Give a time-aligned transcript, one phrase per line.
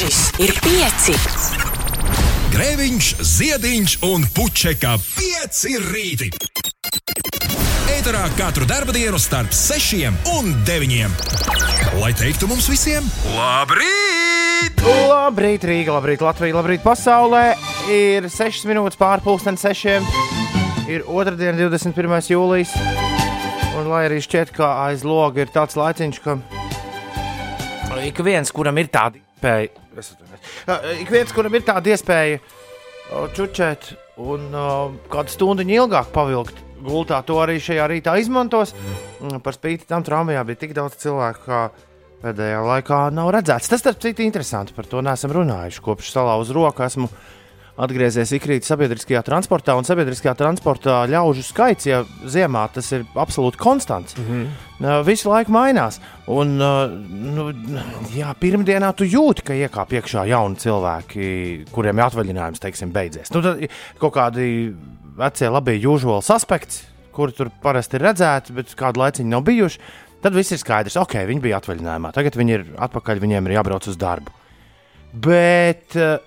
[0.00, 1.12] Šis ir pieci.
[2.54, 5.58] Grēviņš, Ziediņš un Puķeka 5
[5.90, 6.30] rīti.
[7.98, 10.08] Eterā katru dienu starp 6
[10.38, 11.20] un 9.
[12.00, 13.04] Lai teiktu mums visiem,
[13.36, 14.80] labrīt!
[14.88, 17.44] Labrīt, Rīga, labrīt, Latvija, labrīt, pasaulē.
[17.92, 20.08] Ir 6 minūtes pārpusdienas sešiem.
[20.88, 22.22] Ir otrdiena, 21.
[22.32, 22.72] jūlijas.
[23.76, 26.40] Un lai arī šķiet, ka aiz loga ir tāds laiciņš, ka
[28.00, 32.40] ik viens, kuram ir tāda iespēja, ik viens, kuram ir tāda iespēja
[33.34, 34.50] čučēt un
[35.10, 38.74] kādu stundu ilgāk pavilkt gultā, to arī šajā rītā izmantos.
[39.20, 41.70] Mm, Par spīti tam traumajā bija tik daudz cilvēku, kā
[42.22, 43.68] pēdējā laikā nav redzēts.
[43.68, 44.74] Tas, starp citu, interesanti.
[44.76, 45.82] Par to neesam runājuši.
[45.84, 47.08] Kopš salauzu roku esmu
[47.80, 54.16] atgriezies ikrīt sabiedriskajā transportā, un sabiedriskajā transportā ļaužu skaits, ja ziemā tas ir absolūti konstants.
[54.18, 55.04] Mm -hmm.
[55.04, 56.00] Visu laiku mainās.
[56.26, 57.46] Un, nu,
[58.14, 61.24] jā, pirmdienā tu jūti, ka iekāp iekšā jauni cilvēki,
[61.72, 63.30] kuriem ir atvaļinājums, teiksim, beidzies.
[63.30, 63.66] Nu, tad
[63.98, 64.74] kaut kādi
[65.16, 69.80] vecie, labi, usual suspekti, kuri tur parasti ir redzēti, bet kādu laiku nav bijuši.
[70.20, 73.88] Tad viss ir skaidrs, ok, viņi bija atvaļinājumā, tagad viņi ir atpakaļ, viņiem ir jābrauc
[73.88, 74.30] uz darbu.
[75.12, 76.20] Bet, uh,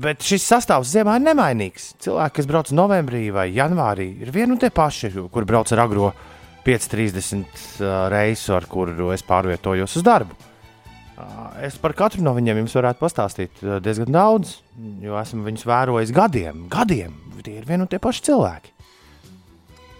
[0.00, 1.94] bet šis sastāvs ziemā ir nemainīgs.
[2.04, 6.12] Cilvēki, kas brauc novembrī vai janvārī, ir vieni un tie paši, kur brauc ar agro
[6.64, 10.38] 5,30 uh, reisu, ar kuru es pārvietojos uz darbu.
[11.62, 14.56] Es par katru no viņiem jums varētu pastāstīt diezgan daudz,
[15.04, 16.64] jo esmu viņus vērojis gadiem.
[16.72, 18.73] Gadiem tie ir vieni un tie paši cilvēki.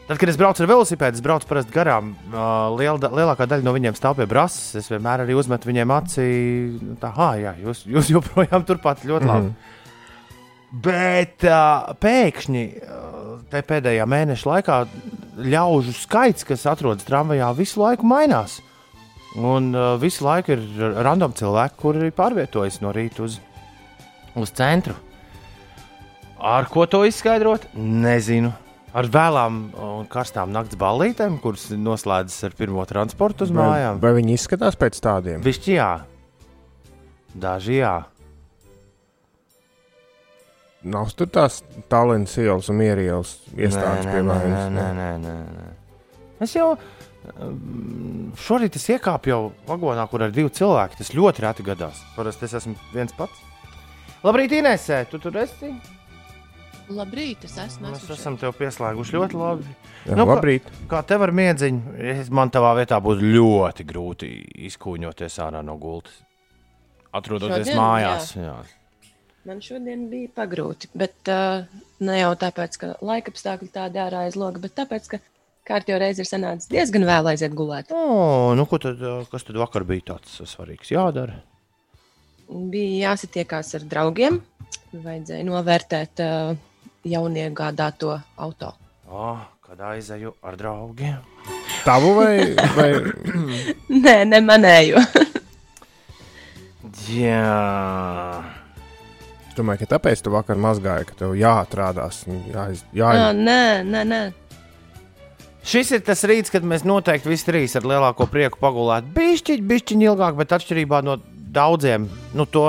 [0.05, 2.10] Tad, kad es braucu ar velosipēdu, es braucu parasti garām.
[2.28, 4.74] Uh, liela, da- lielākā daļa no viņiem stāv pie brāzes.
[4.83, 6.27] Es vienmēr arī uzmetu viņiem acī,
[6.77, 9.48] nu, tā, ah, jā, jūs, jūs joprojām turpat ļoti labi.
[9.48, 9.80] Mm -hmm.
[10.84, 14.78] Bet uh, pēkšņi uh, te pēdējā mēneša laikā
[15.38, 18.60] ļaužu skaits, kas atrodas tramvajā, visu laiku mainās.
[19.36, 20.60] Un uh, visu laiku ir
[21.00, 23.41] random cilvēki, kuri pārvietojas no rīta uz,
[24.34, 24.94] uz centru.
[26.38, 27.70] Ar ko to izskaidrot?
[27.75, 28.52] Nezinu.
[28.95, 33.97] Ar vēlām un karstām naktas ballītēm, kuras noslēdzas ar pirmo transportu uz Vai, mājām.
[34.03, 35.41] vai viņi izskatās pēc tādiem?
[35.43, 35.88] Višķi jā.
[37.34, 37.94] Daži jā.
[40.84, 44.66] Nav tur tās tālruņa ielas un mierielas iestādes pie nē, manis.
[44.77, 45.66] nē, nē, nē, nē.
[46.44, 51.00] Es jau um, šorīt es iekāpu jau vagonā, kur ir divi cilvēki.
[51.00, 52.03] Tas ļoti reti gadās.
[52.15, 53.41] Parasti es esmu viens pats.
[54.25, 55.72] Labrīt, Inêsē, tu tur esi?
[56.93, 57.89] Labrīt, es esmu.
[57.89, 59.65] Mēs esmu esam tev pieslēguši ļoti labi.
[60.05, 60.67] Jā, Nu, labrīt.
[60.91, 61.95] Kā tev ar miedziņu?
[62.12, 64.28] Es- Man tavā vietā būtu ļoti grūti
[64.69, 66.19] izkūņoties ārā no gultas.
[67.15, 67.78] Atrodoties Šodien?
[67.78, 68.34] mājās.
[68.37, 68.56] Jā.
[68.65, 68.75] šeit.
[69.45, 71.65] Man šodien bija pagrūti, bet uh,
[72.00, 75.19] ne jau tāpēc, ka laika apstākļi tādi ārā aiz loga, bet tāpēc, ka
[75.69, 77.93] kārtībā reiz ir sanācis diezgan vēl aiziet gulēt.
[77.93, 81.41] O, nu, ko tad, ā, kas tad vakar bija tāds svarīgs jādara?
[82.49, 84.41] Bija jāsatiekās ar draugiem,
[84.93, 86.56] vajadzēja novērtēt uh,
[87.04, 88.72] jauniegādāto auto.
[89.09, 91.20] Oh, kad aizēju ar draugiem.
[91.84, 92.91] Tavu vai, vai
[94.04, 95.03] Nē, nemanēju.
[97.04, 98.44] Jā,
[99.48, 104.03] es domāju, ka tāpēc tu vakar mazgāji, ka tev jāatrādās, jāiz, Ah, jāiz, nē, nē,
[104.09, 104.21] nē.
[105.65, 109.12] šis ir tas rīts, kad mēs noteikti visi trīs ar lielāko prieku pagulētu.
[109.16, 111.19] Bišķiņ, bišķiņ ilgāk, bet atšķirībā no
[111.54, 112.66] daudziem, nu to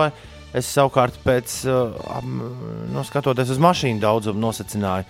[0.56, 5.08] es savukārt pēc, uh, nu, skatoties uz mašīnu daudzumu, nosacināju.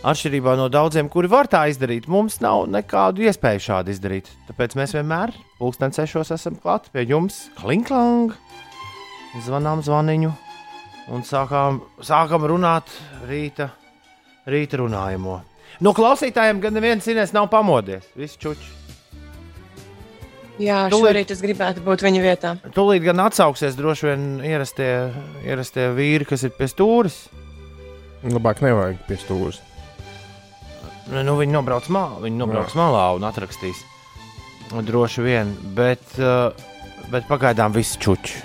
[0.00, 4.30] Atšķirībā no daudziem, kuri var tā izdarīt, mums nav nekādu iespēju šādi izdarīt.
[4.48, 8.32] Tāpēc mēs vienmēr, pulksten sešos, esam klāt pie jums, klinklang,
[9.44, 10.32] zvanām zvaniņu
[11.12, 12.88] un sākām, sākām runāt
[13.28, 13.68] rīta,
[14.48, 15.40] rīta runājumu.
[15.84, 18.08] No klausītājiem gan neviens cīnās nav pamodies.
[18.16, 18.79] Visi čuči.
[20.60, 22.50] Jā, Tūlīt- šorīt es gribētu būt viņa vietā.
[22.76, 24.90] Tūlīt gan atsauksies droši vien ierastie,
[25.46, 27.28] ierastie vīri, kas ir pie stūres.
[28.22, 29.60] labāk nevajag pie stūres.
[31.10, 33.80] Nu, viņi nobrauc malā, viņi nobrauc malā un atrakstīs.
[34.70, 36.52] Droši vien, bet, uh,
[37.10, 38.36] bet pagaidām viss čuči.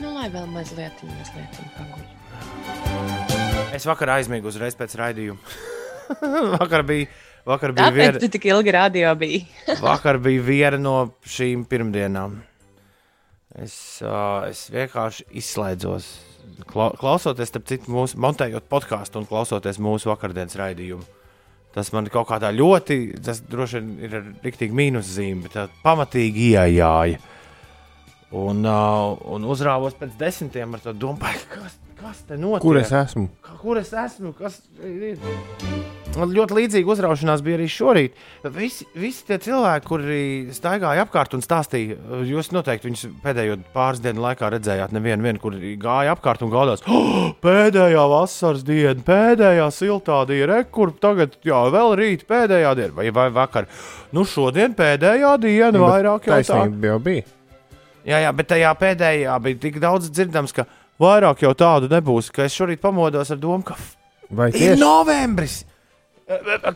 [0.00, 2.02] Nu, lai vēl mazliet, mazliet paguļ.
[3.76, 5.38] Es vakar aizmiegu uzreiz pēc raidījuma.
[6.58, 7.06] vakar bija,
[7.48, 9.42] vakar bija Tāpēc viena, tu tik ilgi radio biji.
[9.84, 10.96] vakar bija viena no
[11.28, 12.38] šīm pirmdienām.
[13.54, 16.08] Es, uh, es vienkārši izslēdzos.
[16.70, 21.06] Kla klausoties, starp citu, mūsu montējot podkāstu un klausoties mūsu vakardienas raidījumu.
[21.74, 26.52] Tas man kaut kādā ļoti, tas droši vien ir ar rīktīgi mīnuszīme, bet tā pamatīgi
[26.52, 27.22] iejāja.
[28.34, 31.18] Un, uh, un uzrāvos pēc desmitiem ar to domu,
[31.54, 32.62] kas, kas te notiek?
[32.64, 33.28] Kur es esmu?
[33.62, 34.34] Kur es esmu?
[34.36, 35.20] Kas ir?
[36.14, 38.18] Ļoti līdzīga uzraušanās bija arī šorīt.
[38.54, 40.18] Visi, visi tie cilvēki, kuri
[40.54, 41.96] staigāja apkārt un stāstīja,
[42.28, 46.84] jūs noteikti viņus pēdējo pāris dienu laikā redzējāt, nevienu, vien, kur gāja apkārt un gaudās,
[46.86, 53.08] oh, pēdējā vasaras diena, pēdējā siltā diena, kur tagad, jā, vēl rīt, pēdējā diena vai,
[53.16, 53.66] vai vakar.
[54.14, 56.44] Nu, šodien pēdējā diena, vairāk jau tā.
[56.52, 57.26] Taisnība jau bija.
[58.04, 60.68] Jā, jā, bet tajā pēdējā bija tik daudz dzirdams, ka
[61.00, 63.76] vairāk jau tādu nebūs, ka es šorīt pamodos ar domu, ka
[64.30, 65.62] Vai ir tieši novembris.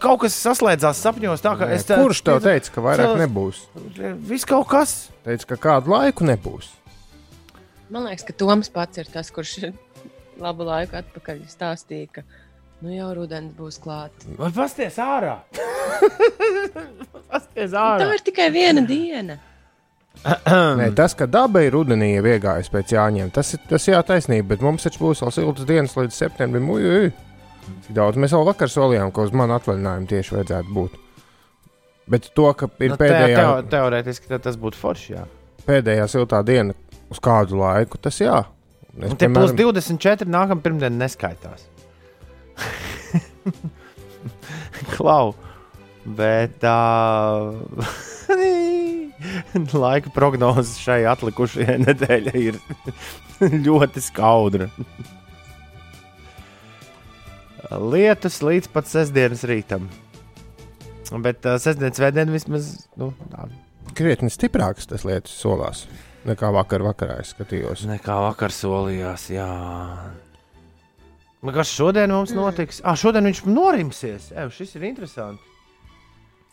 [0.02, 3.22] Kaut kas saslēdzās sapņos, tā ka Nē, es tā, Kurš tev teica, ka vairāk Cilvēks-
[3.24, 3.60] nebūs?
[4.28, 4.96] Viss kaut kas.
[5.24, 6.68] Teica, ka kādu laiku nebūs.
[7.88, 9.72] Man liekas, ka Toms pats ir tas, kurš
[10.44, 12.22] labu laiku atpakaļ stāstīja, ka
[12.84, 14.28] nu jau rudens būs klāts.
[14.36, 15.38] Vai pasties ārā?
[17.32, 18.10] pasties Tā ārā.
[18.14, 19.38] ir tikai viena diena.
[20.78, 24.48] Nē, tas, ka daba ir rudenī jau iegājusi pēc jāņem, tas ir tas jā, taisnība,
[24.54, 26.68] bet mums taču būs vēl siltas dienas līdz septembrim.
[26.74, 27.08] Uj, uj.
[27.84, 30.92] Cik daudz mēs vēl vakar solījām, ka uz manu atvaļinājumu tieši vajadzētu būt.
[32.08, 35.08] Bet to, ka ir Nu, pēdējā, teo, teorētiski tas būtu forši.
[35.12, 35.24] Jā.
[35.68, 36.72] pēdējā siltā diena
[37.12, 38.38] uz kādu laiku, tas jā.
[38.98, 41.68] Es, Un tie plus 24 nākamā pirmdiena neskaitās.
[44.96, 45.34] Klau.
[46.18, 46.78] Bet tā.
[49.84, 52.58] laika prognozes šai atlikušajai nedēļai ir
[53.66, 54.68] ļoti skaudra.
[57.68, 59.88] Lietus līdz pat sestdienas rītam.
[61.24, 62.70] Bet uh, sestdienas vēdienā vismaz
[63.00, 63.48] nu, tā,
[63.96, 65.86] krietni stiprāks tas lietas solās
[66.28, 67.84] nekā vakar vakarā es skatījos.
[67.88, 69.48] Nekā vakar solījās, jā.
[71.54, 72.82] Kas šodien mums notiks?
[72.82, 74.32] Ah, šodien viņš norimsies.
[74.34, 75.47] Ev, šis ir interesanti.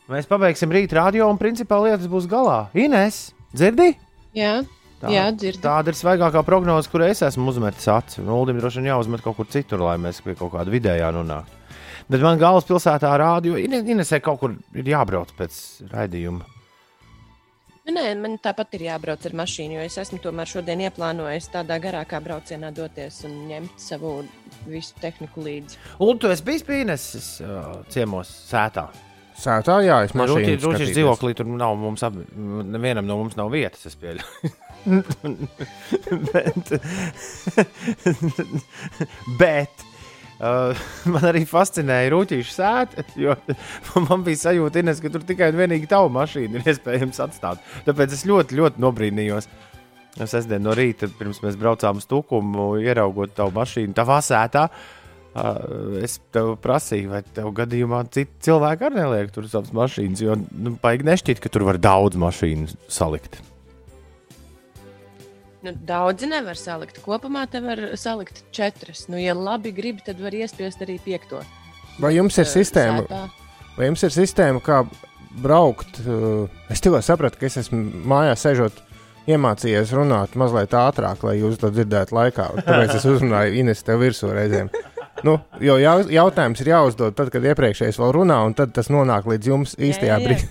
[0.05, 2.67] Mēs pabeigsim rīt radio un principā lietas būs galā.
[2.77, 3.95] Ines, dzirdi?
[4.37, 4.59] Jā,
[5.01, 5.63] jā dzirdu.
[5.63, 8.19] Tāda ir svaigākā prognoze, kur es esmu uzmetis acis.
[8.21, 11.63] Uldim droši vien jāuzmet kaut kur citur, lai mēs pie kaut kāda vidējā nonāktu.
[12.05, 15.57] Bet man galvaspilsētā rādio Inesē kaut kur ir jābrauc pēc
[15.89, 16.45] raidījuma.
[17.85, 21.79] Nu, Nē, man tāpat ir jābrauc ar mašīnu, jo es esmu tomēr šodien ieplānojis tādā
[21.81, 24.13] garākā braucienā doties un ņemt savu
[24.69, 25.81] visu tehniku līdzi.
[26.05, 28.87] Un tu esi bijis Ineses uh, ciemos sētā.
[29.35, 30.93] Sētā, jā, es mašīnu Rūtīs skatīties.
[30.95, 31.75] dzīvoklī tur nav.
[31.79, 34.51] Mums ab, nevienam no mums nav vietas, es pieļauju.
[36.31, 36.71] bet
[39.41, 39.85] bet
[40.39, 43.35] uh, man arī fascinēja rūtīšu sēta, jo
[44.07, 47.63] man bija sajūta, Ines, ka tur tikai un vienīgi tavu mašīnu ir iespējams atstāt.
[47.87, 49.51] Tāpēc es ļoti, ļoti nobrīnījos.
[50.15, 54.69] Es sestdien no rīta, pirms mēs braucām uz Tukumu, ieraugot tavu mašīnu tavā sētā.
[54.69, 54.94] Uh,
[56.05, 60.77] es tev prasīju, vai tev gadījumā citi cilvēki arī neliek tur savas mašīnas, jo nu,
[60.81, 63.41] baigi nešķiet, ka tur var daudz mašīnu salikt.
[65.65, 67.01] Nu, daudzi nevar salikt.
[67.03, 69.07] Kopumā te var salikt četras.
[69.09, 71.41] Nu, ja labi grib, tad var iespiest arī piekto.
[71.99, 73.21] Vai jums ir sistēma, sētā.
[73.75, 74.83] vai jums ir sistēma, kā
[75.41, 75.99] braukt?
[76.71, 78.83] Es tikko sapratu, ka es esmu mājās sēžot,
[79.31, 82.51] iemācījies runāt mazliet ātrāk, lai jūs to dzirdētu laikā.
[82.61, 84.69] Tāpēc es uzrunāju Ines tev virsū reizēm.
[85.23, 89.27] Nu, jo jau, jautājums ir jāuzdod tad, kad iepriekšējais vēl runā, un tad tas nonāk
[89.29, 90.23] līdz jums īstajā jā, jā.
[90.25, 90.49] brīdī.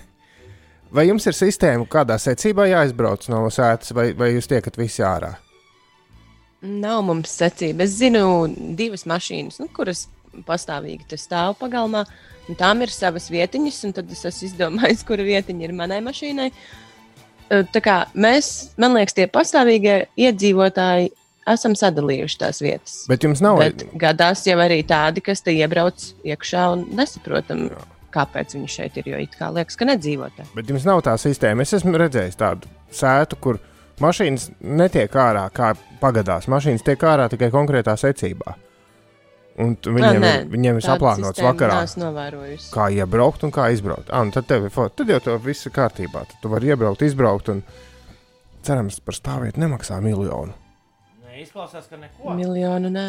[0.95, 5.33] Vai jums ir sistēma, kādā secībā jāizbrauc no sēdes, vai, vai jūs tiekat visi ārā?
[6.65, 7.85] Nav mums secība.
[7.85, 8.47] Es zinu
[8.77, 10.05] divas mašīnas, nu, kuras
[10.47, 12.05] pastāvīgi te stāv pagalmā.
[12.49, 16.49] un Tām ir savas vietiņas, un tad es esmu izdomājis, kura vietiņa ir manai mašīnai.
[17.49, 21.11] Tā kā mēs, man liekas, tie pastāvīgie iedzīvotāji
[21.49, 22.95] esam sadalījuši tās vietas.
[23.09, 27.67] Bet jums nav Bet gadās jau arī tādi, kas te iebrauc iekšā un nesaprotam,
[28.15, 29.11] kāpēc viņi šeit ir.
[29.13, 30.47] Jo it kā liekas, ka nedzīvo te.
[30.57, 31.65] Bet jums nav tā sistēma.
[31.65, 33.61] Es esmu redzējis tādu sētu, kur
[34.03, 36.49] mašīnas netiek ārā kā pagadās.
[36.51, 38.57] Mašīnas tiek ārā tikai konkrētā secībā.
[39.55, 41.77] Un viņiem, nē, ir, viņiem ir saplānots vakarā,
[42.73, 44.09] kā iebraukt un kā izbraukt.
[44.11, 46.25] Ah, tad, tev tad jau tur viss ir kārtībā.
[46.27, 47.61] Tad tu vari iebraukt, izbraukt un
[48.67, 50.51] cerams, par stāvvietu nemaksā miljonu.
[51.45, 52.33] Nē, izklausās, ka neko.
[52.33, 53.05] Miljonu nē.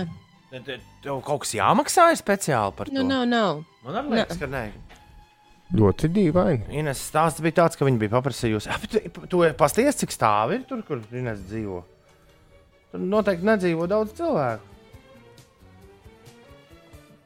[0.51, 0.67] Tad
[1.03, 2.93] tev kaut kas jāmaksā speciāli par to.
[2.93, 3.63] Nu, nav, nav.
[3.87, 4.67] Man arī liekas, ka nē.
[5.77, 6.69] Ļoti dīvaini.
[6.79, 9.01] Ines stāsts bija tāds, ka viņi bija paprasījusi, ap, tu,
[9.33, 11.81] tu pasties, cik stāvi ir tur, kur Ines dzīvo.
[12.93, 14.75] Tur noteikti nedzīvo daudz cilvēku.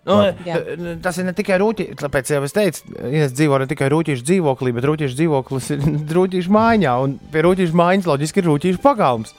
[0.06, 0.56] Nu, Jā.
[1.04, 4.72] tas ir ne tikai rūtīši, tāpēc jau es teicu, Ines dzīvo ne tikai rūtīšu dzīvoklī,
[4.78, 5.84] bet rūtīšu dzīvoklis ir
[6.20, 9.34] rūtīšu mājā, un pie rūtīšu mājas loģiski ir rūtīšu pagalms.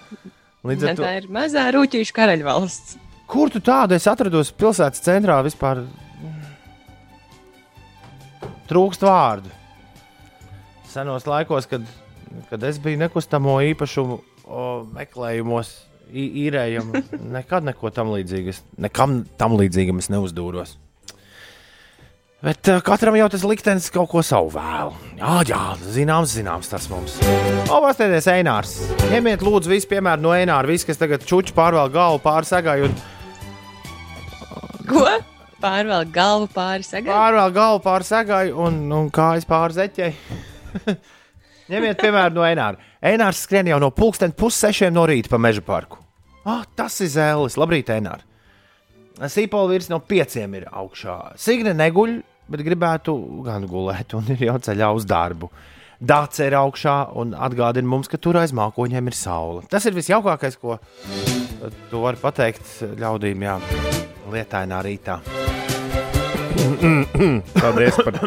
[0.67, 2.97] Līdz ar to, tā ir mazā rūtīšu karaļvalsts.
[3.31, 5.85] kur tu tādu esi atradusi pilsētas centrā vispār?
[8.69, 9.49] Trūkst vārdu.
[10.91, 11.83] Senos laikos, kad,
[12.49, 14.65] kad es biju nekustamo īpašumu o,
[14.95, 15.71] meklējumos,
[16.11, 17.01] īrējumu,
[17.37, 18.53] nekad neko tam līdzīgu.
[18.53, 20.77] es- Nekam tam līdzīgam es neuzdūros.
[22.41, 24.95] Bet uh, katram jau tas liktenis kaut ko savu vēl.
[25.19, 25.59] Jā, jā,
[25.93, 27.19] zināms, zināms tas mums.
[27.69, 28.71] O, pastāties, Einārs.
[29.11, 30.65] Ņemiet, lūdzu, visu piemēru no Eināra.
[30.65, 32.95] Visi, kas tagad čuči pārvēl galvu pāri sagai un
[34.89, 35.05] Ko?
[35.61, 37.13] Pārvēl galvu pāri sagai.
[37.13, 40.09] pārvēl galvu pāri sagai un, un kājas pāri zeķei.
[41.71, 42.81] Ņemiet, piemēram, no Eināra.
[43.05, 46.01] Einārs skrien jau no pulksten pussešiem no rīta pa meža parku.
[46.41, 47.59] Ah, tas ir zēlis.
[47.61, 48.25] Labrīt, Einār.
[49.29, 51.35] Sīpola virs no pieciem ir augšā.
[51.37, 52.17] Signe neguļ,
[52.51, 53.15] bet gribētu
[53.45, 55.51] gan gulēt, un ir jau ceļā uz darbu.
[56.01, 59.67] Dāce ir augšā un atgādina mums, ka tur aiz mākoņiem ir saule.
[59.69, 60.79] Tas ir visjaukākais, ko
[61.91, 63.59] tu vari pateikt ļaudīm, jā,
[64.33, 65.21] lietainā rītā.
[67.61, 68.17] Paldies par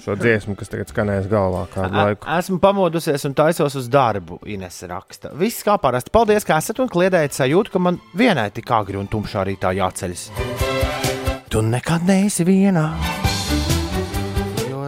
[0.00, 2.28] šo dziesmu, kas tagad skanēs galvā kādu laiku.
[2.38, 5.32] Esmu pamodusies un taisos uz darbu, Ines raksta.
[5.38, 6.12] Viss kā parasti.
[6.14, 10.28] Paldies, ka esat un kliedējat sajūtu, ka man vienai tik agri un tumšā rītā jāceļas.
[11.50, 12.86] Tu nekad neesi vienā,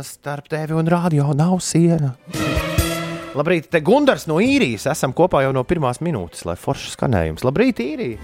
[0.06, 2.14] starp tevi un rādio nav siena.
[3.32, 4.84] Labrīt, te Gunārs no īrijas.
[4.92, 7.44] Esam kopā jau no pirmās minūtes, lai foršs skanējums.
[7.48, 8.18] Labrīt, īrija!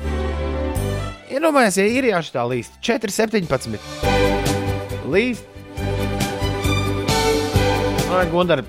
[1.28, 3.78] Iedomājieties, ja īrijā šī tā līst 4,17.
[5.08, 5.46] Līst.
[8.08, 8.64] Ai, Gunār,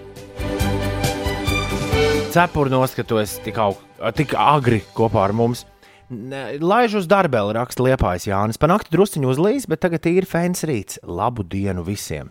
[3.10, 3.80] tu esi tik, aug,
[4.14, 5.66] tik agri kopā ar mums.
[6.10, 8.58] Laiž uz darbeli, raksta Liepājas Jānis.
[8.62, 11.02] Panākti drusciņu uzlīs, bet tagad ir fēns rīts.
[11.06, 12.30] Labu dienu visiem!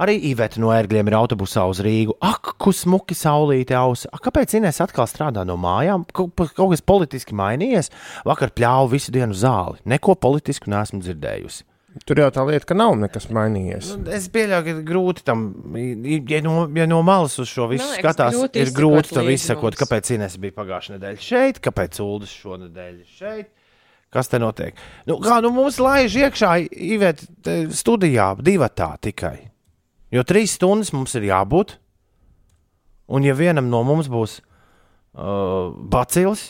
[0.00, 2.16] Arī Iveta no ērgļiem ir autobusā uz Rīgu.
[2.24, 4.10] Ak, ku smuki saulīte ausa.
[4.14, 6.06] Ak, kāpēc Inês atkal strādā no mājām?
[6.14, 7.92] Kaut, kas politiski mainījies.
[8.26, 9.78] Vakar pļāvu visu dienu zāli.
[9.86, 11.62] Neko politisku neesmu dzirdējusi.
[12.02, 13.92] Tur jau tā lieta, ka nav nekas mainījies.
[14.00, 15.44] Nu, Es pieļauju, ka grūti tam,
[15.78, 19.14] ja no, ja no malas uz šo visu Man liekas, skatās, grūti ir izsekot grūti
[19.14, 19.78] tam mums.
[19.84, 23.52] kāpēc Inês bija pagājušā nedēļa šeit, kāpēc Ulas šonadēļ šeit.
[24.10, 24.74] Kas te notiek?
[25.06, 27.22] Nu, kā nu mums laiž iekšā, Ivet,
[27.74, 29.53] studijā, divi tā tikai.
[30.14, 31.78] Jo trīs stundas mums ir jābūt.
[33.10, 36.46] Un ja vienam no mums būs uh, bacils,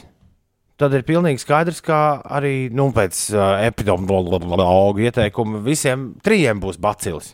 [0.78, 7.32] tad ir pilnīgi skaidrs, ka arī nu, pēc uh, epidemiologa ieteikuma visiem trijiem būs bacils.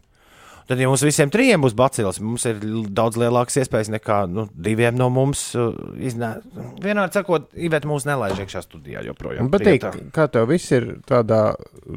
[0.71, 2.61] Tad, ja mums visiem trijiem būs bacils, mums ir
[2.95, 5.43] daudz lielākas iespējas nekā nu, diviem no mums.
[5.59, 6.37] Uh, iznā...
[6.79, 9.51] Vienādi sakot, Iveta mūs nelaiž iekšā studijā joprojām.
[9.51, 10.13] Patīk, Prietā.
[10.15, 11.57] kā tev viss ir tādā,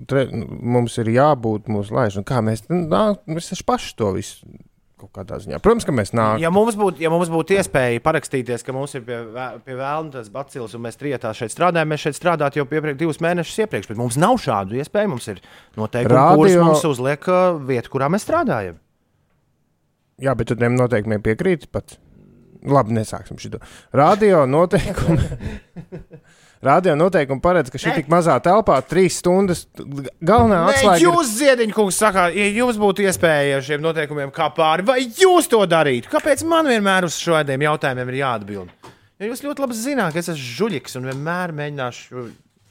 [0.10, 2.26] tre, mums ir jābūt mūsu laišana.
[2.26, 4.56] Kā mēs, nā, mēs taču paši to visu
[5.04, 5.60] kaut kādā ziņā.
[5.64, 6.42] Protams, ka mēs nākam.
[6.42, 9.20] Ja mums būtu ja mums būt iespēja parakstīties, ka mums ir pie,
[9.66, 13.20] pie vēlna tas bacils, un mēs trijotā šeit strādājam, mēs šeit strādājam jau piepriek, divus
[13.24, 15.12] mēnešus iepriekš, bet mums nav šādu iespēju.
[15.14, 15.44] Mums ir
[15.80, 18.80] noteikumi, Radio- kurus mums uzliek uh, vieta, kurā mēs strādājam.
[20.24, 21.98] Jā, bet tu tiem noteikumiem piekrīti pat.
[22.64, 23.60] Labi, nesāksim šo.
[23.92, 25.26] Radio noteikumi.
[26.64, 29.66] Radio noteikumi paredz, ka šī tik mazā telpā trīs stundas
[30.24, 31.00] galvenā Nē, atslēga.
[31.02, 35.60] ir- jūs, Ziediņkungs, sakāt, ja jums būtu iespēja šiem noteikumiem kā pāri, vai jūs to
[35.68, 36.08] darītu?
[36.14, 38.70] Kāpēc man vienmēr uz šādiem jautājumiem ir jāatbild?
[39.20, 42.24] Ja jūs ļoti labi zināt, ka es esmu žuļiks un vienmēr mēģināšu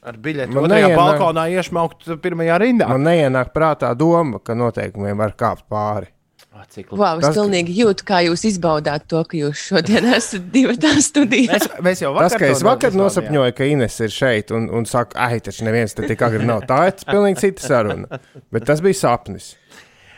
[0.05, 2.89] ar biļeti Man otrajā neienāk- balkonā iešmaukt pirmajā rindā.
[2.89, 6.09] Man neienāk prātā doma, ka noteikumiem var kāpt pāri.
[6.53, 10.51] Ah, Cik Wow, es Tas- pilnīgi jūtu, kā jūs izbaudāt to, ka jūs šodien esat
[10.53, 11.57] divi tā studijā.
[11.57, 14.89] Mēs, mēs jau vakar Tas, ka es vakar nosapņoju, ka Ines ir šeit un, un
[14.89, 16.67] saka, ah, taču neviens te tik agri nav.
[16.69, 18.21] Tā ir pilnīgi cita saruna.
[18.53, 19.55] Bet tas bija sapnis.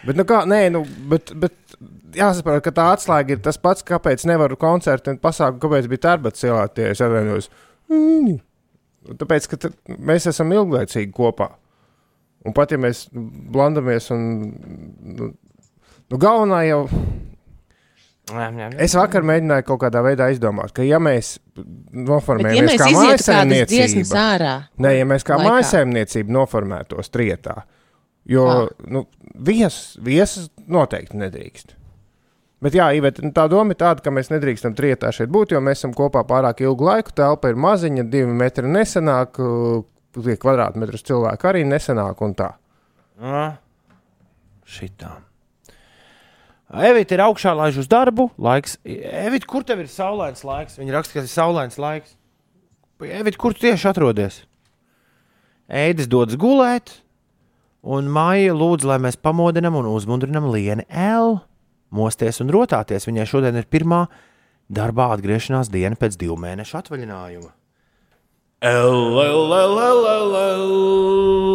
[0.04, 1.54] Bet, nu kā, nē, nu, bet, bet
[2.18, 6.42] jāsaprot, ka tā atslēga ir tas pats, kāpēc nevaru koncertu un pasākumu, kāpēc bija tērbats
[6.44, 6.90] cilvēki.
[6.90, 7.48] Es atvainojos.
[7.92, 8.40] Mm.
[9.22, 9.70] Tāpēc, ka
[10.10, 11.52] mēs esam ilglaicīgi kopā.
[12.44, 14.28] Un pat ja mēs blandamies un.
[15.14, 15.30] Nu,
[16.12, 16.80] nu galvenā jau.
[18.80, 21.34] Es vakar mēģināju kaut kādā veidā izdomāt, ka ja mēs
[21.92, 24.06] noformējamies ja kā mājasēmniecība,
[24.80, 27.66] Nē, ja mēs kā mājasēmniecība noformētos trietā,
[28.24, 28.68] jo Ah.
[28.88, 29.04] nu,
[29.36, 31.76] viesus, viesus noteikti nedrīkst.
[32.64, 35.60] Bet jā, Ivet, nu, tā doma ir tāda, ka mēs nedrīkstam trietā šeit būt, jo
[35.60, 37.12] mēs esam kopā pārāk ilgu laiku.
[37.12, 39.84] Telpa ir maziņa, divi metri nesenāk, uh,
[40.16, 42.54] tie kvadrātmetrus cilvēku arī nesenāk un tā.
[43.20, 43.58] Ah,
[44.64, 45.10] Šitā.
[46.74, 48.28] Evita ir augšā, laiž uz darbu.
[48.40, 48.78] Laiks.
[48.84, 50.78] Evita, kur tev ir saulains laiks?
[50.80, 52.16] Viņa raksta, ka ir saulains laiks.
[53.04, 54.42] Evita, kur tu tieši atrodies?
[55.70, 56.98] Ēdis dodas gulēt,
[57.84, 61.38] un Maija lūdz, lai mēs pamodinām un uzmundrinām Lienu L.
[61.94, 63.06] Mosties un rotāties.
[63.08, 64.04] Viņai šodien ir pirmā
[64.72, 67.52] darbā atgriešanās diena pēc divu mēnešu atvaļinājuma.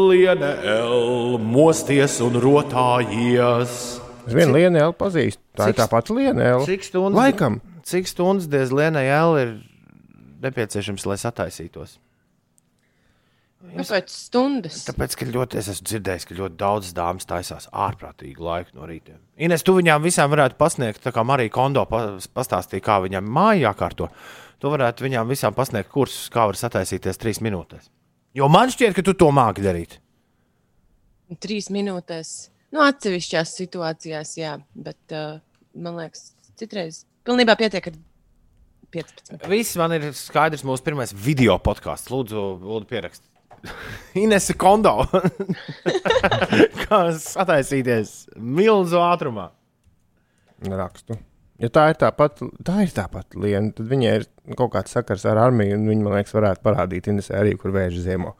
[0.09, 4.08] Liena L, mosties un rotājies.
[4.27, 5.41] Es vienu lienu jau pazīstu.
[5.57, 6.43] Tā Cik ir tā pati liena.
[6.53, 6.59] Jau.
[6.67, 7.59] Cik stundas, Laikam.
[7.87, 9.51] cik stundas diez Lienai L ir
[10.43, 11.97] nepieciešams, lai sataisītos?
[13.59, 14.77] Kāpēc stundas?
[14.87, 19.17] Tāpēc, ka ļoti, es esmu dzirdējis, ka ļoti daudz dāmas taisās ārprātīgi laiku no rīta.
[19.35, 23.65] Ines, tu viņām visām varētu pasniegt, tā kā Marija Kondo pa- pastāstīja, kā viņam māja
[23.73, 24.07] jākārto.
[24.63, 27.89] Tu varētu viņām visām pasniegt kursus, kā var sataisīties trīs minūtēs.
[28.39, 29.97] Jo man šķiet, ka tu to māki darīt.
[31.43, 32.49] Trīs minūtēs.
[32.69, 35.39] Nu, atsevišķās situācijās, jā, bet uh,
[35.73, 37.97] man liekas, citreiz pilnībā pietiek ar
[38.93, 39.47] 15.
[39.49, 42.09] Viss man ir skaidrs, mūsu pirmais video podkāsts.
[42.13, 43.25] Lūdzu, lūdzu pierakst.
[44.23, 45.03] Inese Kondo.
[46.83, 49.49] kā sataisīties milzu ātrumā.
[50.65, 51.19] rakstu.
[51.59, 55.41] Ja tā ir tāpat, tā ir tāpat lieta, tad viņai ir kaut kāds sakars ar
[55.43, 58.37] armiju, un viņa, man liekas, varētu parādīt Inesē arī, kur vēža ziemo.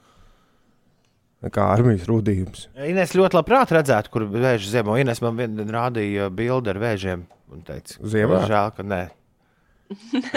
[1.48, 2.66] Kā armijas rūdījums.
[2.84, 4.98] Ines ļoti labprāt redzētu, kur vēža ziemo.
[5.00, 7.22] Ines man vien rādīja bildi ar vēžiem
[7.56, 8.42] un teica, Ziemā?
[8.50, 9.00] žēl, ka nē.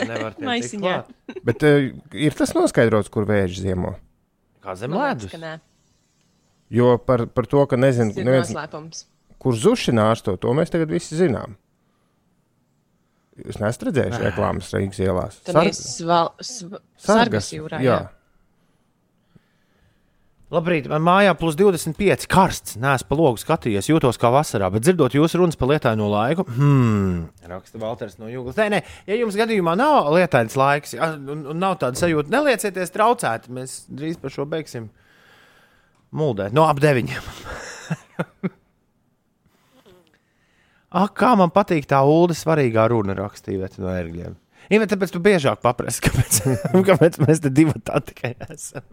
[0.06, 0.92] Nevar tikt Maisiņā.
[1.02, 1.40] klāt.
[1.44, 3.96] Bet uh, ir tas noskaidrots, kur vēža ziemo.
[4.62, 5.34] Kā zem ledus.
[5.34, 5.56] ka.
[6.72, 9.02] Jo par, par to, ka nezinu, Tas neviens,
[9.42, 11.58] kur zušana ārsto, to mēs tagad visi zinām.
[13.42, 15.38] Jūs neesat redzējuši reklāmas Rīgas ielās.
[15.44, 15.74] Tad ir
[17.02, 17.82] sargas jūrā.
[17.82, 17.98] jā.
[17.98, 18.21] Jā.
[20.52, 22.74] Labrīt, man mājā plus 25, karsts.
[22.80, 26.44] Nē, es pa logu skatījies, jūtos kā vasarā, bet dzirdot jūsu runas par lietaino laiku,
[26.44, 28.58] hmm, raksta Valters no Jūglas.
[28.60, 34.20] Nē, nē, ja jums gadījumā nav lietains laiks, nav tāda sajūta, neliecieties traucēti, mēs drīz
[34.20, 34.90] par šo beigsim
[36.12, 36.52] muldēt.
[36.52, 37.24] No ap deviņiem.
[40.92, 44.36] Ak, kā man patīk tā ULDE svarīgā runa rakstīja no ērgļiem.
[44.68, 46.32] Jā, tāpēc tu biežāk paprasti, kāpēc,
[46.90, 48.84] kāpēc mēs te divi tā tikai esam.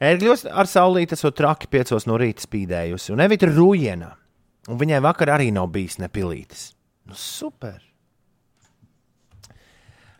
[0.00, 4.10] Ērgļos ar saulīti esot traki piecos no rīta spīdējusi, un Evita rūjienā.
[4.70, 6.70] Un viņai vakar arī nav bijis nepilītis.
[7.08, 7.78] Nu, super!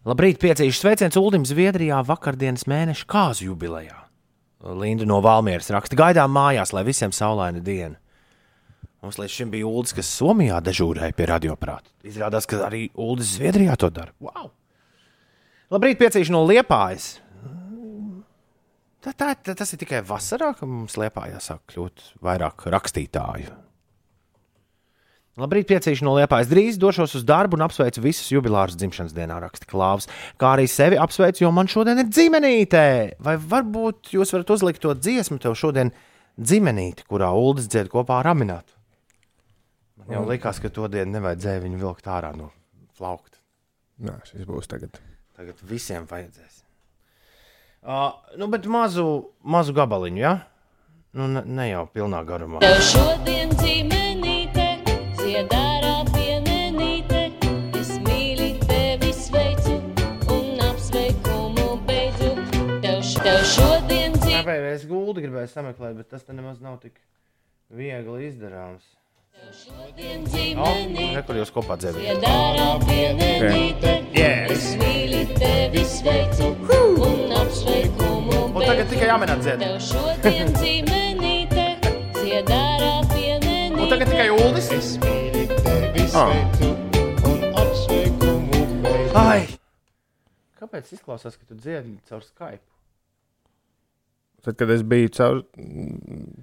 [0.09, 3.99] Labrīt, piecīšu sveiciens Uldim Zviedrijā vakardienas mēneša kāzu jubilejā.
[4.81, 7.97] Linda no Valmieras raksta, gaidām mājās, lai visiem saulaina diena.
[9.01, 11.89] Mums līdz šim bija Uldis, kas Somijā dežūrēja pie radioprāta.
[12.05, 14.13] Izrādās, ka arī Uldis Zviedrijā to dara.
[14.21, 14.51] Wow!
[15.73, 17.15] Labrīt, piecīšu no Liepājas.
[19.01, 23.55] Tā, tā, tā, tas ir tikai vasarā, ka mums liepā jāsāk kļūt vairāk rakstītāju.
[25.41, 26.51] Labrīt, piecīši no liepājas.
[26.51, 30.09] Drīz došos uz darbu un apsveicu visus jubilārus dzimšanas dienā, raksta Klāvs.
[30.41, 32.83] Kā arī sevi apsveicu, jo man šodien ir dzimenīte.
[33.25, 35.95] Vai varbūt jūs varat uzlikt to dziesmu tev šodien
[36.37, 38.77] dzimenīti, kurā Uldis dzied kopā ar Aminātu?
[40.03, 42.51] Man jau likās, ka to dienu nevajadzēja viņu vilkt ārā no
[42.99, 43.41] plaukta.
[44.05, 45.01] Nē, šis būs tagad.
[45.39, 46.60] Tagad visiem vajadzēs.
[47.83, 49.05] Uh, nu, bet mazu,
[49.41, 50.35] mazu gabaliņu, ja?
[51.17, 52.61] Nu, ne, ne jau pilnā garumā.
[52.63, 54.67] Tev šodien dzīmenīte,
[55.19, 57.23] ziedārā pienenīte,
[57.81, 59.79] es mīli tevi sveicu
[60.37, 62.31] un apsveikumu beidzu.
[62.85, 64.45] Tev, š- tev šodien dzīmenīte.
[64.45, 67.01] Kāpēc es guldu gribēju sameklēt, bet tas te nemaz nav tik
[67.73, 68.85] viegli izdarāms.
[69.41, 70.69] O,
[71.17, 71.79] re, kur jūs kopā
[72.85, 74.51] pienenīte, Yeah.
[74.53, 76.51] es mīli tevi sveicu
[77.09, 77.60] un apsveikumu
[82.15, 83.81] ziedārā pienenīte.
[83.83, 84.69] Un tagad tikai Uldis.
[85.03, 86.21] Beidzu.
[89.19, 89.49] Ai!
[90.61, 92.63] Kāpēc izklausās, ka tu dziedi caur Skype?
[94.41, 95.43] Tad, kad es biju caur,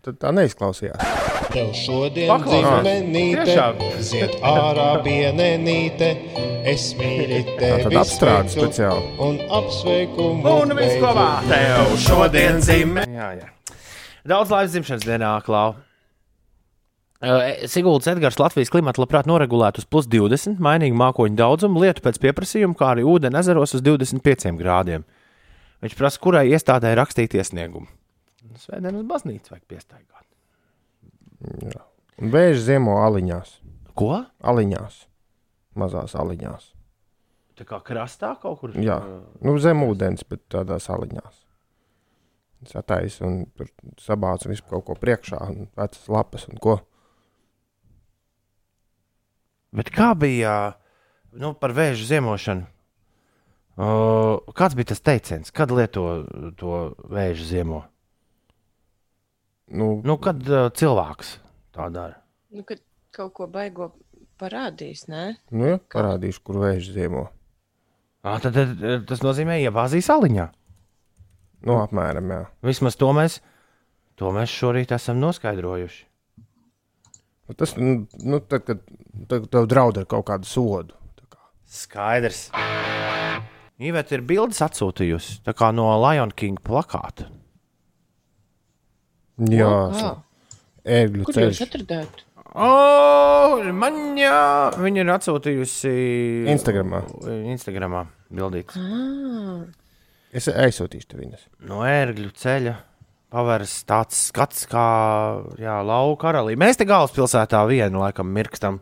[0.06, 1.02] tad tā neizklausījās.
[1.50, 3.80] Tev šodien dzīmenīte, Tiešām.
[4.06, 6.12] ziet ārā pienenīte.
[6.68, 9.08] Es mīlu tad tevi apstrāde sveicu speciāli.
[9.24, 11.02] un apsveikumu Un viss beidzu.
[11.08, 13.08] kopā tev šodien zīmē.
[13.10, 13.50] Jā, jā.
[14.28, 15.74] Daudz laimes dzimšanas dienā, Klau.
[17.18, 22.20] Uh, Siguldas Edgars Latvijas klimatu labprāt noregulētu uz plus 20, mainīgu mākoņu daudzumu, lietu pēc
[22.22, 25.02] pieprasījuma, kā arī ūdeni ezeros uz 25 grādiem.
[25.84, 27.90] Viņš prasa, kurai iestādē rakstīt iesniegumu.
[28.58, 30.26] Svētdien uz baznīcu vajag piestaigāt.
[32.18, 33.60] Un vēža ziemo aliņās.
[33.98, 34.24] Ko?
[34.42, 35.04] aliņās.
[35.78, 36.72] Mazās aliņās.
[37.58, 38.74] Tā kā krastā kaut kur?
[38.82, 38.98] Jā,
[39.46, 41.44] nu, zem ūdens, bet tādās aliņās.
[42.70, 43.70] Satais un tur
[44.02, 46.80] sabāca visu kaut ko priekšā, un vecas lapas un ko.
[49.78, 50.54] Bet kā bija
[51.38, 52.66] nu, par vēža ziemošanu?
[53.78, 56.04] Uh, kāds bija tas teiciens, kad lieto
[56.58, 56.78] to
[57.14, 57.84] vēža ziemo?
[59.70, 61.36] Nu, Nu, kad uh, cilvēks
[61.76, 62.18] tā dara?
[62.50, 62.82] Nu, kad
[63.14, 63.92] kaut ko baigo
[64.42, 65.36] parādīs, nē?
[65.54, 67.28] nu ja, parādīšu, kur vēža ziemo.
[68.26, 70.48] À, tad, tad tas nozīmē, iebāzīs aliņā.
[71.68, 72.42] Nu, apmēram, jā.
[72.66, 73.40] Vismaz to mēs,
[74.18, 76.04] to mēs šorīt esam noskaidrojuši.
[77.48, 78.82] Nu, Tas, nu, nu, tad, kad
[79.30, 80.98] tad, tev draud ar kaut kādu sodu.
[81.16, 81.40] tā kā.
[81.66, 82.48] Skaidrs.
[83.78, 87.28] Iveta ir bildes atsūtījusi tā kā no Lion King plakāta.
[89.54, 89.70] Jā,
[90.88, 91.60] ērgļu Kur jūs ceļš.
[91.68, 92.24] atradāt?
[92.58, 94.38] O, man jā,
[94.82, 95.92] viņa ir atsūtījusi
[96.50, 97.04] Instagramā.
[97.54, 98.80] Instagramā bildītas.
[98.82, 99.68] Ah,
[100.38, 101.44] Es aizsūtīšu tev viņas.
[101.70, 102.74] No ērgļu ceļa
[103.32, 104.84] pavērs tāds skats kā
[105.62, 106.58] jā, lauka karalī.
[106.60, 108.82] Mēs te galvaspilsētā vienu laikam mirkstam.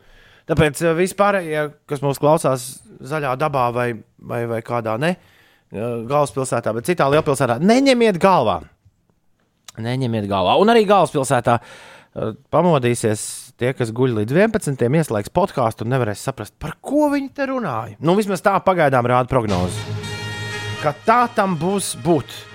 [0.50, 2.68] Tāpēc eh, vispār, ja, kas mūs klausās
[3.06, 3.90] zaļā dabā vai,
[4.22, 8.62] vai, vai kādā ne, eh, galvaspilsētā, bet citā lielpilsētā, neņemiet galvā.
[9.82, 10.56] Neņemiet galvā.
[10.62, 13.26] Un arī galvaspilsētā eh, pamodīsies
[13.60, 14.86] tie, kas guļ līdz 11.
[15.02, 17.98] ieslēgs podkāstu un nevarēs saprast, par ko viņi te runāja.
[18.00, 19.98] Nu, vismaz tā pagaidām rāda prognoze.
[20.84, 22.55] Ka tā tam būs būt.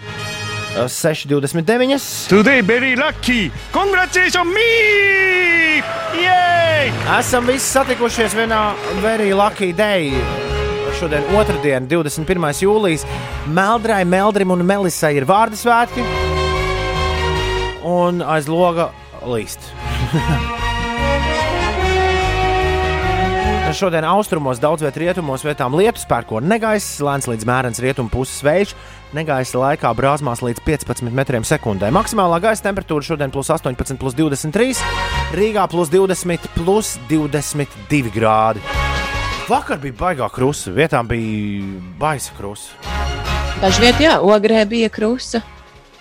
[0.77, 2.29] Eh, 6,29.
[2.29, 3.51] Today very lucky.
[3.73, 5.83] Congratulations me!
[6.15, 6.93] Yay!
[7.19, 8.61] Esam visi satikušies vienā
[9.03, 10.15] very lucky day.
[11.01, 12.63] Šodien, otrdien, 21.
[12.63, 13.07] jūlijas,
[13.51, 16.07] Meldrai, Meldrim un Melisai ir vārdu svētki.
[17.83, 18.93] Un aiz loga
[19.27, 19.73] līst.
[23.71, 28.73] Šodien austrumos, daudz vietā rietumos, vietām lietus, pērkona negaiss, lēns līdz mērens rietumu puses vējš,
[29.15, 31.93] negaisa laikā brāzmās līdz 15 metriem sekundē.
[31.95, 34.83] Maksimālā gaisa temperatūra šodien plus 18, plus 23,
[35.39, 38.65] Rīgā plus 20, plus 22 grādi.
[39.47, 42.75] Vakar bija baigā krusta, vietām bija baisa krusta.
[43.63, 45.45] Dažviet, jā, ogrē bija krusta.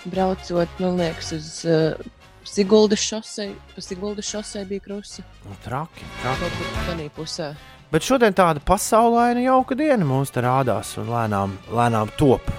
[0.10, 2.10] Braucot, man liekas, uz uh,
[2.50, 3.52] Siguldas šosei.
[3.76, 5.24] Pa Siguldas šosei bija krusta.
[5.46, 6.40] Nu, Traki, traki.
[6.42, 7.50] Kaut kur tādā pusē.
[7.90, 12.50] Bet šodien tāda pasaulaina jauka diena mums te rādās un lēnām, lēnām top.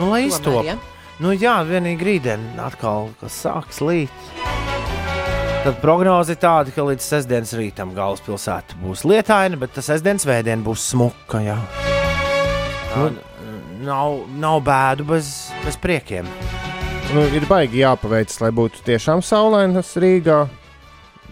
[0.00, 0.64] Nu, lai iztop.
[0.64, 0.76] Ja?
[1.20, 4.12] Nu, jā, vienīgi rītdien atkal sāks līt.
[5.64, 10.64] Tad prognoze ir tāda, ka līdz sestdienas rītam galvaspilsēta būs lietaina, bet tas sestdienas vēdienā
[10.66, 11.40] būs smuka.
[11.40, 11.56] Jā.
[12.96, 13.06] Nu,
[13.86, 15.32] nav, nav bēdu bez,
[15.64, 16.28] bez priekiem.
[17.14, 20.40] Nu, ir baigi jāpaveic, lai būtu tiešām saulainas Rīgā.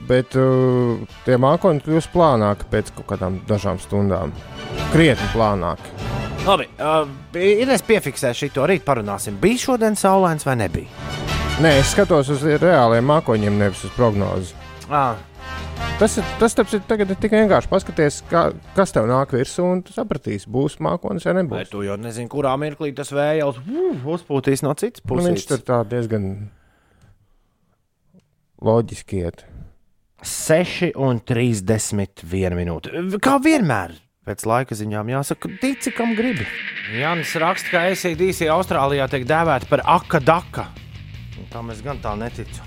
[0.06, 4.30] Bet uh, tie mākoņi kļūst plānāki pēc kaut kādām dažām stundām.
[4.92, 5.90] Krietni plānāki.
[6.46, 9.40] Labi, uh, Ines piefiksēs šo rīt, parunāsim.
[9.42, 11.10] Bija šodien saulains vai nebija?
[11.62, 14.54] Nē, es skatos uz reāliem mākoņiem, nevis uz prognozi.
[14.86, 15.18] Ah,
[16.00, 18.40] Tas ir tas, tas ir, tagad ir tikai vienkārši paskaties, kā,
[18.74, 21.70] kas tev nāk virsū, un tu sapratīsi, būs mākonis vai vai nebūs.
[21.70, 23.60] tu jau nezini, kurā mirklī tas vējš
[24.16, 25.28] uzpūtīs no citas Nu, puses?
[25.30, 26.26] viņš tur tā diezgan
[28.66, 29.44] loģiski iet.
[30.26, 32.90] 6 un 31 minūte.
[33.22, 33.94] Kā vienmēr.
[34.26, 36.44] Pēc laika ziņām jāsaka, tici, kam gribi.
[36.94, 40.68] Jānis raksta, ka ACDC Austrālijā tiek dēvēta par akadaka.
[41.50, 42.62] Tam es gan tā neticu.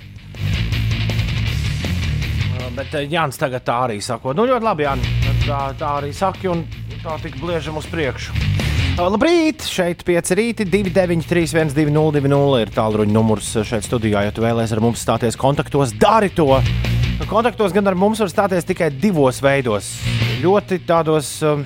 [2.56, 5.12] Uh, Bet uh, Jānis tagad tā arī saka, nu ļoti labi, Jānis.
[5.46, 6.66] Tā, tā arī saka, un
[7.04, 8.36] tā tik bliežam uz priekšu.
[8.96, 9.66] Uh, Labrīt!
[9.68, 14.24] Šeit 5 rīti, 293, 1202 ir tālruņa numurs šeit studijā.
[14.28, 16.54] Ja tu vēlēsies ar mums stāties kontaktos, dari to!
[17.30, 19.88] Kontaktos gan ar mums var stāties tikai divos veidos.
[20.44, 21.64] Ļoti tādos um,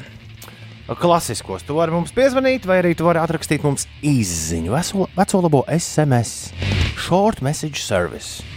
[0.98, 1.66] klasiskos.
[1.66, 6.54] Tu vari mums piezvanīt, vai arī tu vari atrakstīt mums veco, veco labo SMS,
[6.98, 8.49] short message service.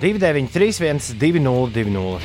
[0.00, 2.20] 293, 1202.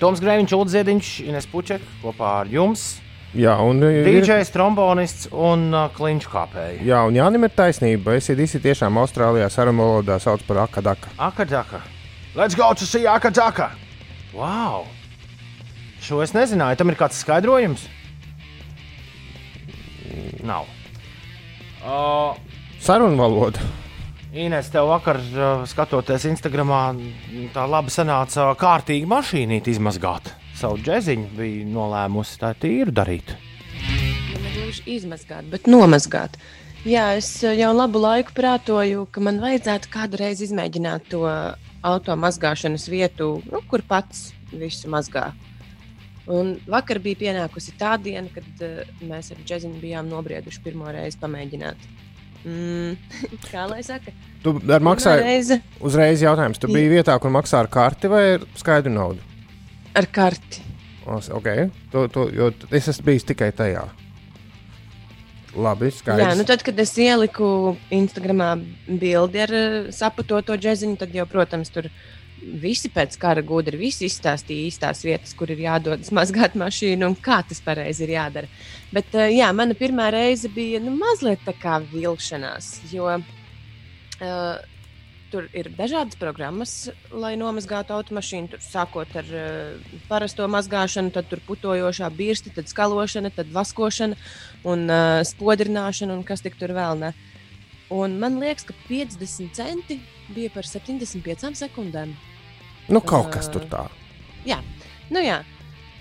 [0.00, 2.96] Toms Grēviņš, Ulrichs Ziedņš, Ines Puček kopā ar jums.
[3.36, 6.78] Jā, un ir, DJs, trombonists un uh, kliņš kāpēji.
[6.88, 8.14] jā, un Jānim ir taisnība.
[8.16, 11.12] Es īsi tiešām Austrālijā sarunu valodā sauc par akadaka.
[11.20, 11.82] Akadaka.
[12.36, 13.70] Let's go to see Akadaka!
[14.32, 14.86] Wow!
[16.00, 16.76] Šo es nezināju.
[16.80, 17.84] Tam ir kāds skaidrojums?
[20.46, 20.64] Nav.
[21.84, 22.36] Uh,
[22.80, 23.60] Sarunu valoda.
[24.36, 26.80] Ines, tev vakar, uh, skatoties Instagramā,
[27.54, 30.28] tā labi sanāca kārtīgi mašīnīt izmazgāt.
[30.56, 33.32] Savu džeziņu bija nolēmusi tā tīru darīt.
[33.32, 36.36] Nu, ne gluži izmazgāt, bet nomazgāt.
[36.84, 41.24] Jā, es eh, jau labu laiku prātoju, ka man vajadzētu kādu reizi izmēģināt to
[41.80, 45.30] auto mazgāšanas vietu, nu, kur pats visu mazgā.
[46.28, 51.24] Un vakar bija pienākusi tā diena, kad uh, mēs ar Džeziņu bijām nobrieduši pirmo reizi
[51.24, 51.88] pamēģināt.
[52.46, 52.96] Mm,
[53.50, 54.14] kā lai saka?
[54.44, 56.60] Tu ar maksāji reizi uzreiz jautājums.
[56.62, 59.24] Tu biji vietā, kur maksā ar karti vai ar skaidru naudu?
[59.96, 60.62] ar karti.
[61.06, 61.70] Okay.
[61.92, 63.84] To, to, jo es esmu bijis tikai tajā.
[65.56, 66.24] Labi, skaidrs.
[66.24, 68.50] Jā, nu tad, kad es ieliku Instagramā
[68.88, 71.88] bildi ar uh, saputoto džeziņu, tad jau, protams, tur
[72.42, 77.40] visi pēc kara gudri, visi izstāstīja īstās vietas, kur ir jādodas mazgāt mašīnu un kā
[77.48, 78.50] tas pareizi ir jādara.
[78.92, 84.56] Bet, uh, jā, mana pirmā reize bija nu, mazliet tā kā vilšanās, jo uh,
[85.32, 86.74] tur ir dažādas programmas,
[87.10, 88.50] lai nomazgātu automašīnu.
[88.54, 94.18] Tur sākot ar uh, parasto mazgāšanu, tad tur putojošā birsti, tad skalošana, tad vaskošana
[94.68, 97.14] un uh, spodrināšana un kas tik tur vēl ne.
[97.94, 100.00] Un man liekas, ka 50 centi
[100.34, 102.16] bija par 75 sekundēm.
[102.90, 103.84] Nu, kaut kas tur tā.
[104.46, 104.58] Jā,
[105.10, 105.42] nu jā.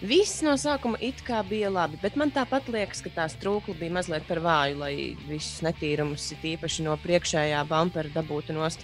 [0.05, 3.95] Viss no sākuma it kā bija labi, bet man tāpat liekas, ka tā strūkla bija
[3.95, 4.93] mazliet par vāju, lai
[5.29, 8.83] visus netīrumus, it īpaši no priekšējā bumpera, dabūtu nost.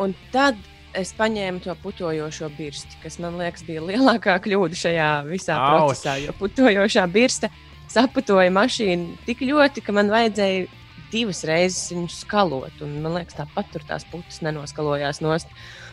[0.00, 0.58] Un tad
[0.96, 5.76] es paņēmu to putojošo birsti, kas man liekas bija lielākā kļūda šajā visā Auč.
[5.76, 6.16] procesā.
[6.22, 7.52] Jo putojošā birsta
[7.92, 10.66] saputoja mašīnu tik ļoti, ka man vajadzēja
[11.12, 12.80] divas reizes viņu skalot.
[12.84, 15.50] Un, man liekas, tāpat tur tās putas nenoskalojās nost.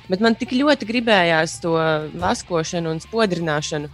[0.09, 1.73] Bet man tik ļoti gribējās to
[2.21, 3.89] vaskošanu un spodrināšanu,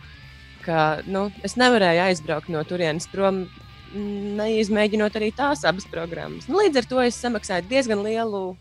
[0.65, 3.45] ka nu, es nevarēju aizbraukt no turienes prom.
[3.91, 6.47] Neizmēģinot arī tās abas programmas.
[6.47, 8.53] Nu, līdz ar to es samaksāju diezgan lielu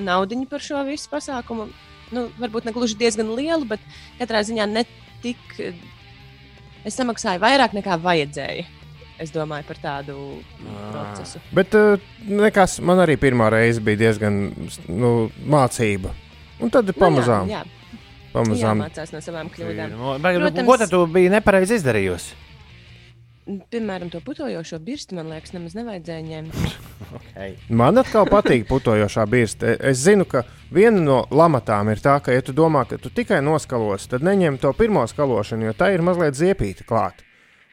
[0.00, 1.68] naudu par šo visu pasākumu.
[2.14, 3.84] Nu, varbūt ne gluži diezgan lielu, bet
[4.20, 4.86] katrā ziņā ne
[5.24, 5.60] tik.
[6.88, 8.77] Es samaksāju vairāk nekā vajadzēja.
[9.18, 10.16] Es domāju par tādu
[10.92, 11.40] procesu.
[11.54, 14.52] Bet uh, nekas, man arī pirmā reize bija diezgan
[14.86, 15.10] nu,
[15.42, 16.12] mācība.
[16.62, 18.00] Un tad pamazām, Nu, jā, jā,
[18.34, 18.82] pamazām.
[18.84, 19.96] jāmācās no savām kļūdām.
[19.96, 20.66] Nu, Protams.
[20.66, 22.44] Ko tad tu biji nepareizi izdarījusi?
[23.72, 26.58] Piemēram, to putojošo birstu, man liekas, nemaz nevajadzēja ņemt.
[27.80, 29.70] Man atkal patīk putojošā birsta.
[29.88, 30.42] Es zinu, ka
[30.74, 34.58] viena no lamatām ir tā, ka, ja tu domā, ka tu tikai noskalos, tad neņem
[34.60, 37.24] to pirmo skalošanu, jo tā ir mazliet ziepīta klāta.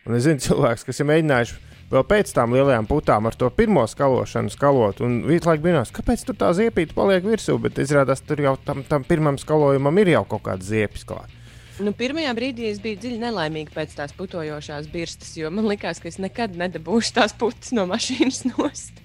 [0.05, 1.55] Un es zinu, cilvēks, kas ir mēģinājuši
[1.89, 6.25] vēl pēc tam lielajām putām ar to pirmo skalošanu skalot, un visu laiku brīnās, kāpēc
[6.27, 10.25] tur tā ziepīta paliek virsū, bet izrādās, tur jau tam, tam pirmam skalojumam ir jau
[10.35, 11.41] kaut kāds ziepis klāts.
[11.75, 16.07] Nu, pirmajā brīdī es biju dziļi nelaimīga pēc tās putojošās birstas, jo man likās, ka
[16.07, 19.01] es nekad nedabūšu tās putas no mašīnas nost.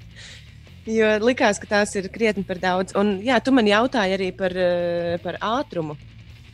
[0.91, 2.95] Jo likās, ka tās ir krietni par daudz.
[2.99, 5.99] Un, jā, tu man jautāji arī par, eh, par ātrumu.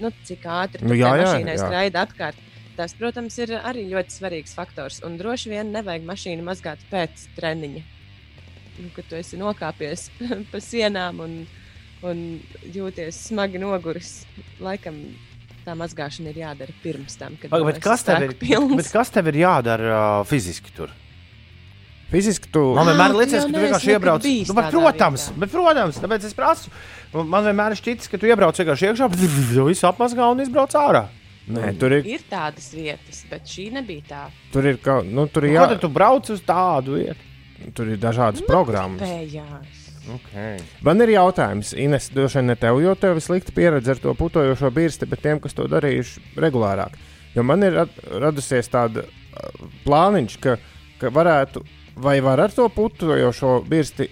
[0.01, 1.61] Nu, cik ātri Nu, jā, jā, mašīnai jā.
[1.63, 2.41] skraida apkārt.
[2.77, 4.99] Tas, protams, ir arī ļoti svarīgs faktors.
[5.07, 7.85] Un droši vien nevajag mašīnu mazgāt pēc treniņa.
[8.77, 10.11] Nu, kad tu esi nokāpies
[10.53, 11.39] pa sienām un,
[12.05, 12.21] un
[12.75, 14.19] jūties smagi noguris,
[14.61, 15.01] laikam
[15.65, 17.41] tā mazgāšana ir jādara pirms tam.
[17.41, 18.77] Kad Paga, kas tev ir, pilns.
[18.77, 20.93] bet kas tev ir jādara uh, fiziski tur?
[22.13, 24.27] Fiziski tu Man vienmēr tu liekas, jau ka tu vienkārši iebrauc.
[24.47, 25.41] Nu, bet, protams, vietā.
[25.43, 26.71] bet, protams, tāpēc es prasu.
[27.17, 29.09] Man vienmēr šķitis, ka tu iebrauc vienkārši iekšā,
[29.73, 31.09] visu apmazgā un izbrauc ārā.
[31.47, 34.23] Nē, tur ir, Ir tādas vietas, bet šī nebija tā.
[34.53, 35.69] tur ir, kaut- nu, tur ir, Jā.
[35.69, 37.23] tad tu brauc uz tādu vietu?
[37.75, 39.01] tur ir dažādas programmas.
[39.01, 39.83] Pējās.
[40.07, 40.61] Okay.
[40.85, 44.13] Man ir jautājums, Ines, droši vien ne tev, jo tev ir slikta pieredze ar to
[44.15, 46.95] putojošo birsti, bet tiem, kas to darījuši regulārāk.
[47.35, 47.89] Jo man ir rad,
[48.23, 50.59] radusies tāda uh, plāniņš, ka,
[51.01, 51.65] ka varētu,
[51.97, 54.07] vai var ar to putojošo birsti,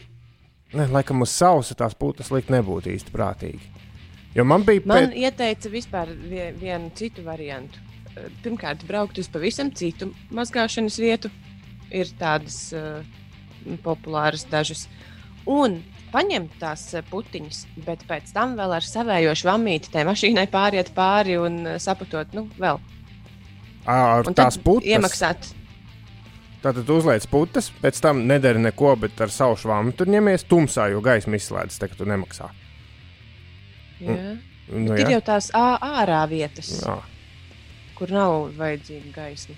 [0.74, 3.60] ne, laikam uz sausa tās putas likt nebūtu īsti prātīgi.
[4.34, 7.78] Jo man bija Man pēc, ieteica vispār vie- vienu citu variantu.
[8.42, 11.30] Pirmkārt, braukt uz pavisam citu mazgāšanas vietu.
[11.94, 13.02] Ir tādas uh,
[13.84, 14.88] populāras dažas.
[15.46, 15.82] Un
[16.14, 21.36] paņemt tās eh, putiņas, bet pēc tam vēl ar savējo švamīti tai mašīnai pāriet pāri
[21.42, 22.80] un eh, saputot, nu, vēl.
[23.90, 24.88] ar Un tās putas.
[24.88, 25.50] iemaksāt.
[26.64, 31.02] Tātad uzliec putas, pēc tam nedara neko, bet ar savu švāmu tur ņemies tumsā, jo
[31.04, 32.48] gaisma izslēdz, tā ka tu nemaksā.
[34.00, 34.16] Jā.
[34.72, 35.10] Nu, Ir jā.
[35.18, 36.96] jau tās ārā vietas, Jā.
[37.98, 39.54] kur nav vajadzīga gaisma.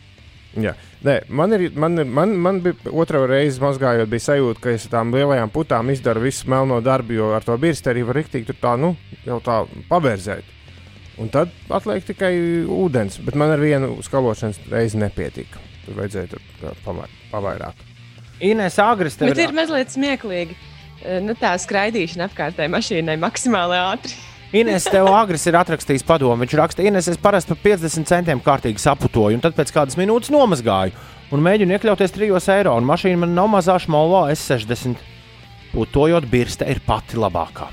[0.56, 0.72] Jā,
[1.04, 4.86] Nē, man, ir, man, ir, man, man bija otrā reize mazgājot, bija sajūta, ka es
[4.88, 8.56] tām lielajām putām izdaru visu melno darbu, jo ar to birsti arī var riktīgi tur
[8.62, 8.94] tā, nu,
[9.26, 9.58] jau tā
[9.90, 10.48] pavērzēt.
[11.20, 12.32] Un tad atliek tikai
[12.72, 15.60] ūdens, bet man ar vienu skalošanas reizi nepietika.
[15.86, 16.42] Tur vajadzēja tur
[17.30, 17.84] pavairāk.
[18.44, 20.56] Ines Agris tev Bet ir mazliet smieklīgi.
[21.04, 24.16] eh, Nu, tā skraidīšana apkārtēji mašīnai maksimāli ātri.
[24.54, 26.38] Ines tev agresīvi ir atrakstījis padomu.
[26.44, 30.30] Viņš raksta, Ines, es parasti par 50 centiem kārtīgi saputoju, un tad pēc kādas minūtes
[30.34, 30.94] nomazgāju.
[31.34, 35.02] Un mēģinu iekļauties 3 eiro, un mašīna man nav mazā šmolā S60.
[35.72, 37.66] Putojot, birste ir pati labākā.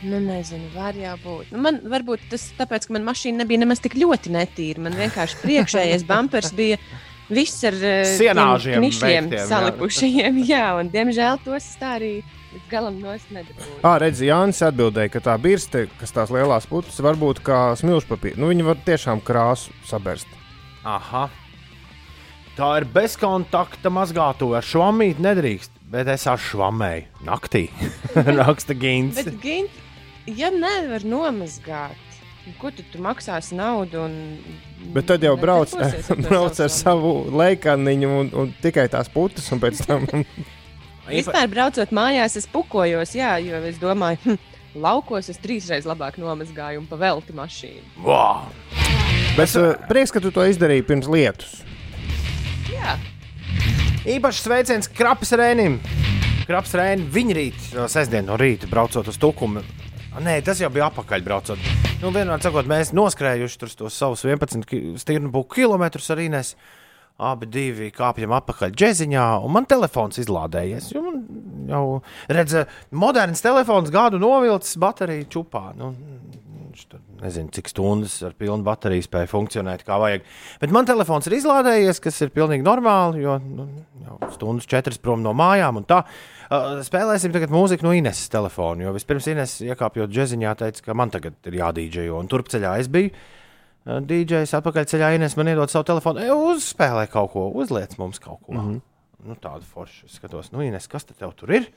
[0.00, 1.52] Nu, nezinu, var jau būt.
[1.52, 4.82] Nu, man varbūt tas tāpēc, ka man mašīna nebija nemaz tik ļoti netīra.
[4.88, 6.80] Man vienkārši priekšējais bumpers bija
[7.30, 10.66] viss ar eh, Sienāžiem knišļiem veiktiem, jā.
[10.80, 12.14] un diemžēl tos tā arī
[12.54, 13.78] līdz galam nedabūju.
[13.86, 18.40] Ah, redz, Jānis atbildēja, ka tā birste, kas tās lielās putas, var būt kā smilšpapīra.
[18.40, 20.28] Nu, viņi var tiešām krāsu sabērst.
[20.88, 21.28] Aha.
[22.58, 24.50] Tā ir bezkontakta mazgāto.
[24.58, 27.68] Ar švamīti nedrīkst, bet es ar švamēju naktī.
[28.40, 29.20] Raksta Gins.
[29.20, 29.82] Bet, Gint,
[30.26, 31.98] ja nevar nomazgāt,
[32.60, 34.04] ko tu, tu maksāsi naudu?
[34.08, 34.16] Un,
[34.94, 35.94] Bet tad jau brauc, ar
[36.26, 40.08] brauc ar savu savu leikaniņu un, un tikai tās putas, un pēc tam
[41.10, 44.38] Vispār braucot mājās, es pukojos, jā, jo es domāju, hm,
[44.80, 47.86] laukos es trīsreiz labāk nomazgāju un pavelti mašīnu.
[48.06, 48.46] Wow.
[49.36, 51.60] Bet uh, prieks, ka tu to izdarīji pirms lietus.
[52.70, 52.96] Jā,
[54.08, 55.74] Īpašs sveiciens Krapis Rēnim.
[56.44, 57.04] skraps Rēni.
[57.12, 57.58] Viņa rīt,
[57.92, 59.60] sestdien no rīta, braucot uz Tukumu.
[60.24, 61.58] Nē, tas jau bija apakaļ braucot.
[62.00, 66.54] Nu, vienmēr sakot, mēs noskrējuši tos savus 11 ki- stirnu būku kilometrus ar Inês.
[67.20, 70.90] Abi divi kāpjam atpakaļ džeziņā, un man telefons izlādējies.
[71.04, 71.20] Man
[71.68, 71.84] jau
[72.32, 72.62] redz,
[72.96, 75.66] moderns telefons gadu novilcis bateriju čupā.
[75.76, 75.92] Nu,
[77.20, 80.24] nezinu, cik stundas ar pilnu bateriju spēja funkcionēt kā vajag.
[80.62, 83.68] Bet man telefons ir izlādējies, kas ir pilnīgi normāli, jo nu,
[84.06, 85.84] jau stundas četras prom no mājām.
[85.88, 86.04] Tā
[86.50, 88.82] Uh, spēlēsim tagad mūziku no Ineses telefona.
[88.82, 92.16] Jo vispirms Ines iekāpjot džeziņā, teica, ka man tagad ir jādīdžejo.
[92.18, 93.12] Un turpceļā es biju.
[93.12, 93.39] Uh,
[93.98, 96.22] DJs atpakaļceļā Ines man iedod savu telefonu.
[96.22, 98.54] E, uzspēlē kaut ko, uzliec mums kaut ko.
[98.54, 98.80] Mm -hmm.
[99.26, 100.52] nu, tādu foršu skatos.
[100.52, 101.70] Nu, Ines, kas te tev tur ir?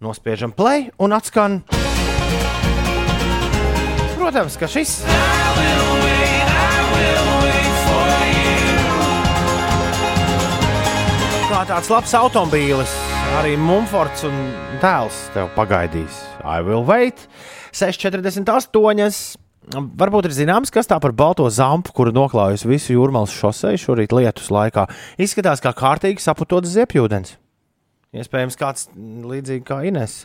[0.00, 1.62] Nospiežam play un atskan.
[4.16, 5.04] Protams, ka šis.
[11.46, 12.92] Kā tāds labs automobīlis,
[13.38, 14.34] arī Mumfords un
[14.82, 16.24] dēls tev pagaidīs.
[16.44, 17.28] I will wait.
[17.72, 19.45] 6,48.
[19.74, 24.46] Varbūt ir zināms, kas tā par balto zampu, kuru noklājusi visu jūrmālas šoseju šorīt lietus
[24.54, 24.84] laikā.
[25.18, 27.32] Izskatās kā kārtīgi saputots ziepjūdens.
[28.16, 30.20] Iespējams, kāds līdzīgi kā Ines.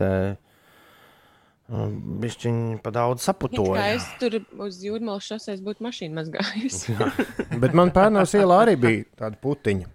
[1.72, 3.86] Bišķiņi pa daudz It Kā saputoja.
[3.96, 6.98] es tur uz jūrmālas šoseis būtu mašīna mazgājusi.
[7.64, 9.88] Bet man pērnās ielā arī bija tāda putiņa.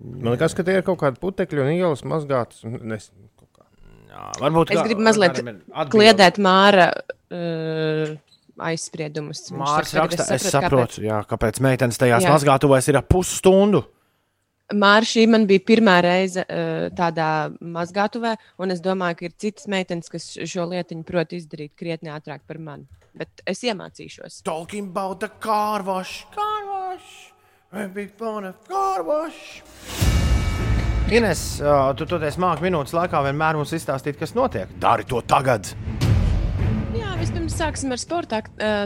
[0.00, 2.62] Man liekas, ka tie ir kaut kādi putekļi un ielas mazgātas.
[2.64, 3.66] un Es, kaut kā.
[4.08, 5.42] Jā, Varbūt Es gribu mazliet
[5.92, 8.14] kliedēt Māra uh,
[8.68, 9.46] aizspriedumus.
[9.48, 10.50] Tagad raksta, es sapratu, kāpēc.
[10.50, 12.34] saprotu, jā, kāpēc meitenes tajās Jā.
[12.34, 13.82] mazgātuvēs ir ap pusstundu.
[14.70, 19.66] Māra šī man bija pirmā reize uh, tādā mazgātuvē, un es domāju, ka ir citas
[19.66, 22.86] meitenes, kas šo lietiņu prot izdarīt krietni ātrāk par mani.
[23.18, 24.44] Bet es iemācīšos.
[24.46, 27.32] Talking about the car wash, car wash,
[27.72, 29.58] a big fun of car wash.
[31.10, 34.70] Ines, ā, tu toties māki minūtes laikā vienmēr mums izstāstīt, kas notiek.
[34.78, 35.74] Dari to tagad!
[37.20, 38.38] Vispirms sāksim ar sporta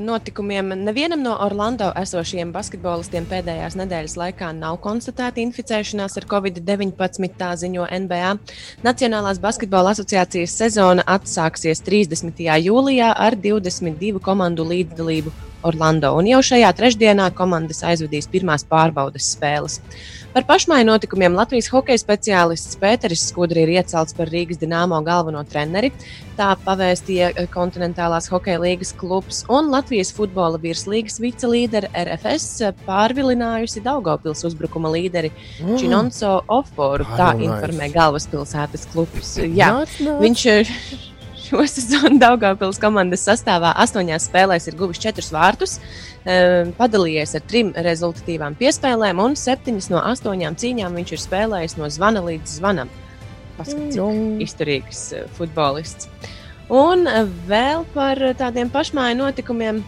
[0.03, 0.73] notikumiem.
[0.83, 7.87] Nevienam no Orlando esošajiem basketbolistiem pēdējās nedēļas laikā nav konstatēta inficēšanās ar covid-19, tā ziņo
[8.01, 8.35] NBA.
[8.83, 12.42] Nacionālās basketbola asociācijas sezona atsāksies 30.
[12.66, 19.81] jūlijā ar 22 komandu līdzdalību Orlando, un jau šajā trešdienā komandas aizvadīs pirmās pārbaudas spēles.
[20.35, 25.92] Par pašmaiņu notikumiem Latvijas hokeja speciālists Pēteris Skudri ir iecelts par Rīgas dīnāmo galveno treneri.
[26.35, 33.85] Tā pavēstīja eh, kontinentālās hokeja līgas klubs un Latvijas futbola virslīgas vicelīderi RFS eh, pārvilinājusi
[33.87, 35.31] Daugopils uzbrukuma līderi
[35.79, 37.07] Činonso Offoru.
[37.14, 37.46] Tā nice.
[37.53, 39.37] informē galvaspilsētas klubs.
[39.38, 40.00] Jā, nāc.
[40.18, 40.48] viņš
[41.55, 45.77] šo sezonu Daugopils komandas sastāvā astoņās spēlēs ir guvis četrus vārtus,
[46.25, 51.90] eh, padalījies ar trim rezultatīvām piespēlēm un septiņas no astoņām cīņām viņš ir spēlējis no
[51.95, 52.90] zvana līdz zvanam.
[53.55, 56.09] Paskatās, cik izturīgs eh, futbolists.
[56.75, 59.85] Un eh, vēl par eh, tādiem pašmāju notikumiem.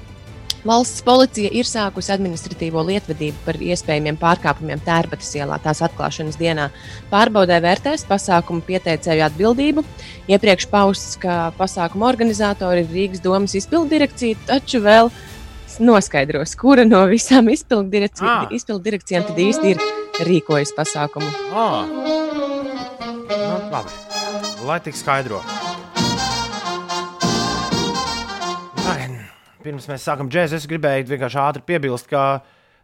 [0.67, 6.71] Valsts policija ir sākusi administratīvo lietvedību par iespējamiem pārkāpumiem Tērbatas ielā tās atklāšanas dienā.
[7.13, 9.85] Pārbaudē vērtēs pasākumu pieteicēju atbildību.
[10.33, 15.13] Iepriekš pausts, ka pasākuma organizatori ir Rīgas domas izpildu direkcija, taču vēl
[15.79, 18.49] noskaidros, kura no visām izpildu direkci Ah.
[19.29, 19.79] tad īsti ir
[20.27, 21.31] rīkojusi pasākumu.
[21.53, 21.87] Ah.
[23.29, 23.91] Nu, labi.
[24.67, 25.43] Lai tik skaidro.
[29.67, 32.21] Pirms mēs sākam džēzu, es gribēju vienkārši ātri piebilst, ka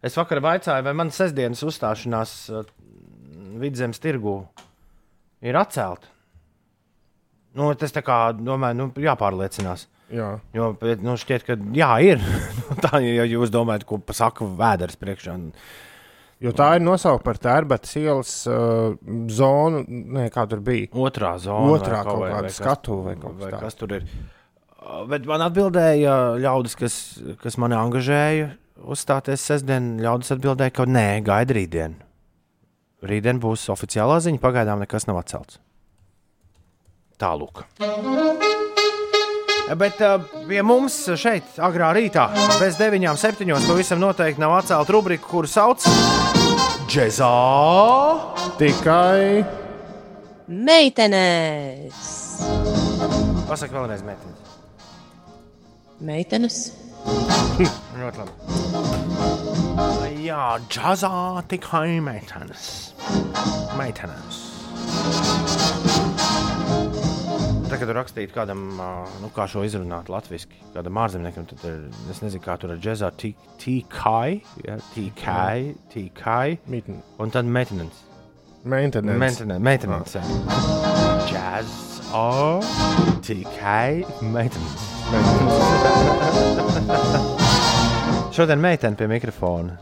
[0.03, 2.64] es vakar vaicāju, vai manas sestdienas uzstāšanās uh,
[3.62, 4.40] vidzemes tirgu
[5.47, 6.11] ir atcelta.
[7.55, 9.87] Nu, tas tā kā, domāju, nu, jāpārliecinās.
[10.12, 10.33] Jā.
[10.57, 10.73] Jo
[11.05, 12.27] nu, šķiet, ka jā, ir.
[12.85, 15.38] tā ja jūs domājat, ko pasaka vēders priekšā.
[16.42, 18.97] Jo tā ir nosaukta par Tērbatas ielas uh,
[19.31, 20.90] zonu, ne, kā tur bija.
[20.99, 21.77] Otrā zona.
[21.77, 23.62] Otrā vai kaut vai- kāda vai kas- skatuve vai kaut kas tāds.
[23.68, 24.09] kas tur ir.
[24.09, 24.41] Uh,
[25.11, 26.97] Bet man atbildēja ļaudis, kas,
[27.42, 29.97] kas mani angažēja uzstāties sestdien.
[30.03, 31.99] Ļaudis atbildēja, ka nē, gaida rītdien.
[33.03, 35.59] Rītdien būs oficiālā ziņa, pagaidām nekas nav atcelts.
[37.23, 37.64] Tālāk.
[39.79, 40.01] Bet
[40.49, 42.26] pie mums šeit, agrā rītā,
[42.61, 45.87] bez 9, 7, pavisam noteikti nav atcelta rubrika, kuru sauc
[46.91, 47.33] Džezā.
[48.61, 49.45] Tikai
[50.53, 52.03] Meitenes!
[53.49, 54.41] Pasaka vēlreiz, meitenes.
[56.03, 56.72] Meitenes!
[57.94, 58.32] Ļoti labi.
[60.24, 62.64] Jā, džazā tikai meitenes.
[63.78, 64.40] Meitenes.
[67.70, 68.88] Tagad rakstītu kādam, ā,
[69.22, 73.09] nu, kā šo izrunāt latviešu, kādam ārzemniekam, tad ir, es nezinu, kā tur ir džazā
[73.22, 75.59] tīkai, ja, tīkai,
[75.94, 76.46] tīkai,
[77.22, 78.03] un tad meitenes.
[78.62, 79.18] Maintenance.
[79.18, 80.18] Meitenes, meitenes.
[80.18, 80.22] jā.
[81.30, 82.62] Jazz or
[83.22, 84.03] tikai
[84.34, 84.91] meitenes.
[88.36, 89.74] Šodien meitene pie mikrofona.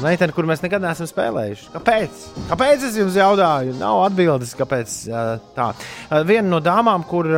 [0.00, 1.66] Meitene, kur mēs nekad neesam spēlējuši.
[1.74, 2.10] Kāpēc?
[2.48, 3.74] Kāpēc es jums jautāju?
[3.76, 4.88] Nav atbildes, kāpēc
[5.56, 5.66] tā.
[6.24, 7.28] Viena no dāmām, kur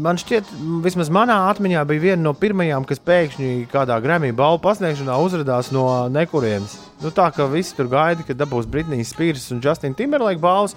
[0.00, 0.48] man šķiet,
[0.84, 5.86] vismaz manā atmiņā, bija viena no pirmajām, kas pēkšņi kādā Grammy balvu pasniegšanā uzrādījās no
[6.12, 6.78] nekurienes.
[7.04, 10.76] Nu, tā kā visi tur gaida, ka dabūs Britnijas Spears un Justina Timberlake balvas,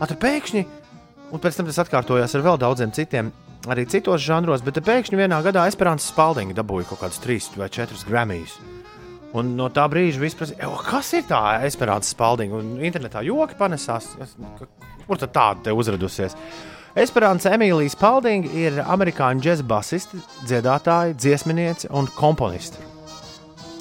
[0.00, 0.64] tad pēkšņi,
[1.32, 3.32] un pēc tam tas atkārtojās ar vēl daudziem citiem.
[3.66, 8.06] Arī citos žanros, bet pēkšņi vienā gadā Esperança Spalding dabūja kaut kādus trīs vai četrus
[8.06, 8.54] Grammys.
[9.36, 10.54] Un no tā brīža viss prasa,
[10.86, 12.60] kas ir tā Esperança Spaldinga?
[12.62, 14.12] Un internetā joki panesās.
[15.06, 16.36] Kur tad tāda te uzradusies?
[16.96, 22.80] Esperança Emīlija Spaldinga ir amerikāņu džēza basiste, dziedātāja, dziesminiece un komponiste.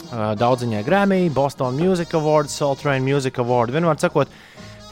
[0.06, 3.72] Uh, Daudz viņai Grammy, Boston Music Awards, Soul Train Music Award.
[3.74, 4.34] Vienmēr sakot,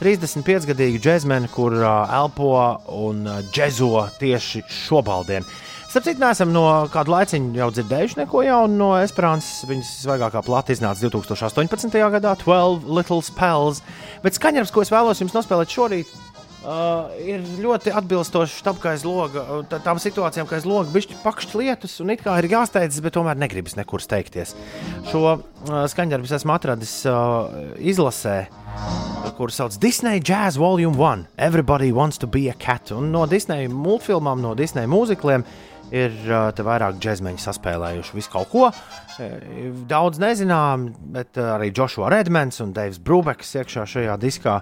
[0.00, 2.54] 35-gadīga džēzmene, kur elpo
[2.94, 3.22] un
[3.52, 5.46] džezo tieši šobaldien.
[5.94, 9.62] Starp citu, neesam no kāda laiciņa jau dzirdējuši neko jaunu no Esperances.
[9.70, 11.94] Viņas svaigākā plata iznāca 2018.
[12.16, 13.78] gadā, 12 Little Spells.
[14.24, 16.10] Bet skaņdarbs, ko es vēlos jums nospēlēt šorīt,
[16.64, 21.18] Uh, ir ļoti atbilstošs tam, kā aiz loga, tā, tām situācijām, kā aiz loga bišķi
[21.20, 24.56] pakšķi lietus, un it kā ir jāsteidzas, bet tomēr negribas nekur steigties.
[25.10, 25.42] Šo uh,
[25.92, 27.52] skaņdarbu esmu atradis uh,
[27.84, 28.46] izlasē,
[29.34, 31.26] kur sauc Disney Jazz Volume 1.
[31.36, 32.92] Everybody wants to be a cat.
[32.92, 35.42] Un no Disney multfilmām, no Disney mūzikliem
[35.94, 38.68] ir uh, vairāk džekmeņi saspēlējuši visu kaut ko.
[38.70, 44.60] Uh, daudz nezinām, bet uh, arī Joshua Redmans un Deivs Brūbeks iekšā šajā diskā.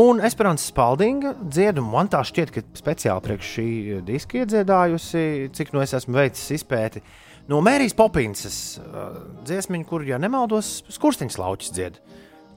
[0.00, 3.68] Un Esperança Spaldinga dziedumu man tā šķiet, ka speciāli priekš šī
[4.06, 7.02] diska iedziedājusi, cik no es esmu veicis izpēti.
[7.50, 12.02] No Mērijas Popīnas uh, dziesmiņa, kur, ja nemaldos, skursteņš lauķis dzied.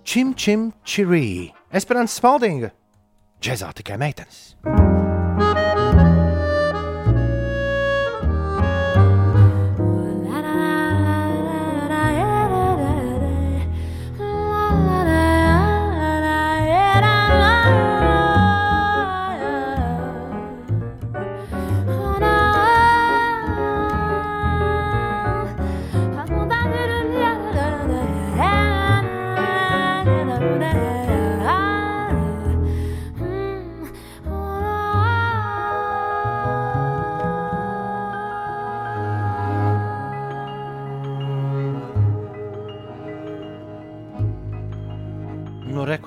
[0.03, 1.53] Čim, čim, čirī.
[1.71, 2.73] Esperança Spaldinga.
[3.39, 4.53] Džezā tikai meitenes.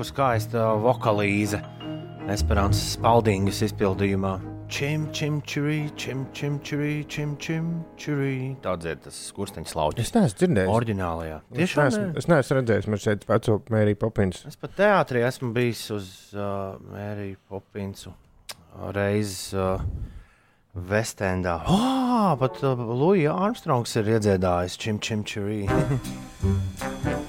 [0.06, 1.62] Skaista vokālīze
[2.32, 4.36] Esperances Spaldingas izpildījumā.
[4.66, 7.66] Čim, čim, čurī, čim, čim, čurī, čim, čim,
[8.02, 8.56] čurī.
[8.64, 10.10] Tāds ir tas skursteņš Es lauķis.
[10.16, 10.72] neesmu dzirdējis.
[10.74, 11.36] Orģinālajā.
[11.52, 12.18] Es Tiešām neesmu, ne?
[12.18, 14.42] es neesmu redzējis, man šeit veco Mēriju Popins.
[14.50, 18.10] Es pat teātrī esmu bijis uz uh, Mēriju Popinsu
[18.96, 19.78] reizes uh,
[20.74, 21.60] Vestendā.
[21.70, 25.62] Oh, pat uh, Lūija Armstrongs ir iedziedājis Čim, čim, čurī.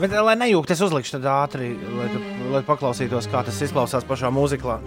[0.00, 4.06] Bet, eh, lai nejūgtu, es uzlikšu tad ātri, lai, tu, lai paklausītos, kā tas izklausās
[4.08, 4.80] pašā mūziklā.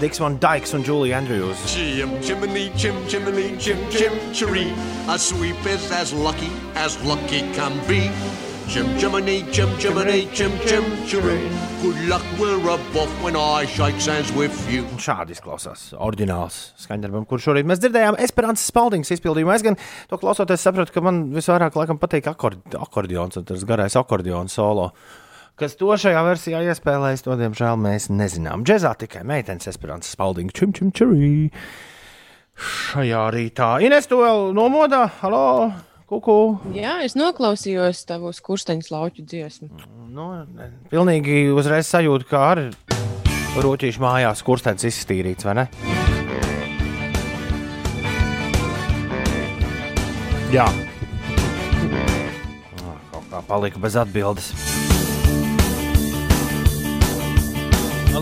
[0.00, 1.62] Diks Van Daiks un Julija Andrews.
[1.70, 4.74] Chim chimney, chim chimney, chim chim chiree.
[5.08, 8.10] A sweep is as lucky as lucky can be.
[8.68, 11.48] Chim chimney, chim chimney, chim chim chiree.
[11.82, 14.82] Good luck, we're above when I shake hands with you.
[14.90, 19.54] Un šādi izklausās oriģināls skaņdarbam, kur šorīt mēs dzirdējām Esperances Spaldings izpildījumu.
[19.54, 19.78] Es gan
[20.10, 24.90] to klausoties, sapratu, ka man visvairāk laikam patīk akord, akordions, un tas garais akordions solo.
[25.56, 28.66] Kas to šajā versijā iespēlēs, to diemžēl mēs nezinām.
[28.66, 31.52] Džezā tikai meitenes Esperances Spaldings, čim čim čirī.
[32.56, 35.46] Šajā rītā Ines to vēl nomodā, halo,
[36.10, 36.36] kuku.
[36.76, 39.70] Jā, es noklausījos tavus kursteņus lauķu dziesmu.
[40.16, 42.62] Nu, ne, pilnīgi uzreiz sajūta, ka ar
[43.62, 45.68] roķīšu mājās kurstens izstīrīts, vai ne?
[50.54, 50.68] Jā,
[53.10, 54.52] Kaut kā palika bez atbildes.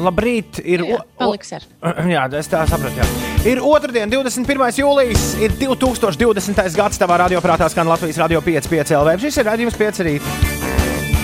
[0.00, 0.84] Labrīt, ir.
[1.20, 1.66] Ar.
[2.14, 2.98] Jā, es tā sapratu.
[2.98, 3.06] Jā.
[3.44, 4.64] Ir otrdiena, 21.
[4.80, 6.62] jūlijas, ir 2020.
[6.76, 7.00] gads.
[7.00, 9.16] Tavā radioprātā skan Latvijas radio 5,5 LV.
[9.26, 10.30] Šis ir radījums 5 rīt.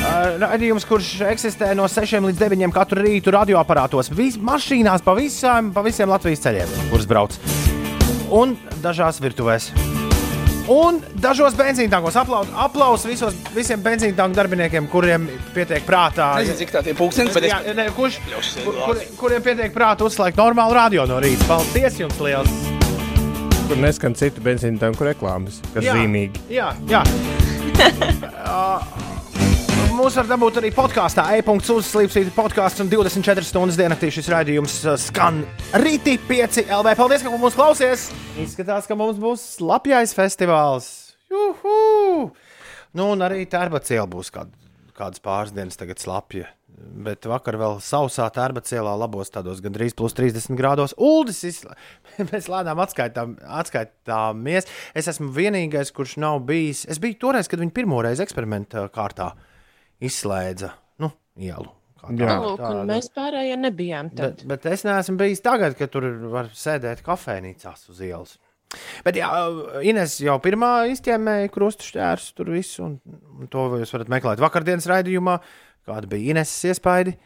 [0.01, 5.71] Uh, Radījums, kurš eksistē no 6 līdz 9 katru rītu radioaparātos, vis, mašīnās pa, visām,
[5.77, 7.37] pa visiem Latvijas ceļiem, kurus brauc.
[8.33, 9.71] Un dažās virtuvēs.
[10.71, 16.33] Un dažos benzīntākos aplausos aplaus visos, visiem benzīntāku darbiniekiem, kuriem pietiek prātā.
[16.39, 18.21] Nezinu, cik tā ir pūkstens, bet es Jā, ne, kurš,
[18.62, 21.49] kur, kur, kuriem pietiek prāta uzslēgt normālu radio no rīta?
[21.51, 22.61] Paldies jums liels!
[23.71, 25.95] kur neskan citu benzīnu tanku reklāmas, kas Jā.
[25.95, 26.41] zīmīgi.
[26.51, 27.05] Jā, jā.
[28.43, 28.62] Ā,
[30.01, 34.95] mūs var dabūt arī podkāstā, e-punkts uzslīpstīt podkāsts un 24 stundas diennaktī šis raidījums uh,
[35.01, 35.43] skan
[35.83, 36.95] rītī 5 LV.
[36.97, 38.07] Paldies, ka mūs klausies!
[38.41, 40.87] Izskatās, ka mums būs lapjais festivāls.
[41.29, 42.31] Juhu!
[42.97, 44.55] Nu, un arī tērba ciela būs kād,
[44.97, 46.49] kādas pāris dienas tagad slapja.
[46.81, 50.97] Bet vakar vēl sausā tērba cielā labos tādos gandrīz plus 30 grādos.
[50.97, 51.77] Uldis, izla-
[52.33, 54.71] mēs lēnām atskaitām, atskaitāmies.
[54.97, 56.87] Es esmu vienīgais, kurš nav bijis.
[56.89, 59.35] Es biju toreiz, kad viņi pirmo reizi eksperimenta kārtā
[60.05, 60.73] izslēdza
[61.03, 61.71] nu, ielu.
[62.01, 62.29] kā Jā.
[62.33, 62.53] tādu.
[62.55, 64.13] Lūk, mēs pārējie nebijām.
[64.17, 64.45] Tad.
[64.45, 68.37] Bet, bet es neesmu bijis tagad, kad tur var sēdēt kafejnīcās uz ielas.
[69.05, 69.27] Bet, jā,
[69.91, 73.01] Ines jau pirmā izķēmēja krustu šķērsu, tur visu, un,
[73.41, 75.41] un to jūs varat meklēt vakardienas raidījumā,
[75.89, 77.17] kāda bija Ineses iespaidi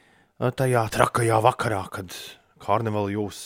[0.40, 2.16] tajā trakajā vakarā, kad
[2.64, 3.42] karnevāli jūs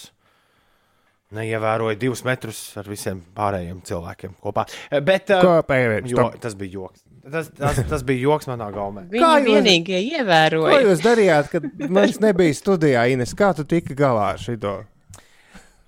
[1.35, 4.65] neievēroja divus metrus ar visiem pārējiem cilvēkiem kopā.
[5.05, 6.09] Bet, uh, Kā pēvērt?
[6.09, 7.03] jo, tas bija joks.
[7.33, 9.07] Tas, tas, tas bija joks manā gaumē.
[9.11, 10.81] Viņi Kā jūs- vienīgie Ko ievēroja.
[10.87, 13.35] jūs darījāt, kad mums nebija studijā, Ines?
[13.35, 14.85] Kā tu tiki galā ar šo?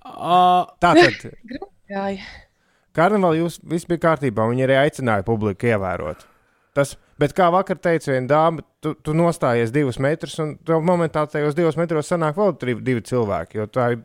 [0.01, 1.31] Uh, Tātad,
[1.89, 2.19] Gāja.
[2.97, 6.25] karnevālī jūs viss bija kārtībā, viņi arī aicināja publiku ievērot.
[6.75, 11.25] Tas, bet kā vakar teica viena dāma, tu, tu nostājies divus metrus, un tev momentā
[11.29, 13.59] tajos divos metros sanāk vēl tri, divi cilvēki.
[13.61, 14.01] Jo tā ir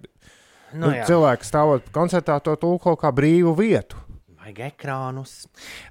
[0.74, 1.04] nu, nu, jā.
[1.08, 3.96] cilvēki stāvot koncertā, to tulko kā brīvu vietu.
[4.46, 5.30] Vajag ekrānus.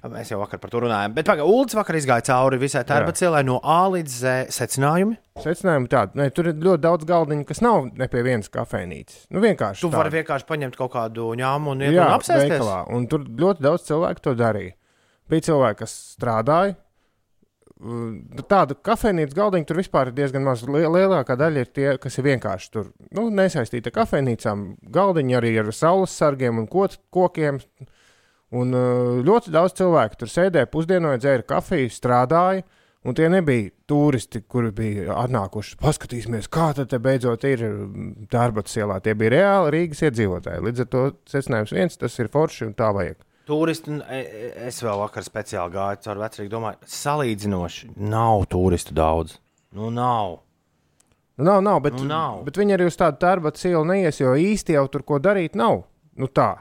[0.08, 1.12] Mēs jau vakar par to runājām.
[1.12, 5.18] Bet pagaidi, Ulas vakar izgāja cauri visai tērba cielai no A līdz Z secinājumi.
[5.44, 9.26] Secinājumi tādi, ne, tur ir ļoti daudz galdiņu, kas nav ne pie vienas kafejnīcas.
[9.28, 12.54] Nu, vienkārši Tu vari vienkārši paņemt kaut kādu ņēmumu un iet Jā, un apsēsties.
[12.54, 12.78] veikalā.
[12.96, 14.72] Un tur ļoti daudz cilvēku to darīja.
[15.28, 16.78] Bija cilvēki, kas strādāja.
[18.48, 20.62] Tāda kafejnīcas galdiņa tur vispār ir diezgan maz.
[20.64, 24.64] Lie- Lielākā daļa ir tie, kas ir vienkārši tur nu, nesaistīti ar kafejnīcām.
[24.96, 27.60] Galdiņi arī ar saules sargiem un kot, kokiem.
[28.54, 32.62] Un uh, ļoti daudz cilvēku tur sēdēja, pusdienoja, dzēra kafiju, strādāja.
[33.06, 35.76] Un tie nebija turisti, kuri bija atnākuši.
[35.78, 37.62] Paskatīsimies, kā tad beidzot ir
[38.32, 38.96] darbats ielā.
[39.02, 40.64] Tie bija reāli Rīgas iedzīvotāji.
[40.66, 43.20] Līdz ar to secinājums viens, tas ir forši un tā vajag.
[43.46, 49.36] Turisti, e- e- es vēl vakar speciāli gāju caur vecrīgu, domāju, salīdzinoši nav turistu daudz.
[49.70, 50.40] Nu, nav.
[51.38, 52.42] Nu, nav, nav, bet, Nu, nav.
[52.44, 55.84] bet viņi arī uz tādu darba cielu neies, jo īsti jau tur ko darīt nav.
[56.16, 56.56] Nu, tā.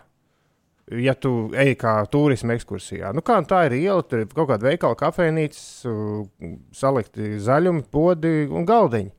[0.93, 4.67] Ja tu ej kā turisma ekskursijā, nu kā tā ir iela, tur ir kaut kāda
[4.67, 5.93] veikala, kafejnīca,
[6.77, 9.09] salikti zaļumi, podi un galdiņi.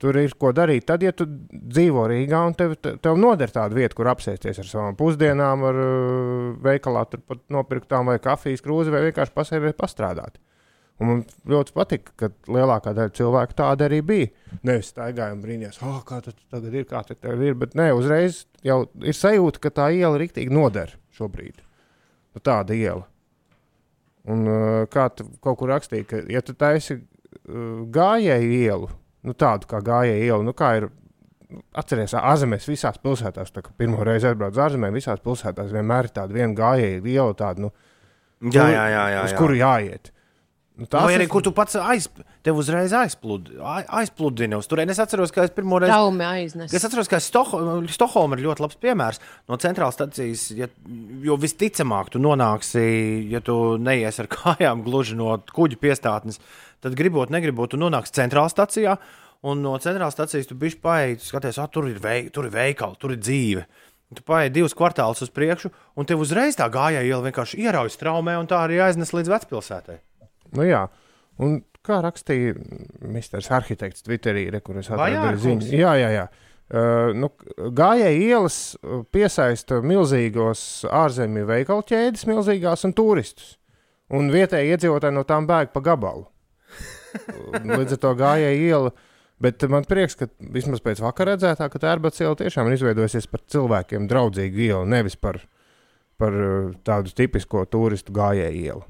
[0.00, 0.84] Tur ir ko darīt.
[0.88, 4.68] Tad, ja tu dzīvo Rīgā un tev, te- tev noder tāda vieta, kur apsēsties ar
[4.68, 10.36] savām pusdienām, ar uh, veikalā, turpat nopirktām vai kafijas krūzi, vai vienkārši pasēdēt, pastrādāt.
[10.96, 11.18] Un man
[11.52, 14.28] ļoti patika, ka lielākā daļa cilvēku tāda arī bija.
[14.64, 17.58] Nevis staigājām brīnījās, oh, kā tas tagad ir, kā tas tagad ir.
[17.60, 21.60] Bet nē, uzreiz jau ir sajūta, ka tā iela rīktīgi noder šobrīd.
[22.32, 23.04] Nu, tāda iela.
[24.32, 28.88] Un uh, kā tu kaut kur rakstīja, ka, ja tu taisi uh, gājēju ielu,
[29.28, 30.88] nu, tādu kā gājēju ielu, nu, kā ir.
[31.52, 36.08] nu, Atcerieties, ārzemēs visās pilsētās, tā, kad pirmo reizi aizbraucu uz ārzemēm, visās pilsētās vienmēr
[36.08, 37.70] ir tāda viena gājēja iela, tāda, nu,
[38.52, 39.04] Jā, jā, jā.
[39.14, 39.38] jā, uz jā.
[39.38, 40.10] kuru jāiet.
[40.76, 42.04] Nu, Vai arī ir- kur tu pats aiz,
[42.44, 44.90] tev uzreiz aizplud, ai- aizpludini uz turieni?
[44.92, 45.88] Es atceros, ka es pirmo reizi.
[45.94, 46.74] Traumi aiznes.
[46.74, 49.18] Es atceros, ka Stoho- Stokholma ir ļoti labs piemērs
[49.48, 50.50] no centrālās stācijas.
[50.54, 50.66] Ja,
[51.24, 56.38] jo visticamāk, tu nonāksi, ja tu neies ar kājām gluži no kuģa piestātnes,
[56.84, 58.98] tad gribot, negribot, tu nonāksi centrālā stācijā.
[59.46, 62.50] Un no centrālās stācijas tu bišķi paēdi, tu skaties, ah, tur ir, veik, tur ir
[62.52, 63.64] veikali, tur ir dzīve.
[64.14, 68.36] Tu paēdi divus kvartālus uz priekšu, un tev uzreiz tā gājēja iela vienkārši ieraujas traumē,
[68.38, 69.98] un tā arī aiznes līdz vecpilsētai.
[70.54, 70.84] Nu, jā,
[71.42, 72.56] un kā rakstīja
[73.06, 75.70] Misters Arhitekts Twitterī, re, kur es atradu ziņu.
[75.74, 76.26] Jā, jā, jā.
[76.66, 77.28] Uh, nu,
[77.78, 83.52] gājēji ielas uh, piesaista milzīgos ārzemju veikalu ķēdes, milzīgās un turistus.
[84.14, 86.26] Un vietējie iedzīvotāji no tām bēg pa gabalu.
[87.70, 88.90] Līdz ar to gājēji iela.
[89.42, 93.30] Bet man prieks, ka vismaz pēc vakar redzētā, ka tā ērbats iela tiešām ir izveidojusies
[93.30, 95.38] par cilvēkiem draudzīgu ielu, nevis par,
[96.18, 98.86] par uh, tādu tipisko turistu gājēju ielu.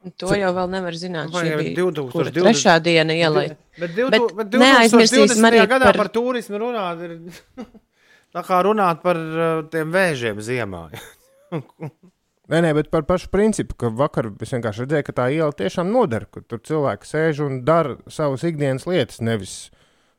[0.00, 1.28] Un To jau vēl nevar zināt.
[1.34, 2.12] Vai Šī jau bija 2020?
[2.14, 3.48] kura trešā diena ielai.
[3.76, 5.48] Bet, Bet bet, bet neaizmirsīsim 2020.
[5.50, 7.02] arī gadā par, par- turismu runāt.
[7.04, 7.18] Ir,
[8.36, 10.86] tā kā runāt par uh, tiem vēžiem ziemā.
[12.50, 15.92] Nē, nē, bet par pašu principu, ka vakar es vienkārši redzēju, ka tā iela tiešām
[15.94, 19.52] noder, ka tur cilvēki sēž un dara savas ikdienas lietas, nevis,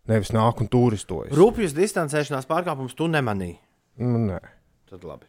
[0.08, 1.34] nevis nāk un turistojas.
[1.36, 3.58] Rūpjas distancēšanās pārkāpums tu nemanīji.
[4.00, 4.40] Nu, nē.
[4.88, 5.28] Tad labi.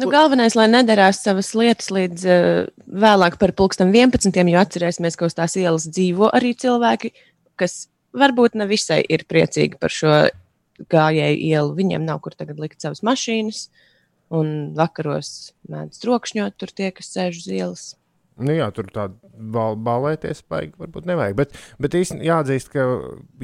[0.00, 2.70] Nu, galvenais, lai nedarās savas lietas līdz uh,
[3.04, 7.12] vēlāk par pulksten 11, jo atcerēsimies, ka uz tās ielas dzīvo arī cilvēki,
[7.60, 7.84] kas
[8.14, 10.14] varbūt ne visai ir priecīgi par šo
[10.90, 11.74] gājēju ielu.
[11.78, 13.68] Viņiem nav kur tagad likt savas mašīnas,
[14.34, 17.84] un vakaros mēdz trokšņot tur tie, kas sēž uz ielas.
[18.34, 19.14] Nu, jā, tur tāda
[19.54, 21.36] bal balēties spēja varbūt nevajag.
[21.38, 22.88] Bet, bet īstenībā jāatzīst, ka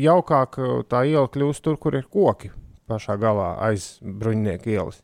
[0.02, 0.58] jaukāk
[0.90, 2.50] tā iela kļūst tur, kur ir koki
[2.90, 4.98] pašā galā aiz bruņinieku ielas.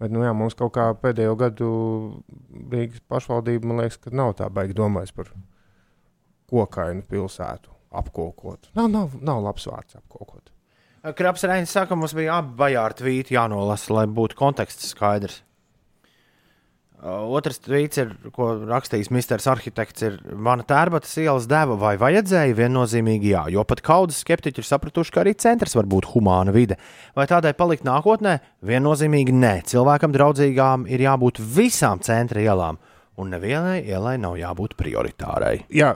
[0.00, 1.70] Bet, nu, jā, mums kaut kā pēdējo gadu
[2.72, 5.28] Rīgas pašvaldība, man liekas, ka nav tā baigi domājis par
[6.50, 8.70] kokainu pilsētu apkokot.
[8.78, 10.48] Nav, nav, nav labs vārds apkokot.
[11.16, 15.40] Kraps Reinis saka, mums bija abi bajāri tvīti jānolasa, lai būtu konteksts skaidrs.
[17.00, 23.32] Otrs tvīts, ir, ko rakstījis Misters Arhitekts, ir mana tērbatas ielas deva vai vajadzēja viennozīmīgi
[23.32, 26.76] jā, jo pat kaudzes skeptiķi ir sapratuši, ka arī centrs var būt humāna vide.
[27.16, 28.36] Vai tādai palikt nākotnē?
[28.68, 29.54] Viennozīmīgi nē.
[29.72, 32.76] Cilvēkam draudzīgām ir jābūt visām centra ielām,
[33.16, 35.54] un nevienai ielai nav jābūt prioritārai.
[35.72, 35.94] Jā,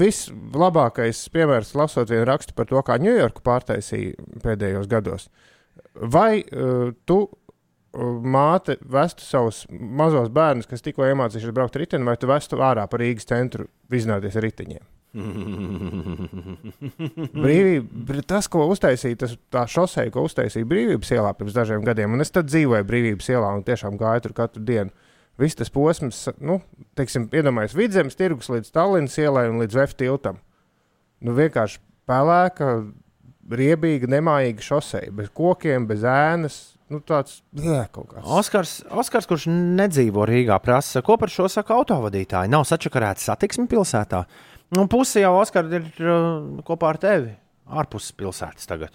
[0.00, 5.28] vislabākais piemērs, lasot vienu rakstu par to, kā Ņujorku pārtaisīja pēdējos gados.
[5.90, 7.24] Vai uh, tu,
[7.96, 12.86] māte, vestu savus mazos bērnus, kas tikko iemācījušies braukt ar riteni, vai tu vestu ārā
[12.90, 14.84] par Rīgas centru vizināties ar riteņiem?
[17.44, 22.22] Brīvība, tas, ko uztaisīja, tas, tā šoseja, ko uztaisīja Brīvības ielā pirms dažiem gadiem, un
[22.22, 24.94] es tad dzīvoju Brīvības ielā un tiešām gāju tur katru dienu.
[25.40, 26.60] Viss tas posms, nu,
[26.98, 30.36] teiksim, iedomājieties, vidzemes tirgus līdz Tallinas ielai un līdz Vēf tiltam.
[31.24, 32.66] Nu, vienkārši pelēka,
[33.50, 36.58] riebīga, nemājīga šoseja, bez kokiem, bez ēnas.
[36.90, 38.26] Nu, tāds jā, kaut kāds.
[38.26, 42.50] Oskars, Oskars, kurš nedzīvo Rīgā, prasa, ko par šo saka autovadītāji.
[42.50, 44.24] Nav sačakarēta satiksme pilsētā.
[44.74, 47.30] Nu, pusi jau Oskars ir uh, kopā ar tevi
[47.70, 48.90] ārpus pilsētas tagad.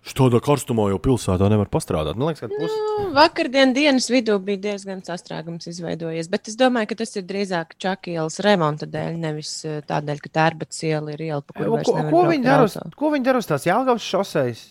[0.00, 2.16] Šādā karstumā jau pilsētā nevar pastrādāt.
[2.16, 2.80] Man liekas, ka pusi.
[2.80, 7.76] Nu, vakardien dienas vidū bija diezgan sastrēgums izveidojies, bet es domāju, ka tas ir drīzāk
[7.84, 9.52] Čakielas remonta dēļ, nevis
[9.90, 12.78] tādēļ, ka Tērbats iela ir iela, pa kuru vairs Ko, ko viņi ar dara uz,
[12.96, 14.70] ko viņi dara uz tās Jālgavas šoseis?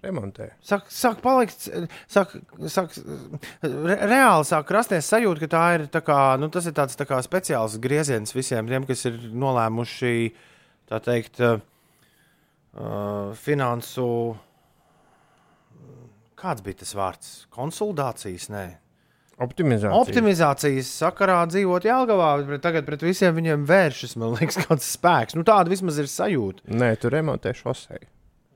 [0.00, 0.46] Remontē.
[0.64, 1.66] Sāk, sāk palikt,
[2.08, 2.32] sāk,
[2.72, 2.94] sāk,
[3.60, 7.04] re, reāli sāk rasties sajūta, ka tā ir, tā kā, nu, tas ir tāds tā
[7.08, 10.14] kā speciāls grieziens visiem tiem, kas ir nolēmuši,
[10.88, 11.60] tā teikt, uh,
[13.42, 14.06] finansu.
[16.40, 17.32] Kāds bija tas vārds?
[17.52, 18.64] Konsultācijas, nē.
[19.40, 19.96] Optimizācija.
[19.96, 25.36] Optimizācijas sakarā dzīvot Jālgavā, bet tagad pret visiem viņiem vēršas, man liekas, kāds spēks.
[25.36, 26.64] Nu, tāda vismaz ir sajūta.
[26.72, 28.08] Nē, tu remontē šoseju.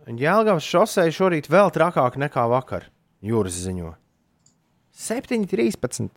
[0.05, 2.91] Jēlgavas šosei šorīt vēl trakāk nekā vakar.
[3.25, 3.95] Jūras ziņo.
[4.95, 6.11] 7,13.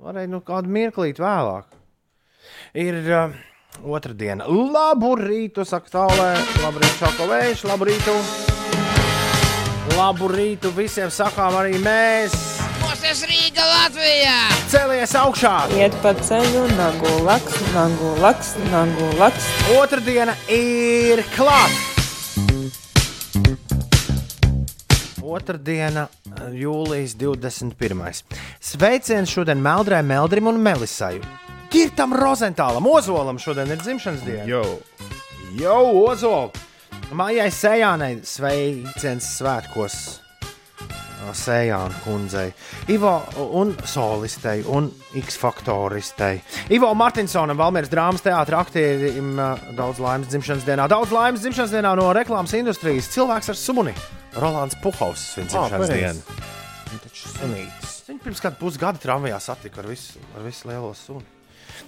[0.00, 1.68] Varēja nu kādu mirklīt vēlāk.
[2.78, 3.34] Ir uh,
[3.84, 4.46] otra diena.
[4.48, 6.30] Labu rītu, saka tālē.
[6.62, 8.16] Labu rītu, saka vējš, labu rītu.
[9.98, 12.36] Labu rītu visiem sakām arī mēs.
[12.78, 14.38] Mūsu Rīga Latvijā!
[14.72, 15.52] Celies augšā!
[15.76, 19.52] Iet pa ceļu, nagu laks, nagu laks, nagu laks.
[19.76, 21.87] Otra diena ir klāta.
[25.28, 26.06] Otradiena,
[26.56, 28.22] jūlijas 21.
[28.64, 31.18] Sveiciens šodien Meldrai, Meldrim un Melisai.
[31.72, 34.46] Girtam Rozentālam, Ozolam šodien ir dzimšanas diena.
[34.48, 34.62] Jo.
[35.58, 36.54] Jau, Ozolam!
[37.08, 39.94] Mājai Sējānai sveiciens svētkos.
[41.18, 42.52] Sējāna kundzei,
[42.94, 43.12] Ivo
[43.58, 44.88] un solistei un
[45.18, 46.40] X-faktoristei.
[46.74, 49.34] Ivo Martinsonam, Valmieras drāmas teātra aktierim,
[49.76, 50.88] daudz laimes dzimšanas dienā.
[50.90, 53.10] Daudz laimes dzimšanas dienā no reklāmas industrijas.
[53.14, 53.94] Cilvēks ar suni.
[54.38, 56.22] Rolands Puhaus svin dzimšanas.
[56.88, 57.96] Nu, taču sunītis.
[58.08, 61.26] Viņu pirms kāda pusgada tramvajā satika ar visu, ar visu lielo suni.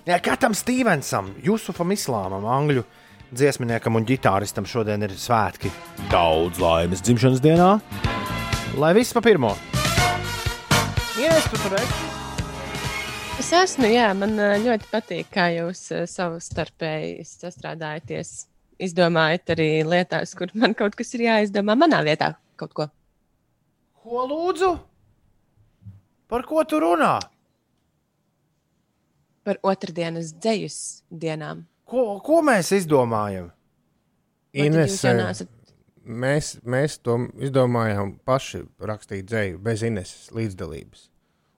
[0.06, 2.84] Jā, Katam Stevensam, Jusufam Islāmam, angļu
[3.30, 5.72] dziesminiekam un ģitāristam šodien ir svētki.
[6.12, 7.76] Daudz laimes dzimšanas dienā!
[8.80, 9.50] Lai viss pa pirmo!
[11.20, 12.06] Ienes tu tur esi!
[13.40, 14.32] Es esmu, jā, man
[14.64, 18.30] ļoti patīk, kā jūs ā, savu starpēji sastrādājaties.
[18.80, 22.30] Izdomājat arī lietās, kur man kaut kas ir jāizdomā manā vietā.
[22.60, 22.86] Kaut ko.
[24.00, 24.70] Ko lūdzu?
[26.32, 27.18] Par ko tu runā?
[29.44, 30.78] Par otrdienas dzējas
[31.12, 31.66] dienām.
[31.84, 33.50] Ko, ko mēs izdomājam?
[34.56, 35.56] Vai Ines, jūs jau neesat-
[36.06, 41.08] mēs, mēs to izdomājām paši rakstīt dzēju bez Ineses līdzdalības.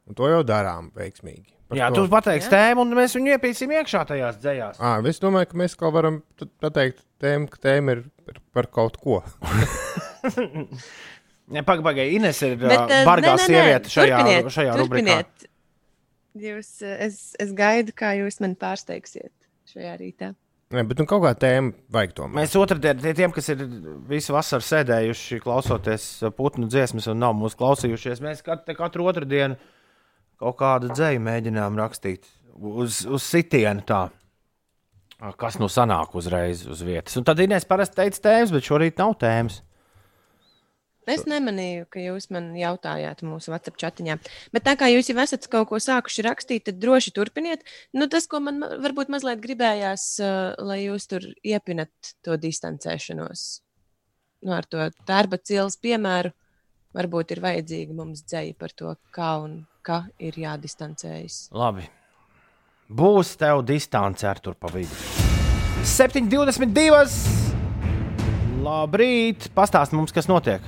[0.08, 1.48] Un to jau darām veiksmīgi.
[1.72, 4.80] Par Jā, to- tu pateiksi tēmu, un mēs viņu iepīsim iekšā tajās dzējās.
[4.82, 8.66] À, es domāju, ka mēs kaut varam t- pateikt, tēma, ka tēma ir par, par
[8.66, 9.22] kaut ko.
[11.52, 15.16] Pagaidām, pagaidām, Ines ir Bet, ā, bargā nē, nē, sieviete šajā, turpiniet, šajā rubrikā.
[15.18, 15.48] turpiniet.
[16.42, 19.32] Jūs, ā, es, es gaidu, kā jūs mani pārsteigsiet
[19.72, 20.30] šajā rītā.
[20.72, 22.38] Nē, bet nu, kaut kā tēma vajag tomēr.
[22.38, 23.64] Mēs otrdien, tie tiem, kas ir
[24.08, 26.06] visu vasaru sēdējuši, klausoties
[26.38, 29.58] putnu dziesmas un nav mūsu klausījušies, mēs katru, katru otrdienu
[30.40, 32.24] kaut kādu dzēju mēģinām rakstīt
[32.56, 34.06] uz, uz sitienu tā.
[35.38, 37.14] Kas nu sanāk uzreiz uz vietas?
[37.20, 39.60] Un tad Inês parasti teica tēmas, bet šorīt nav tēmas.
[41.10, 44.18] Es nemanīju, ka jūs man jautājāt mūsu WhatsApp chatiņā.
[44.54, 47.64] Bet tā kā jūs jau esat kaut ko sākuši rakstīt, tad droši turpiniet.
[47.96, 51.90] Nu, tas, ko man ma- varbūt mazliet gribējās, uh, lai jūs tur iepinat
[52.22, 53.42] to distancēšanos.
[54.46, 56.30] Nu, ar to darba cīlas piemēru,
[56.94, 61.48] varbūt ir vajadzīga mums dzēja par to, kā un kā ir jādistancējas.
[61.50, 61.88] Labi.
[62.92, 64.92] Būs tev distance ar tur pa vidu.
[65.82, 67.42] 7,22.
[68.62, 69.48] Labrīt!
[69.56, 70.62] Pastāst mums, kas notiek.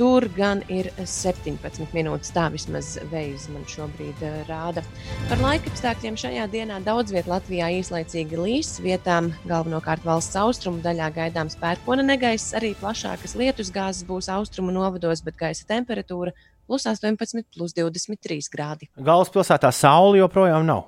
[0.00, 2.32] tur gan ir 17 minūtes.
[2.32, 4.80] Tā vismaz veids man šobrīd eh, rāda.
[5.28, 8.70] Par laikapstākļiem šajā dienā daudz vietā Latvijā īslaicīgi līs.
[8.80, 15.20] Vietām galvenokārt valsts austrumu daļā gaidāms pērkona negaiss, arī plašākas lietus gāzes būs austrumu novados,
[15.26, 16.32] bet gaisa temperatūra
[16.70, 18.88] plus 18, plus 23 grādi.
[18.96, 20.86] Galvaspilsētā saule joprojām nav.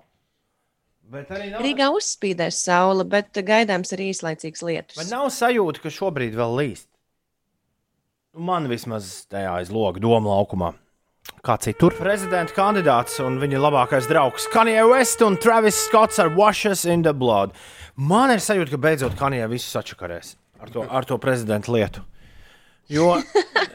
[1.12, 4.96] Bet arī nav, Rīgā uzspīdēs saule, bet gaidāms arī īslaicīgs lietus.
[5.02, 6.88] bet nav sajūta, ka šobrīd vēl līst.
[8.32, 10.70] Man vismaz tajā aiz loga doma laukumā.
[11.44, 11.92] Kā citur?
[12.00, 17.12] Prezidenta kandidāts un viņa labākais draugs Kanye West un Travis Scotts ar Washes in the
[17.12, 17.52] Blood.
[18.00, 20.32] Man ir sajūta, ka beidzot Kanye visu sačakarēs
[20.64, 22.00] ar to, ar to prezidenta lietu.
[22.88, 23.18] Jo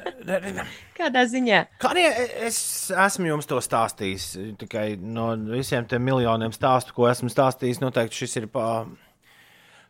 [0.97, 1.61] Kādā ziņā?
[1.77, 2.09] Kanye,
[2.49, 2.57] es
[2.89, 4.31] esmu jums to stāstījis.
[4.57, 8.49] Tikai no visiem tiem miljoniem stāstu, ko esmu stāstījis, noteikti šis ir.
[8.49, 9.06] Pa, Uh,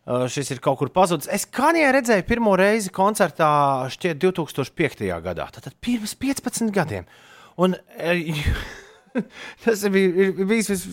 [0.08, 1.28] šis ir kaut kur pazudis.
[1.32, 3.50] Es Kanijā redzēju pirmo reizi koncertā,
[3.92, 5.06] šķiet, 2005.
[5.24, 5.48] gadā.
[5.54, 7.08] Tātad pirms 15 gadiem.
[7.60, 8.30] Un, eh,
[9.64, 10.84] tas bija bijis vis,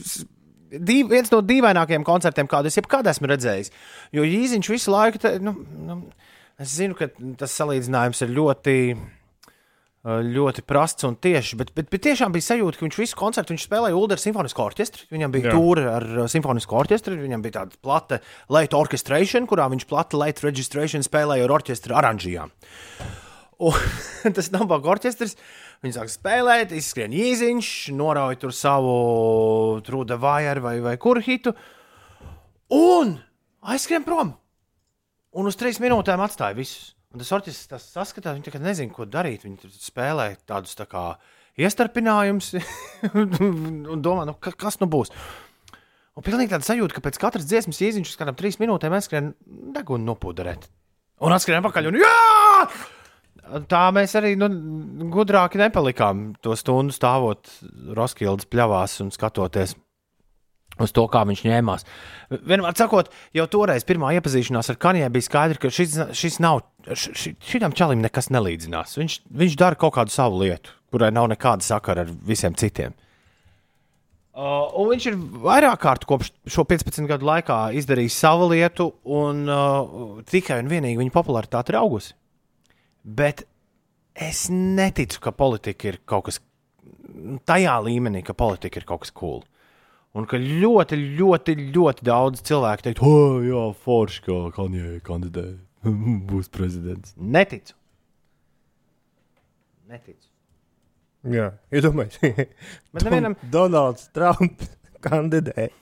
[0.76, 3.72] dīv, viens no dīvainākajiem koncertiem, kādu es jebkad esmu redzējis.
[4.16, 5.56] Jo Jīziņš visu laiku, te, nu,
[5.88, 6.00] nu,
[6.62, 7.10] es zinu, ka
[7.40, 8.76] tas salīdzinājums ir ļoti.
[10.06, 13.64] Ļoti prasts un tieši, bet, bet, bet tiešām bija sajūta, ka viņš visu koncertu viņš
[13.66, 15.08] spēlēja Ulriča simfonisko orķestri.
[15.10, 18.20] Viņam bija tūri ar uh, simfonisko orķestri, viņam bija tāda plata
[18.54, 22.54] late orchestration, kurā viņš plata late registration spēlēja ar orķestra oranžijām.
[23.66, 23.82] Un,
[24.38, 25.34] tas nav baga orķestris.
[25.82, 28.96] Viņi sāk spēlēt, izskrien īziņš, norauj tur savu
[29.86, 31.56] trūda vāju vai, vai kuru hitu.
[32.78, 33.18] Un
[33.66, 34.36] aizskrien prom.
[35.34, 36.95] Un uz trīs minūtēm atstāja visus.
[37.16, 39.46] Un tas orķestris tas saskatās, tagad nezina, ko darīt.
[39.48, 41.14] Viņi spēlē tādus tā kā
[41.56, 42.50] iestarpinājumus
[43.94, 45.14] un domā, nu, ka, kas nu būs.
[46.16, 49.32] Un pilnīgi tāda sajūta, ka pēc katras dziesmas īziņš uz kādām trīs minūtēm aizskrien
[49.78, 50.68] degunu nopūderēt.
[51.24, 52.12] Un atskrien pakaļ un jā!
[53.72, 54.50] Tā mēs arī nu,
[55.14, 57.48] gudrāki nepalikām to stundu stāvot
[57.96, 59.78] Roskildes pļavās un skatoties
[60.82, 61.86] uz to, kā viņš ņēmās.
[62.36, 67.36] Vienmēr sakot, jau toreiz pirmā iepazīšanās ar Kaniju bija skaidrs, ka šis, šis nav, ši,
[67.46, 68.98] šitam čalim nekas nelīdzinās.
[69.00, 72.96] Viņš, viņš dara kaut kādu savu lietu, kurai nav nekāda sakara ar visiem citiem.
[74.36, 75.16] Uh, un viņš ir
[75.46, 81.00] vairāk kārt kopš šo 15 gadu laikā izdarījis savu lietu, un uh, tikai un vienīgi
[81.00, 82.12] viņa popularitāte ir augusi.
[83.06, 83.46] Bet
[84.12, 86.42] es neticu, ka politika ir kaut kas
[87.48, 89.40] tajā līmenī, ka politika ir kaut kas cool.
[90.16, 95.44] Un ka ļoti, ļoti, ļoti daudz cilvēku teikt, oh, jā, forši, ka Kanjē kandidē,
[96.32, 97.12] būs prezidents.
[97.20, 97.76] Neticu.
[99.92, 100.24] Neticu.
[101.36, 102.54] Jā, iedomājieties,
[102.94, 104.72] Bet nevienam- Donalds Trumps
[105.04, 105.68] kandidē.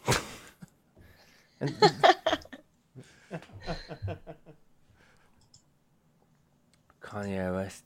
[7.01, 7.85] Kanjē West.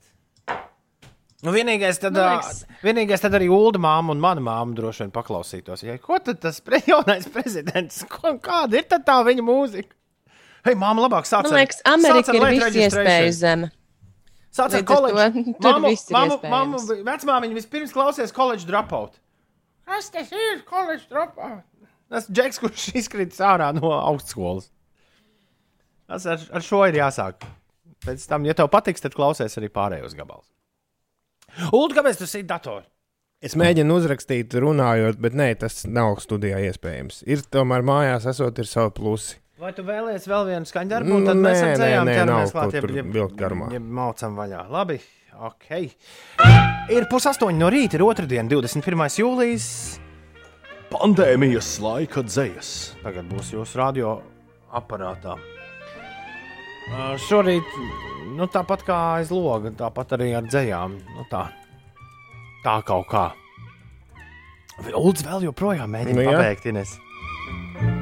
[1.48, 5.84] Nu, vienīgais, tad, liekas- vienīgais tad arī Ulu māma un mana māma droši vien paklausītos.
[5.88, 9.94] Ja, ko tad tas pre, jaunais prezidents, ko, kāda ir tā viņa mūzika?
[10.68, 13.06] Hei, māma, labāk sāc Man liekas, Amerika ir registration.
[13.06, 13.70] iespēju zeme.
[14.58, 15.54] Sāc ar Līdz ar koledžu.
[15.64, 19.16] Māmu- viss māmu- māmu- Vecmāmiņa vispirms klausies koledžu dropout.
[19.88, 20.64] Kas tas ir?
[20.68, 21.62] Koledžu dropout.
[22.12, 24.68] Tas Džeks, kurš izkrīt ārā no augstskolas.
[26.08, 27.46] Tas ar, ar šo ir jāsāk.
[28.06, 30.48] Pēc tam, ja tev patiks, tad klausies arī pārējos gabalus.
[31.72, 32.84] Ulu, kāpēc tu sēdi datorā?
[33.42, 37.20] Es mēģinu uzrakstīt, runājot, bet nē, tas nav studijā iespējams.
[37.30, 39.38] Ir tomēr mājās, esot, ir savi plusi.
[39.62, 41.10] Vai tu vēlies vēl vienu skaņdarbu?
[41.10, 43.70] Nu, un tad mēs nē, ar dzējām nē, nē, ķeramies klāt, jeb- vilkt garumā.
[43.74, 44.64] jeb Maucam vaļā.
[44.74, 44.98] Labi,
[45.50, 45.70] ok.
[46.94, 49.06] Ir pusaustoņi no rīta, ir otrdiena, 21.
[49.22, 49.68] jūlijas.
[50.94, 52.72] Pandēmijas laika dzējas.
[53.04, 54.16] Tagad būs jūsu radio
[54.78, 55.38] aparātā.
[56.88, 57.68] Uh, Šorīt,
[58.38, 60.96] nu, tāpat kā aiz loga, tāpat arī ar dzējām.
[61.18, 61.48] Nu, tā,
[62.64, 63.26] tā kaut kā.
[64.96, 66.96] Ulds vēl joprojām mēģina Nu, nu, pabeigt, Ines.
[67.82, 67.98] Nu,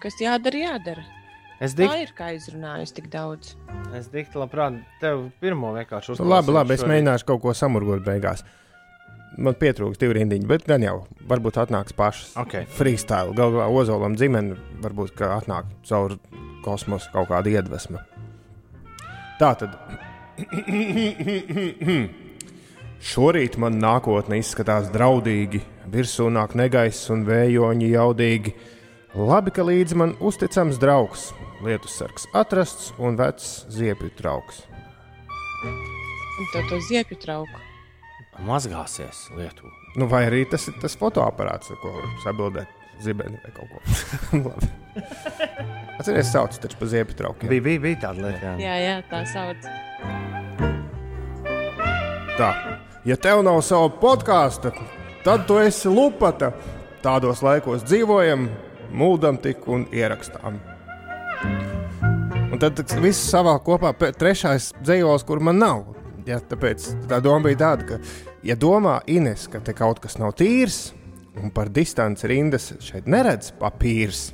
[0.00, 1.02] Kas jādara, jādara.
[1.60, 3.52] Es Tā dik, ir kā izrunājusi tik daudz.
[3.92, 8.40] es dikti labprāt tev pirmo vienkārši Nu, labi, labi, es mēģināšu kaut ko samurgot beigās.
[9.38, 10.96] Man pietrūks divi rindiņi, bet gan jau
[11.30, 12.32] varbūt atnāks pašas.
[12.40, 12.64] Ok.
[12.74, 16.16] Freestyle, galu galā Ozolam dzimene, varbūt ka atnāk caur
[16.64, 18.02] kosmosu kaut kāda iedvesma.
[19.40, 19.78] Tā tad.
[23.10, 28.52] Šorīt man nākotne izskatās draudīgi, virsū nāk negaiss un vējoņi jaudīgi.
[29.16, 31.30] Labi, ka līdzi man uzticams draugs,
[31.64, 34.62] lietussargs atrasts un vecs ziepju trauks.
[35.64, 37.59] Un tev to ziepju trauku.
[38.46, 39.68] Mazgāsies lietu.
[39.98, 41.92] Nu, vai arī tas ir tas fotoaparāts, ar ko
[42.24, 42.70] sabildēt
[43.04, 43.78] zibeni vai kaut ko
[44.46, 44.70] tādu.
[46.00, 47.50] Atcerieties, sauc taču par ziepju traukiem.
[47.52, 48.40] Bija, bija, bija tāda lieta.
[48.46, 48.54] Jā.
[48.64, 49.68] Jā, jā, tā sauc.
[52.40, 52.50] Tā,
[53.04, 54.72] ja tev nav sava podkāsta,
[55.26, 56.54] tad tu esi lupata.
[57.00, 58.42] Tādos laikos dzīvojam,
[58.92, 60.58] mūžam tik un ierakstām.
[62.50, 65.99] Un tad viss savā kopā, trešais dzīvos, kur man nav.
[66.30, 68.00] Ja, tāpēc tā doma bija tāda, ka,
[68.46, 70.92] ja domā Ines, ka te kaut kas nav tīrs,
[71.40, 74.28] un par distanci rindas šeit neredz papīrs,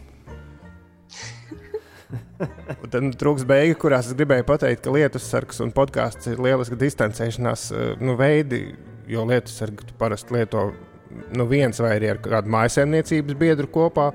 [2.83, 6.43] Un tad nu, trūks beigas, kurās es gribēju pateikt, ka lietus sargs un podkāsts ir
[6.43, 8.61] lieliski distancēšanās eh, nu, veidi,
[9.11, 10.69] jo lietus sargu parasti lieto
[11.35, 14.11] nu, viens vai arī ar kādu mājsaimniecības biedru kopā.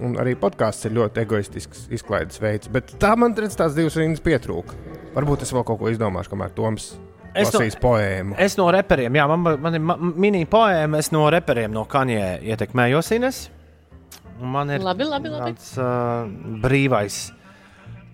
[0.00, 4.22] Un arī podkāsts ir ļoti egoistisks izklaides veids, bet tā man redz tās divas rindas
[4.24, 4.99] pietrūka.
[5.14, 6.92] Varbūt es vēl kaut ko izdomāšu, kamēr Toms
[7.34, 8.34] Es no- lasīs poēmu.
[8.38, 9.80] Es no reperiem, jā, man, man ir
[10.18, 13.48] mini poēma, es no reperiem no Kanjē ietekmējos Ines.
[14.40, 15.52] Un Man ir Labi, labi, labi.
[15.52, 16.26] tāds uh,
[16.62, 17.30] brīvais,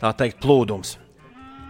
[0.03, 0.97] tā teikt, plūdums.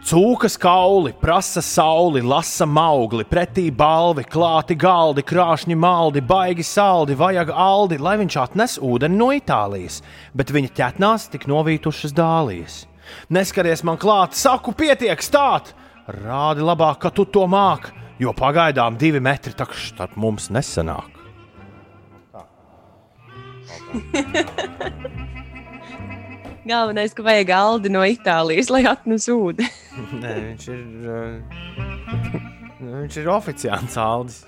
[0.06, 7.50] Cūkas kauli, prasa sauli, lasa maugli, pretī balvi, klāti galdi, krāšņi maldi, baigi saldi, vajag
[7.50, 10.00] aldi, lai viņš atnes ūdeni no Itālijas,
[10.34, 12.84] bet viņa ķetnās tik novītušas dālijas.
[13.32, 15.72] Neskaries man klāt, saku, pietiek stāt!
[16.06, 17.88] Rādi labāk, ka tu to māk,
[18.22, 21.10] jo pagaidām divi metri takš starp mums nesanāk.
[26.66, 29.68] Galvenais, ka vajag Aldi no Itālijas, lai atnes ūdeni.
[30.18, 30.80] Nē, viņš ir.
[31.06, 31.38] Uh,
[32.86, 34.40] viņš ir oficiāls Aldis.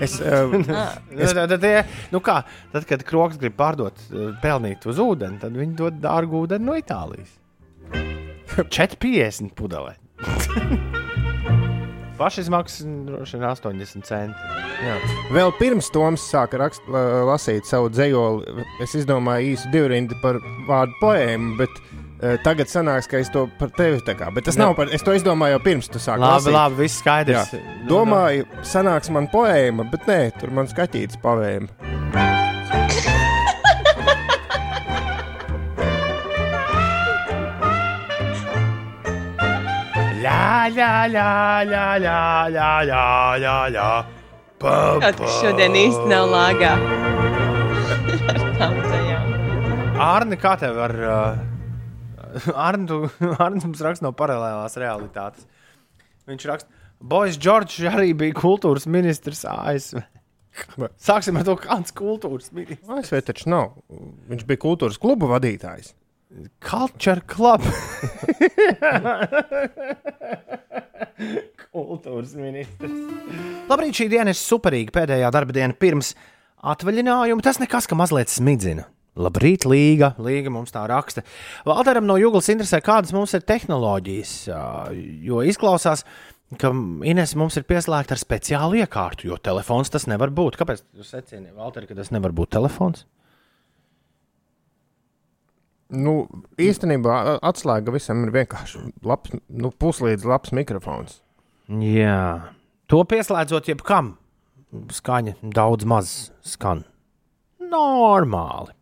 [0.00, 1.32] Es, Es...
[1.36, 2.36] Tad, tad, tie- nu kā,
[2.72, 6.74] tad, kad kroks grib pārdot, eh, pelnīt uz ūdeni, tad viņi dod dārgu ūdeni no
[6.80, 7.32] Itālijas.
[8.64, 9.94] 4,50 pudelē.
[12.16, 14.62] Pašizmaksas droši vien 80 centi.
[14.86, 14.94] Jā.
[15.34, 20.38] Vēl pirms Toms sāka rakst, la- lasīt savu dzējoli, es izdomāju īsu divrindu par
[20.68, 24.30] vārdu poēmu, bet uh, tagad sanāks, ka es to par tevi tā kā.
[24.32, 24.64] Bet tas Jā.
[24.64, 26.56] nav par, es to izdomāju jau pirms tu sāki Labi, lasīt.
[26.56, 27.52] labi, viss skaidrs.
[27.52, 27.76] Jā.
[27.92, 31.68] Domāju, sanāks man poēma, bet nē, tur man skatīts pavēma.
[40.26, 43.02] Ля, ля, ля, ля, ля, ля, ля,
[43.38, 43.90] ля, ļā.
[44.58, 46.72] Kaut kas šodien īsti nav lāgā.
[48.32, 49.28] Ar tām tajām.
[50.02, 50.94] Arni, kā tev ar...
[50.98, 52.98] Uh, Arni, tu,
[53.44, 55.46] Arni mums raksta no paralēlās realitātes.
[56.26, 60.02] Viņš raksta, Bois Džordžs arī bija kultūras ministrs ASV.
[61.06, 62.82] Sāksim ar to, kāds kultūras ministrs.
[62.98, 63.78] ASV taču nav.
[64.32, 65.94] Viņš bija kultūras kluba vadītājs.
[66.60, 67.62] Culture Club.
[71.76, 72.96] kultūras ministrs.
[73.70, 74.94] Labrīt, šī diena ir superīga.
[74.94, 76.14] Pēdējā darba diena pirms
[76.66, 77.44] atvaļinājuma.
[77.44, 78.86] Tas nekas, ka mazliet smidzina.
[79.16, 80.12] Labrīt, Līga.
[80.20, 81.24] Līga mums tā raksta.
[81.64, 84.32] Valteram no Jūglas interesē, kādas mums ir tehnoloģijas.
[85.24, 86.04] Jo izklausās,
[86.60, 86.72] ka
[87.08, 90.60] Ines mums ir pieslēgta ar speciālu iekārtu, jo telefons tas nevar būt.
[90.60, 93.06] Kāpēc jūs secināt, Valter, ka tas nevar būt telefons?
[95.94, 96.26] Nu,
[96.58, 101.20] īstenībā atslēga visam ir vienkārši labs, nu, puslīdz labs mikrofons.
[101.70, 102.50] Jā,
[102.90, 104.16] to pieslēdzot jebkam,
[104.90, 106.82] skaņa daudz maz skan.
[107.62, 108.72] Normāli.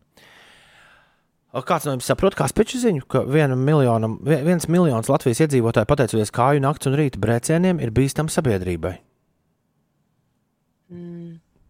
[1.54, 5.86] Kāds no jums saprot, kā spēļu ziņu, ka vienam miljonam, vi- viens miljons Latvijas iedzīvotāju
[5.86, 8.96] pateicoties kāju nakts un rīta brēcieniem ir bīstams sabiedrībai?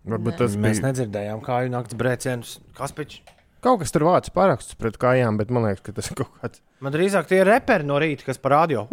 [0.05, 2.59] Varbūt tas Mēs bija nedzirdējām kāju nakts brēcienus.
[2.76, 3.18] Kas pēc?
[3.64, 6.62] Kaut kas tur vācis parakstus pret kājām, bet man liekas, ka tas ir kaut kāds.
[6.84, 8.84] Man drīzāk tie ir reperi no rīta, kas parādīja,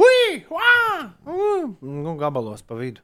[1.83, 3.03] nu, gabalos pa vidu.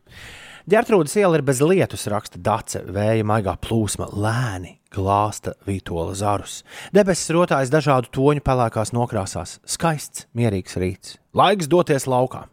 [0.67, 6.61] Ģertrūdas iela ir bez lietus, raksta Dace, vēja maigā plūsma, lēni glāsta vītola zarus.
[6.95, 9.57] Debesis rotājas dažādu toņu pelēkās nokrāsās.
[9.67, 11.17] Skaists, mierīgs rīts.
[11.37, 12.45] Laiks doties laukā.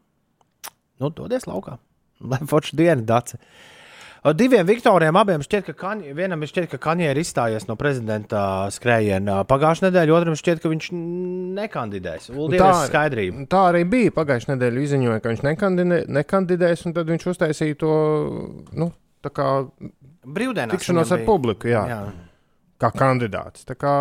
[1.02, 1.78] Nu, dodies laukā.
[2.22, 3.40] Lai forša diena, Dace.
[4.32, 9.42] Diviem Viktoriem abiem šķiet, ka Kaņē, vienam šķiet, ka Kaņē ir izstājies no prezidenta skrējiena
[9.44, 10.86] pagājušā nedēļa, otram šķiet, ka viņš
[11.58, 12.30] nekandidēs.
[12.32, 13.46] Uldi, Tā tā ir- skaidrība.
[13.52, 14.84] Tā arī bija pagājušajā nedēļā.
[14.86, 17.92] Izziņoja, ka viņš nekandidē, nekandidēs, un tad viņš uztaisīja to
[18.72, 19.48] nu, tā kā
[20.24, 20.72] Brīvdienās.
[20.72, 21.68] tikšanos ar publiku.
[21.68, 21.84] Jā.
[21.86, 22.12] Jā.
[22.80, 23.64] Kā kandidāts.
[23.68, 23.92] Tā kā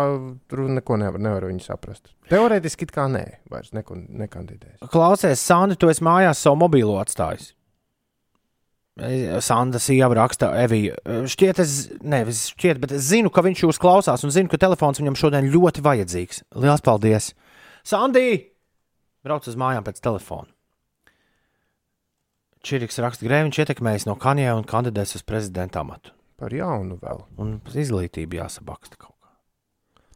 [0.48, 2.08] tur neko nevar, nevar viņi saprast.
[2.28, 4.80] Teorētiski it kā nē, vairs neko nekandidēs.
[4.88, 7.52] Klausies, Sandi, tu esi mājās savu mobīlo atstājis.
[8.94, 10.94] Sanda sieva raksta, Evija.
[11.26, 11.72] Šķiet, es,
[12.06, 15.50] nevis šķiet, bet es zinu, ka viņš jūs klausās un zinu, ka telefons viņam šodien
[15.50, 16.44] ļoti vajadzīgs.
[16.54, 17.32] Lielas paldies!
[17.82, 18.54] Sandī!
[19.26, 20.52] Brauc uz mājām pēc telefona.
[22.64, 26.14] Čiriks raksta, Grēviņš ietekmējis no Kanjē un kandidēs uz prezidenta amatu.
[26.40, 27.26] Par jaunu vēl.
[27.42, 29.34] Un izglītību jāsabaksta kaut kā.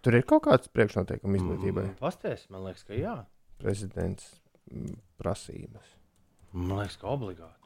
[0.07, 1.87] Tur ir kaut kāds priekšnoteikums izglītībai.
[1.99, 3.19] Pasties, man liekas, ka jā.
[3.61, 4.39] Prezidents
[4.71, 5.95] mm, prasības.
[6.55, 7.58] Man liekas, ka obligāti.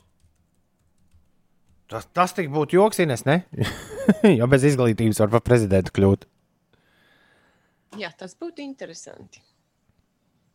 [1.92, 3.42] Tas, tas tik būtu joks, Ines, ne?
[4.38, 6.24] jo bez izglītības var par prezidentu kļūt.
[8.00, 9.42] Jā, tas būtu interesanti.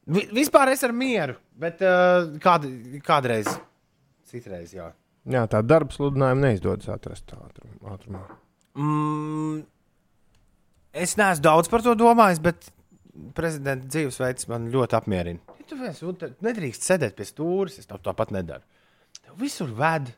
[0.08, 2.66] Vi, vispār es ar mieru, bet uh, kād,
[3.06, 3.50] kādreiz,
[4.32, 4.88] citreiz, jā.
[5.28, 8.22] Jā, tā darba sludinājuma neizdodas atrast ātrum- ātrumā.
[8.80, 9.66] Mm,
[10.96, 12.70] es neesmu daudz par to domājis, bet
[13.36, 15.58] prezidenta dzīvesveids man ļoti apmierina.
[15.60, 18.64] Ja tu te nedrīkst sēdēt pie stūres, es tev tāpat nedaru.
[19.20, 20.14] Tev visur ved.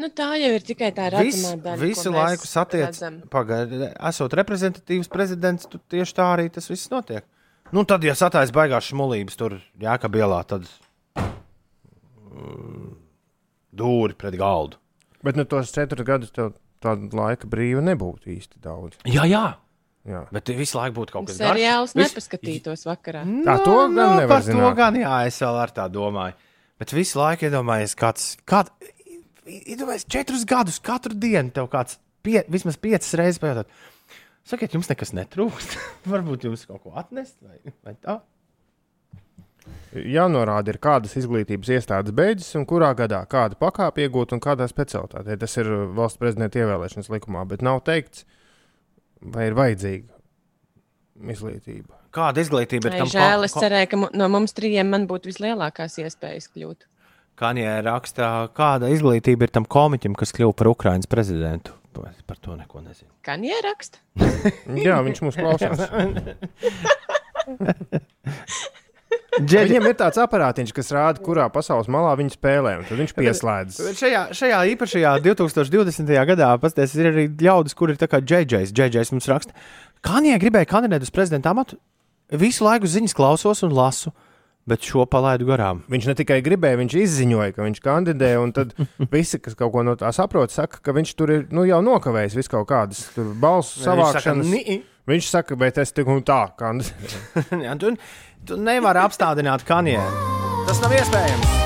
[0.00, 1.78] Nu, tā jau ir tikai tā redzamā daļa.
[1.82, 3.20] visu laiku satiec, redzam.
[3.30, 7.22] pagaidi, esot reprezentatīvs prezidents, tu tieši tā arī tas viss notiek.
[7.72, 10.66] Nu, tad, ja satājas baigās šmulības tur Jākabielā, tad
[12.34, 12.94] mm,
[13.74, 14.78] dūri pret galdu.
[15.24, 16.52] Bet nu, tos četrus gadus tev
[16.84, 18.98] tāda laika brīva nebūtu īsti daudz.
[19.08, 19.44] Jā, jā.
[20.04, 20.26] Jā.
[20.36, 23.22] Bet visu laiku būtu kaut kas Seriāls Vis- nepaskatītos vakarā.
[23.46, 24.74] Tā to gan nu, nevar par to zināt.
[24.76, 26.34] gan, jā, es vēl ar tā domāju.
[26.82, 28.68] Bet visu laiku iedomājies, kāds, kād,
[29.46, 33.72] iedomājies četrus gadus, katru dienu tev kāds pie, vismaz piecas reizes pajautāt.
[34.44, 35.76] Sakiet, jums nekas netrūkst.
[36.12, 38.20] Varbūt jums kaut ko atnest vai, vai tā.
[39.94, 45.38] Jānorāda, ir kādas izglītības iestādes beidzas un kurā gadā kāda pakāpe iegūta un kādā specialitātē.
[45.40, 48.26] Tas ir uh, valsts prezidenta ievēlēšanas likumā, bet nav teikts,
[49.22, 51.96] vai ir vajadzīga izglītība.
[52.14, 55.96] Kāda izglītība ir Ai, tam žēl, es cerēju, ka no mums trījiem man būtu vislielākās
[56.02, 56.84] iespējas kļūt.
[57.40, 61.74] Kanjē rakstā, kāda izglītība ir tam komiķim, kas kļuva par Ukraiņas prezidentu.
[62.10, 63.10] Es par to neko nezinu.
[63.22, 63.98] Kā ieraksta?
[64.74, 65.78] Jā, viņš mums klausās.
[69.34, 73.14] Džeģi- Viņam ir tāds aparātiņš, kas rāda, kurā pasaules malā viņi spēlē, un tad viņš
[73.16, 73.78] pieslēdz.
[73.98, 76.12] Šajā, šajā īpašajā 2020.
[76.30, 78.70] gadā pasties, ir arī ļaudis, kur ir tā kā JJs.
[78.74, 79.52] JJs mums raksta,
[80.02, 81.78] ka Kanjē gribēja kandidēt uz prezidenta amatu.
[82.30, 84.12] Visu laiku ziņas klausos un lasu,
[84.68, 85.82] bet šo palaidu garām.
[85.92, 88.72] Viņš ne tikai gribēja, viņš izziņoja, ka viņš kandidē, un tad
[89.14, 92.38] visi, kas kaut ko no tā saprot, saka, ka viņš tur ir nu, jau nokavējis
[92.40, 94.90] visu kaut kādas tur balsu Viņš saka, savākšanas.
[95.04, 97.24] Viņš saka, bet es tik un tā kandidēju.
[97.64, 97.92] Ja, tu,
[98.48, 100.00] tu nevari apstādināt Kanjē.
[100.68, 101.60] Tas nav iespējams.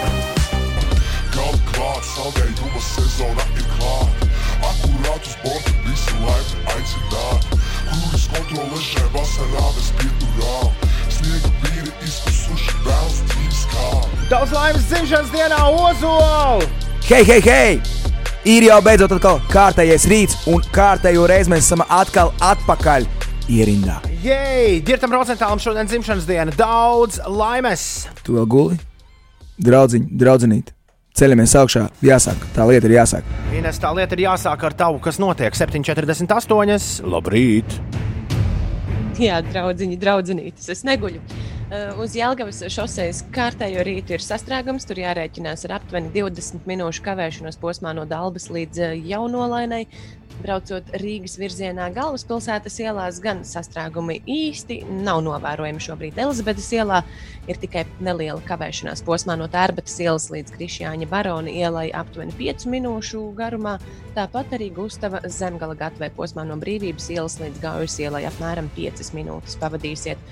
[2.18, 4.26] Saldējuma sezona ir klāta.
[4.66, 7.48] Akurātus borti visu laiku aicināt.
[7.92, 10.87] Kuras kontrole šai vasarā bez pieturām.
[14.28, 16.58] Daudz laimes dzimšanas dienā, Ozola!
[17.08, 17.78] Hei, hei, hei!
[18.44, 23.06] Ir jau beidzot atkal kārtējais rīts, un kārtējo reizi mēs esam atkal atpakaļ
[23.48, 23.96] ierindā.
[24.20, 26.52] Jej, Girtam Rozentālam šodien dzimšanas diena.
[26.60, 27.86] Daudz laimes!
[28.20, 28.76] Tu vēl guli?
[29.64, 30.74] Draudziņ, draudzenīt,
[31.16, 33.34] ceļamies augšā, jāsāk, tā lieta ir jāsāk.
[33.56, 37.00] Ines, tā lieta ir jāsāk ar tavu, kas notiek 7,48.
[37.08, 37.80] Labrīt!
[39.18, 41.24] Jā, draudziņi, draudzenītes, es neguļu.
[41.68, 44.86] Uh, uz Jālgavas šoseis kārtējo rītu ir sastrēgums.
[44.88, 49.82] Tur jārēķinās ar aptuveni 20 minūšu kavēšanos posmā no Dabas līdz uh, Jaunolainai.
[50.42, 56.20] Braucot Rīgas virzienā galvaspilsētas ielās, gan sastrēgumi īsti nav novērojami šobrīd.
[56.22, 57.00] Elizabetes ielā
[57.50, 63.22] ir tikai neliela kavēšanās posmā no Tērbatas ielas līdz Krišjāņa Barona ielai aptuveni 5 minūšu
[63.38, 63.78] garumā.
[64.16, 69.58] Tāpat arī Gustava Zemgala gatavē posmā no Brīvības ielas līdz Gaujas ielai apmēram 5 minūtes
[69.60, 70.22] pavadīsiet.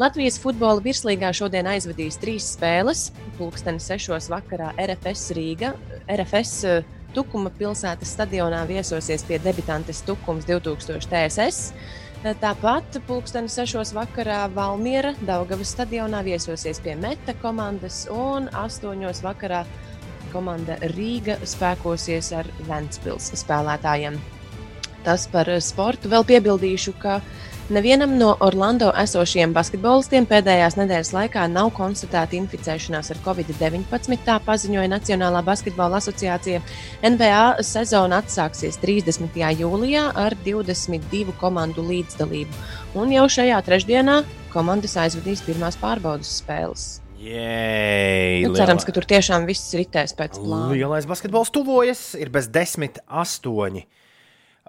[0.00, 3.10] Latvijas futbola virslīgā šodien aizvadīs trīs spēles.
[3.36, 4.30] Pulksteni 6.
[4.32, 5.74] vakarā RFS Rīga.
[6.08, 11.72] RFS eh, Tukuma pilsētas stadionā viesosies pie debitantes Tukums 2000 TSS.
[12.20, 13.94] Tāpat pulksteni 6.
[13.96, 19.22] vakarā Valmiera Daugavas stadionā viesosies pie Meta komandas un 8.
[19.24, 19.64] vakarā
[20.30, 24.20] komanda Rīga spēkosies ar Ventspils spēlētājiem.
[25.02, 27.18] Tas par sportu vēl piebildīšu, ka
[27.74, 34.16] nevienam no Orlando esošajiem basketbolistiem pēdējās nedēļas laikā nav konstatēta inficēšanās ar covid-19.
[34.26, 36.62] Tā paziņoja Nacionālā basketbola asociācija.
[37.06, 39.38] NBA sezona atsāksies 30.
[39.62, 42.64] jūlijā ar 22 komandu līdzdalību,
[43.00, 44.20] un jau šajā trešdienā
[44.54, 46.88] komandas aizvadīs pirmās pārbaudas spēles.
[47.20, 50.72] Jēj, Nu, cerams, ka tur tiešām viss ritēs pēc plāna.
[50.72, 53.84] Lielais basketbols tuvojas, ir bez desmit astoņi.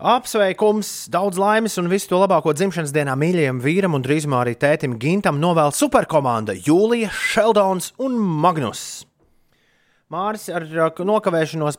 [0.02, 4.96] Apsveikums, daudz laimes un visu to labāko dzimšanas dienā mīļajam vīram un drīzumā arī tētim
[4.98, 9.06] Gintam novēl superkomanda Jūlija, Sheldons un Magnus.
[10.10, 11.78] Māris ar nokavēšanos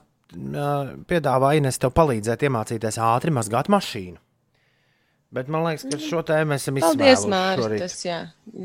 [1.10, 4.20] piedāvā Ines tev palīdzēt iemācīties ātri mazgāt mašīnu.
[5.32, 7.64] Bet man liekas, ka šo tēmu mēs esam Paldies, izsmēluši Mārcis.
[7.64, 7.80] šorīt.
[7.80, 8.16] Tas jā,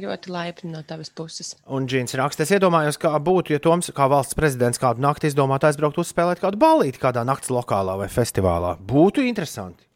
[0.04, 1.54] ļoti laipni no tavas puses.
[1.72, 5.70] Un Džins raksta, es iedomājos, kā būtu, ja Toms, kā valsts prezidents, kādu nakti izdomātu
[5.70, 8.74] aizbraukt uzspēlēt kādu ballīti kādā nakts lokālā vai festivālā.
[8.84, 9.88] Būtu interesanti.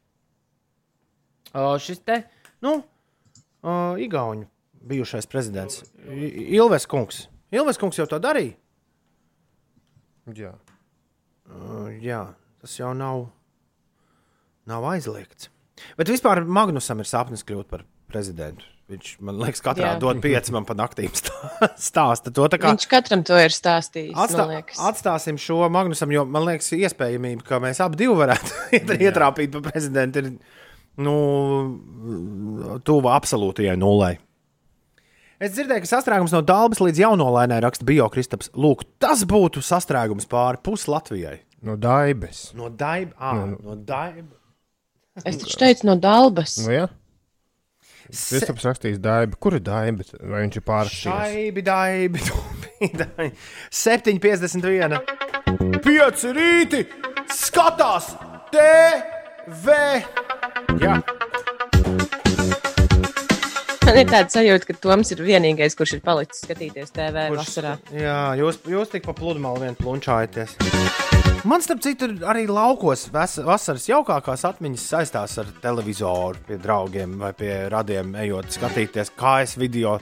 [1.52, 2.22] Uh, šis te,
[2.64, 4.48] nu, uh, Igauņu
[4.88, 7.26] bijušais prezidents, I- Ilves kungs.
[7.52, 8.56] Ilves kungs jau to darīja.
[10.32, 10.54] Jā.
[11.52, 12.24] Uh, jā,
[12.64, 13.26] tas jau nav,
[14.72, 15.50] nav aizliegts.
[15.98, 18.68] Bet vispār Magnusam ir sapnis kļūt par prezidentu.
[18.92, 22.44] Viņš man liekas, katrā dod pieci man pa naktīm stā- stāsta to.
[22.52, 24.12] kā- Viņš katram to ir stāstījis.
[24.20, 24.46] Atstā,
[24.90, 30.26] atstāsim šo Magnusam, jo man liekas, iespējamība, ka mēs abi varētu iet- ietrāpīt pa prezidentu,
[30.26, 30.34] ir
[31.00, 31.16] nu,
[32.84, 34.18] tuvu absolūtajai nulai.
[35.42, 38.52] Es dzirdēju, ka sastrēgums no Dārbas līdz jaunolainai raksta Biokristaps.
[38.62, 41.40] Lūk, tas būtu sastrēgums pāri pus Latvijai.
[41.66, 42.52] No daibes.
[42.58, 43.16] No daibas.
[43.18, 44.38] Ah, Nu, no daibas.
[45.26, 46.58] Es taču teicu no Dalbas.
[46.66, 46.88] Nu, jā.
[48.12, 49.38] Kristaps rakstīs daibu.
[49.40, 50.04] Kur ir daiba?
[50.20, 51.06] Vai viņš ir pārspīlējis?
[51.06, 52.24] Šaibi, daibi,
[53.04, 53.30] daibi.
[53.72, 55.00] 7,51.
[55.86, 56.82] 5 rīti
[57.32, 58.12] skatās
[58.52, 59.78] TV.
[60.82, 60.98] Jā,
[63.82, 67.74] Man ir tāds sajūta, ka Toms ir vienīgais, kurš ir palicis skatīties TV Kurš- vasarā.
[67.92, 71.11] jā jūs, jūs tik pa pludmali vien plunčājaties.
[71.42, 77.32] Man, starp citu, arī laukos vas vasaras jaukākās atmiņas saistās ar televizoru, pie draugiem vai
[77.34, 79.96] pie radiem, ejot skatīties, kā es video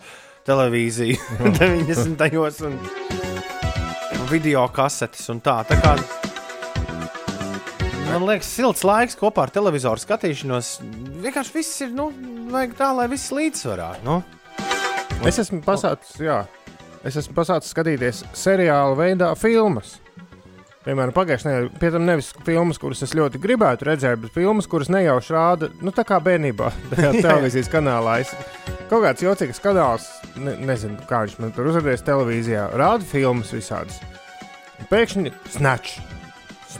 [0.49, 1.15] televīziju
[1.61, 2.19] 90.
[2.33, 2.75] gados un
[4.27, 5.61] video kasetes un tā.
[5.69, 5.93] tā kā,
[8.09, 10.73] man liekas, silts laiks kopā ar televizoru skatīšanos.
[11.23, 12.09] Vienkārši viss ir, nu,
[12.51, 13.93] vajag tā, lai viss līdzsvarā.
[14.03, 14.19] Nu.
[15.23, 16.43] Es esmu pasācis, jā,
[17.07, 20.01] es esmu pasācis skatīties seriāla veidā filmas.
[20.85, 24.87] Piemēram, pagājušajā nedēļā, pie tam nevis filmas, kuras es ļoti gribētu redzēt, bet filmas, kuras
[24.93, 28.13] nejauši rāda, nu, tā kā bērnībā, tajā televīzijas kanālā.
[28.23, 28.31] Es,
[28.87, 30.05] kaut kāds jocīgs kanāls,
[30.39, 33.99] ne, nezinu, kā viņš man tur uzrādījis televīzijā, rāda filmas visādas.
[34.89, 35.99] Pēkšņi snatch.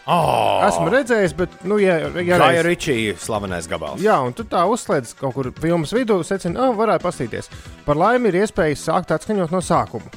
[0.08, 0.62] Oh!
[0.64, 4.00] Esmu redzējis, bet, nu, ja, ja Gaja reiz- Ričija slavenais gabals.
[4.06, 7.52] Jā, un tu tā uzslēdz kaut kur filmas vidū, secini, ah, varētu paskatīties.
[7.86, 10.08] Par laimi ir iespēja sākt atskaņot no sākuma.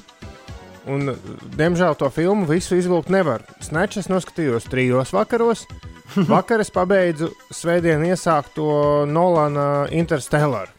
[0.91, 1.13] Un,
[1.55, 3.45] diemžēl to filmu visu izvilkt nevar.
[3.63, 5.67] Snatches noskatījos trijos vakaros.
[6.33, 10.73] Vakar es pabeidzu svētdienu iesākto Nolana Interstellar.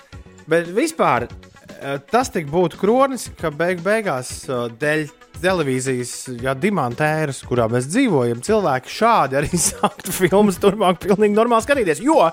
[0.50, 5.06] Bet vispār eh, tas tik būtu kronis, ka beig beigās eh, dēļ
[5.44, 6.12] televīzijas
[6.44, 12.04] jā, dimanta ēras, kurā mēs dzīvojam, cilvēki šādi arī sāktu filmas turpmāk pilnīgi normāli skatīties.
[12.04, 12.28] Jo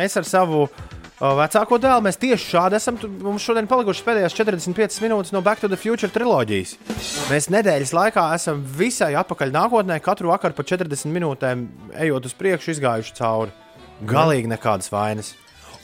[0.00, 0.91] es ar savu uh,
[1.22, 2.96] vecāko dēlu mēs tieši šādi esam.
[3.22, 6.72] Mums šodien palikušas pēdējās 45 minūtes no Back to the Future triloģijas.
[7.30, 11.62] Mēs nedēļas laikā esam visai atpakaļ nākotnē, katru vakaru pa 40 minūtēm
[12.02, 13.54] ejot uz priekšu, izgājuši cauri.
[14.02, 15.34] Galīgi nekādas vainas.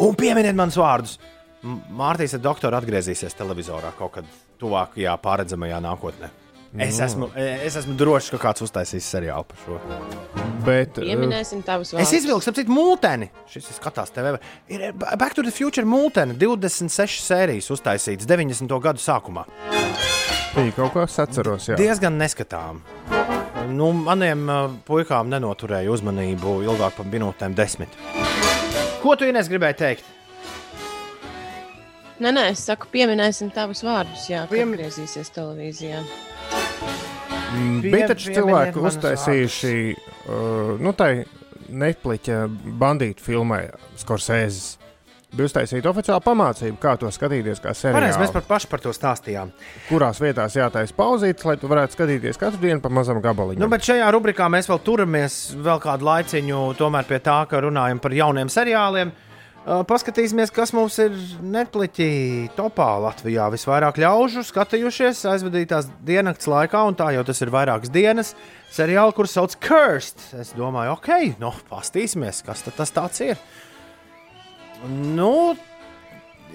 [0.02, 1.14] Un pieminiet manus vārdus.
[1.62, 6.34] Mārtiņš ar doktoru atgriezīsies televizorā kaut kad tuvākajā, pārredzamajā nākotnē.
[6.76, 7.04] Es Nu.
[7.04, 9.78] esmu, es esmu drošs, ka kāds uztaisīs seriālu par šo.
[10.66, 12.12] Bet, Pieminēsim tavus Es vārdus.
[12.18, 13.30] izvilku, apcīt, mūteni.
[13.48, 14.34] Šis ir skatās TV.
[14.68, 16.36] Ir Back to the Future mūteni.
[16.36, 18.80] 26 sērijas uztaisītas 90.
[18.84, 19.46] gadu sākumā.
[20.58, 21.68] Viņa kaut ko atceros.
[21.70, 21.76] Jā.
[21.76, 22.82] diezgan neskatām.
[23.68, 27.88] Nu, maniem uh, puikām nenoturēja uzmanību ilgāk par minūtēm, desmit.
[29.02, 30.04] Ko tu Ines gribēji teikt?
[32.18, 36.00] Nē, nē, es saku, pieminēsim tavus vārdus, jā, kad atgriezīsies televīzijā.
[37.54, 39.76] Mm, Bija taču cilvēki uztaisījuši,
[40.28, 41.12] uh, nu, tā
[41.68, 42.32] Netflix
[42.80, 43.66] bandītu filmai
[44.00, 44.76] Skorsēzes.
[45.28, 47.98] Bija uztaisīta oficiāla pamācība, kā to skatīties, kā seriālu.
[47.98, 49.50] Pareizi, mēs par pašu par to stāstījām.
[49.90, 53.60] Kurās vietās jātaisa pauzītes, lai tu varētu skatīties katru dienu pa mazam gabaliņam.
[53.60, 58.00] Nu, bet šajā rubrikā mēs vēl turamies vēl kādu laiciņu tomēr pie tā, ka runājam
[58.00, 59.12] par jauniem seriāliem.
[59.12, 59.27] Uh,
[59.66, 63.50] Paskatīsimies, kas mums ir Netflixī topā Latvijā.
[63.52, 68.32] Visvairāk ļaužu skatījušies aizvadītās diennakts laikā, un tā jau tas ir vairākas dienas.
[68.72, 70.22] Seriāli, kurus sauc Cursed.
[70.40, 71.10] Es domāju, ok,
[71.42, 73.36] nu, pastīsimies, kas tas tāds ir.
[74.88, 75.56] Nu,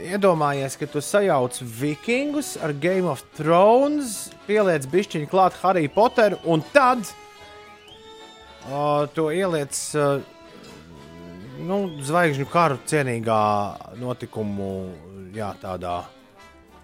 [0.02, 6.64] iedomājies, ka tu sajauc vikingus ar Game of Thrones, pieliec bišķiņu klāt Harry Potteru, un
[6.74, 7.04] tad
[8.72, 10.24] uh, to ieliec uh,
[11.68, 13.42] nu, zvaigžņu karu cienīgā
[14.02, 14.70] notikumu,
[15.36, 16.02] jā, tādā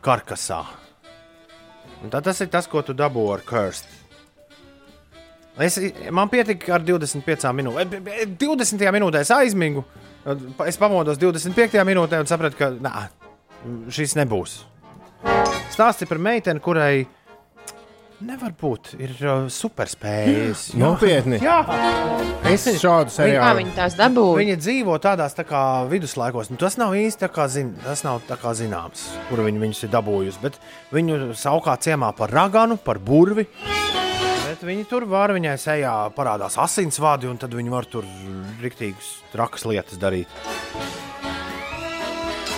[0.05, 0.63] karkasā.
[2.03, 3.89] Un tad tas ir tas, ko tu dabū ar Kirst.
[5.59, 5.75] Es,
[6.15, 8.37] man pietika ar 25 minūtēm.
[8.39, 9.83] 20 minūtēs aizmigu.
[10.67, 13.09] Es pamodos 25 minūtē un sapratu, ka nā,
[13.91, 14.61] šis nebūs.
[15.73, 17.03] Stāsti par meiteni, kurai
[18.25, 20.69] nevar būt, ir uh, superspējas.
[20.79, 21.39] Nopietni?
[21.43, 21.61] Jā,
[22.49, 24.37] Es šādu Kā seriālu viņi tās dabūja?
[24.39, 26.49] Viņa dzīvo tādās tā kā viduslaikos.
[26.49, 29.83] Nu, tas nav īsti tā kā, zin, tas nav tā kā zināms, kur viņi viņus
[29.85, 30.41] ir dabūjusi.
[30.41, 30.57] Bet
[30.95, 33.45] viņu saukā ciemā par raganu, par burvi.
[34.47, 38.07] Bet viņi tur var viņai sejā parādās asinsvadi, un tad viņi var tur
[38.63, 40.31] riktīgas, trakas lietas darīt.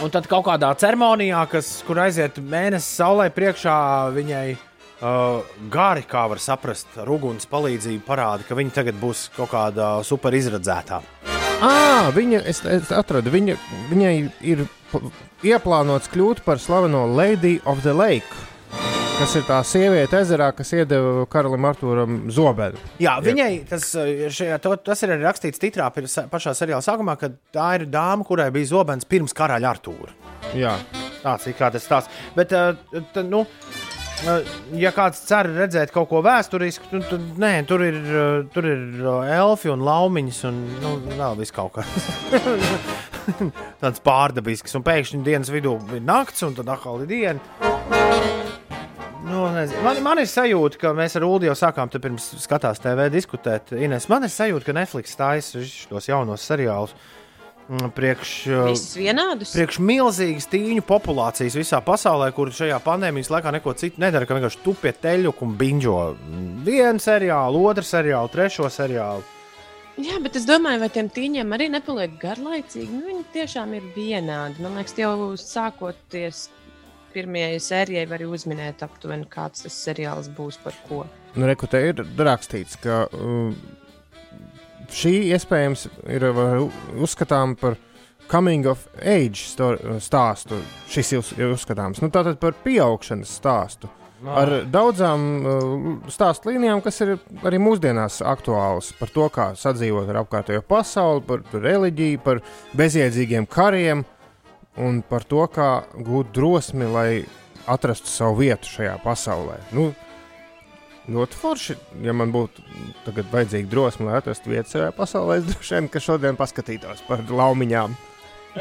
[0.01, 3.75] Un tad kaut kādā ceremonijā, kas, kur aiziet mēnesis saulē priekšā,
[4.15, 4.45] viņai
[5.01, 5.41] uh,
[5.71, 10.35] gari, kā var saprast, ar uguns palīdzību parāda, ka viņa tagad būs kaut kāda super
[10.37, 11.01] izredzētā.
[11.61, 13.57] À, viņa, es, es atradu, viņa,
[13.91, 14.15] viņai
[14.49, 14.63] ir
[15.45, 18.47] ieplānots kļūt par slaveno Lady of the Lake.
[19.21, 22.79] Kas ir tā sieviete ezerā, kas iedeva karalim Arthūram zobenu?
[23.03, 27.29] Jā, viņai tas, uh, šajā, to, tas ir arī rakstīts titrā pašā seriāla sākumā, ka
[27.53, 30.17] tā ir dāma, kurai bija zobens pirms karaļa Artūra.
[30.57, 30.73] Jā,
[31.21, 32.21] Tāds ir kā tas stāsts.
[32.33, 33.90] Bet, uh, t, nu, uh,
[34.77, 38.83] ja kāds cer redzēt kaut ko vēsturisku, tad, tad nē, tur ir, uh, tur ir
[39.01, 42.09] uh, elfi un laumiņas un nu, vēl viss kaut kas.
[43.81, 47.39] Tāds pārdabisks, un pēkšņi dienas vidū ir nakts, un tad atkal ir diena.
[49.31, 49.79] Nu, nezinu.
[49.85, 53.71] man, man ir sajūta, ka mēs ar Ulu jau sākām pirms skatās TV diskutēt.
[53.77, 56.95] Ines, man ir sajūta, ka Netflix taisa šos jaunos seriālus.
[56.97, 57.20] mm,
[57.71, 59.53] Priekš, uh, Visus vienādus?
[59.55, 64.59] priekš milzīgas tīņu populācijas visā pasaulē, kur šajā pandēmijas laikā neko citu nedara, ka vienkārši
[64.65, 65.99] tupie teļu un biņģo
[66.67, 69.23] vienu seriālu, otru seriālu, trešo seriālu.
[70.01, 72.91] Jā, bet es domāju, vai tiem tīņiem arī nepaliek garlaicīgi.
[72.91, 74.63] Nu, viņi tiešām ir vienādi.
[74.63, 76.47] Man liekas, jau sākoties
[77.11, 81.03] pirmajai sērijai, var uzminēt aptuveni, kāds tas seriāls būs par ko.
[81.35, 83.51] nu, reku, te ir rakstīts, ka uh,
[84.91, 86.25] šī iespējams ir
[87.01, 87.77] uzskatām par
[88.31, 89.43] coming of age
[90.03, 90.59] stāstu.
[90.91, 93.89] Šis ir uz- ir uzskatāms nu, tātad par pieaugšanas stāstu.
[94.21, 100.19] Ar daudzām uh, stāstu līnijām, kas ir arī mūsdienās aktuāls par to, kā sadzīvot ar
[100.21, 102.43] apkārtējo pasauli, par, par reliģiju, par
[102.77, 104.05] bezjēdzīgiem kariem
[104.77, 107.09] un par to, kā gūt drosmi, lai
[107.65, 109.57] atrastu savu vietu šajā pasaulē.
[109.73, 109.89] Nu,
[111.09, 111.75] Ļoti forši,
[112.05, 112.61] ja man būtu
[113.07, 115.39] tagad vajadzīga drosme, lai atrastu vietu savā pasaulē.
[115.41, 117.95] Es droši vien, ka šodien paskatītos par laumiņām.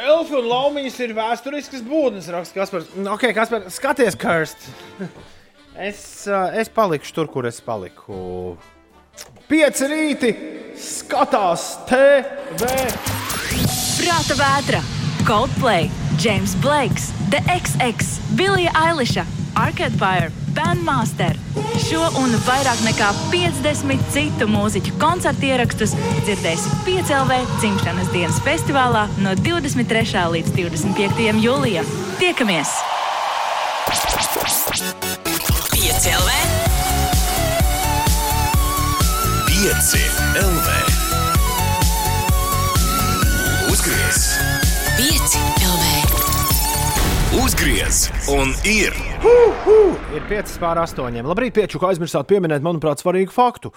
[0.01, 2.89] Elfi un laumiņas ir vēsturiskas būtnes, raksta Kaspars.
[2.97, 4.71] Nu, Ok, Kaspar, skaties, Kirst.
[5.81, 8.57] Es, uh, es palikšu tur, kur es paliku.
[9.49, 10.33] Pieci rīti
[10.77, 12.67] skatās TV.
[14.01, 14.83] Prāta vētra,
[15.23, 19.17] Coldplay, James Blakes, The XX, Billie Eilish,
[19.55, 21.37] Arcade Fire, Bandmaster.
[21.81, 25.95] Šo un vairāk nekā 50 citu mūziķu koncertu ierakstus
[26.25, 30.05] dzirdēsi Piecēlvē dzimšanas dienas festivālā no 23.
[30.37, 31.41] līdz 25.
[31.45, 31.89] jūlijam.
[32.21, 32.77] Tiekamies!
[35.75, 36.39] Piecēlē,
[39.51, 40.90] 5
[47.39, 48.95] uzgriez un ir.
[50.11, 51.21] Ir 5 pār 8.
[51.23, 53.71] Labrīt, pieču, kā aizmirsāt pieminēt, manuprāt, svarīgu faktu.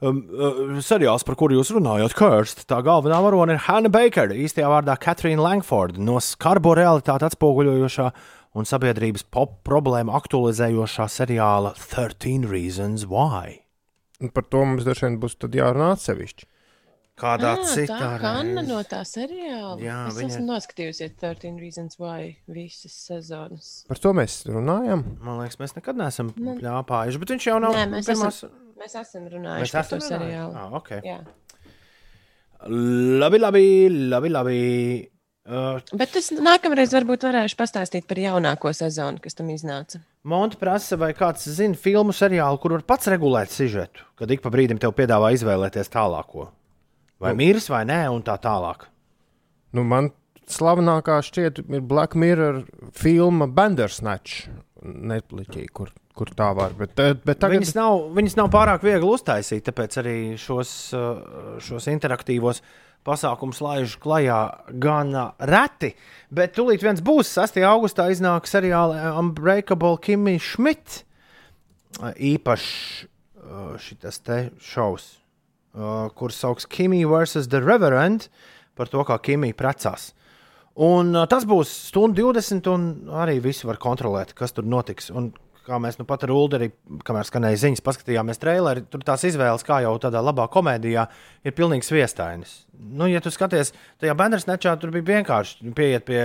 [0.00, 4.70] Um, uh, seriāls, par kuru jūs runājat, Kirst, tā galvenā varone ir Hanna Bakera, īstajā
[4.70, 8.06] vārdā Katrīna Langforda, no skarbo realitāti atspoguļojošā
[8.54, 13.58] un sabiedrības pop problēmu aktualizējošā seriāla 13 Reasons Why.
[14.22, 16.49] Un par to mums droši vien būs tad jārunā atsevišķi.
[17.20, 18.68] Kādā Ah, citā tā Hanna reizē.
[18.68, 19.76] no tā seriāla.
[19.84, 23.84] Jā, es viņa- esmu noskatījusies 13 Reasons Why visas sezonas.
[23.88, 25.04] Par to mēs runājam.
[25.20, 26.56] Man liekas, mēs nekad neesam Nu.
[26.56, 28.40] pļāpājuši, bet viņš jau nav Nē, mēs, pirmās.
[28.40, 30.18] esam, mēs esam runājuši Mēs par esam to runājuši?
[30.18, 30.56] seriālu.
[30.56, 30.88] Ah, ok.
[31.04, 31.20] Jā.
[32.68, 33.64] Labi, labi,
[34.08, 34.28] labi.
[34.28, 35.10] labi.
[35.50, 39.98] Uh, Bet es nākamreiz varbūt varēšu pastāstīt par jaunāko sezonu, kas tam iznāca.
[40.22, 44.50] Monta prasa, vai kāds zina filmu seriālu, kur var pats regulēt sižetu, kad ik pa
[44.52, 46.50] brīdim tev piedāvā izvēlēties tālāko.
[47.20, 48.86] Vai miris vai nē, un tā tālāk.
[49.76, 50.10] Nu, man
[50.50, 52.64] slavenākā šķiet ir Black Mirror
[52.96, 54.48] filma Bandersnatch.
[54.80, 56.72] Netpliķī, kur, kur tā var.
[56.78, 61.58] Bet, eh, bet tagad Viņas nav, viņas nav pārāk viegli uztaisīt, tāpēc arī šos, uh,
[61.60, 62.62] šos interaktīvos
[63.04, 64.40] pasākumus laiž klajā
[64.80, 65.94] gana reti.
[66.32, 67.60] Bet tūlīt viens būs 6.
[67.68, 71.04] augustā iznāk seriāla Unbreakable Kimmy Schmidt.
[72.00, 73.06] Īpašs
[73.44, 75.18] uh, šis te šovs,
[75.74, 77.48] uh, kurš sauc Kimmy vs.
[77.50, 78.28] The Reverend
[78.78, 80.10] par to, kā Kimmy precās.
[80.80, 85.10] Un, uh, tas būs stundu 20, un arī visi var kontrolēt, kas tur notiks.
[85.12, 85.32] Un,
[85.66, 86.70] kā mēs nu pat ar Ulu arī,
[87.06, 91.06] kamēr skanēja ziņas, paskatījāmies traileri, tur tās izvēles, kā jau tādā labā komēdijā,
[91.46, 92.62] ir pilnīgi sviestainas.
[92.74, 96.24] Nu, ja tu skaties, tajā bērnu nečā tur bija vienkārši pieiet pie.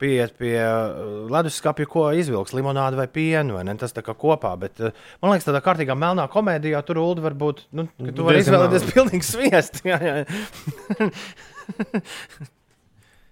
[0.00, 3.74] Pieiet pie uh, leduskapja, ko izvilks, limonāde vai pienu, vai ne?
[3.80, 4.54] Tas tā kā kopā.
[4.60, 7.66] Bet, uh, man liekas, tādā kārtīgā melnā komēdijā tur Ulu var būt.
[7.76, 9.78] Nu, tu vari izvēlēties pilnīgi sviestu.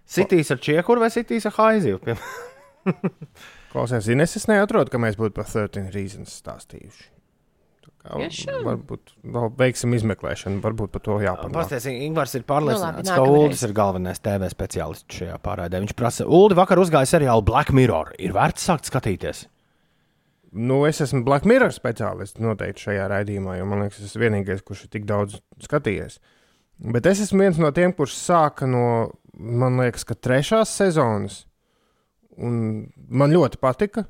[0.09, 1.57] Sitīs ar čiekuru vai sitīs ar
[2.05, 2.47] piemēram?
[3.73, 7.18] Klausies, Ines, es neatrodu, ka mēs būtu par 13 reasons stāstījuši.
[8.09, 8.63] Tiešām?
[8.65, 11.55] Varbūt vēl veiksim izmeklēšanu, varbūt par to jāpadomā.
[11.59, 13.37] Pastāstiet, Ingūns ir Nu, pārliecināts, labi, ka.
[13.43, 15.83] Ulas ir galvenais TV speciālists šajā pārraidē.
[15.85, 18.15] Viņš prasa, Ulu vakar uzgāja seriālu Black Mirror.
[18.19, 19.45] Ir vērts sākt skatīties.
[20.57, 24.65] Nu, es esmu Black Mirror speciālists noteikti šajā raidījumā, jo man liekas, tas ir vienīgais,
[24.65, 26.17] kurš ir tik daudz skatījies.
[26.95, 28.87] Bet es esmu viens no tiem, kurš sāka no,
[29.37, 31.43] man liekas, ka trešās sezonas.
[32.39, 34.07] Un man ļoti patika.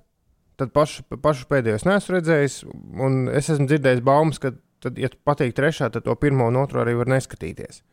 [0.59, 2.57] Tad pašu, pašu pēdējo neesmu redzējis,
[2.99, 4.51] un es esmu dzirdējis baumas, ka,
[4.83, 7.85] tad, ja patīk trešā, tad to pirmo un otro arī var neskatīties.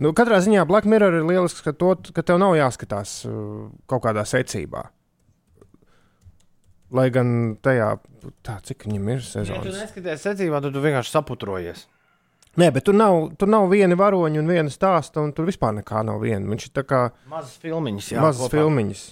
[0.00, 4.02] Nu, katrā ziņā Black Mirror ir lielisks, ka, to, ka tev nav jāskatās uh, kaut
[4.06, 4.88] kādā secībā.
[6.96, 7.92] Lai gan tajā,
[8.42, 11.84] tā, cik viņam ir Ja tu neskaties secībā, tad tu vienkārši saputrojies.
[12.58, 16.02] Nē, bet tur nav, tur nav viena varoņa un viena stāsta, un tur vispār nekā
[16.08, 16.42] nav viena.
[16.50, 18.24] Viņš ir tā kā Mazas filmiņas, jā.
[18.24, 18.56] mazas kopā.
[18.58, 19.04] filmiņas.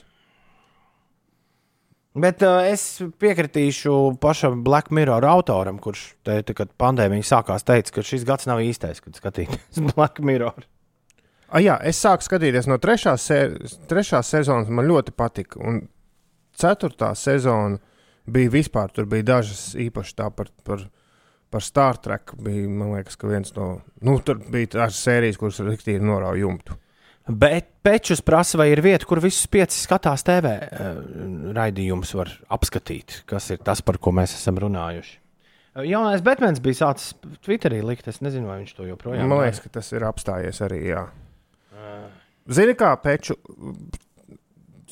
[2.18, 2.82] Bet uh, es
[3.20, 8.48] piekritīšu pašam Black Mirror autoram, kurš, te, te, kad pandēmija sākās, teica, ka šis gads
[8.48, 10.66] nav īstais, kad skatīties Black Mirror.
[11.48, 13.38] Ah, jā, es sāku skatīties no trešās, se
[13.88, 15.60] trešās sezonas, man ļoti patika.
[15.64, 15.86] Un
[16.58, 17.78] ceturtā sezona
[18.28, 20.84] bija vispār, tur bija dažas īpaši tā par, par,
[21.48, 22.34] par Star Trek.
[22.44, 23.70] Bija, man liekas, ka viens no,
[24.04, 26.76] nu, tur bija tās sērijas, kuras rīktīgi norauja jumtu.
[27.28, 31.00] Bet Pečus prasa, vai ir vieta, kur visus piecus skatās TV uh,
[31.56, 35.14] raidījumus var apskatīt, kas ir tas, par ko mēs esam runājuši.
[35.76, 37.14] Uh, Jaunais Batmans bija sācis
[37.44, 40.82] Twitterī likt, es nezinu, vai viņš to joprojām Man liekas, ka tas ir apstājies arī.
[40.90, 41.04] Jā.
[42.48, 43.36] Zini, kā peču.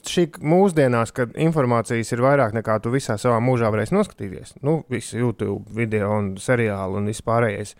[0.06, 5.18] Šī mūsdienās, kad informācijas ir vairāk nekā tu visā savā mūžā varēsi noskatīties, nu, visu
[5.18, 7.72] YouTube video un seriālu un vispārējais,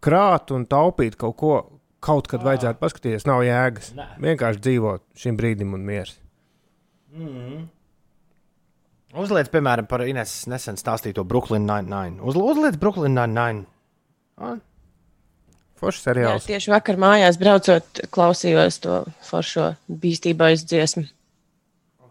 [0.00, 1.58] krāt un taupīt kaut ko,
[2.04, 3.92] kaut kad vajadzētu paskatīties, nav jēgas.
[3.98, 4.06] Nē.
[4.22, 6.14] Vienkārši dzīvot šim brīdim un mieras.
[7.14, 7.66] Mm.
[9.18, 12.20] Uzliec, piemēram, par Ines nesen stāstīto Brooklyn Nine-Nine.
[12.20, 13.64] Uz, uzliec Brooklyn Nine-Nine.
[14.38, 14.58] Ah,
[15.78, 16.46] Foršs Jā, seriāls.
[16.48, 21.06] tieši vakar mājās braucot, klausījos to foršo bīstības dziesmu.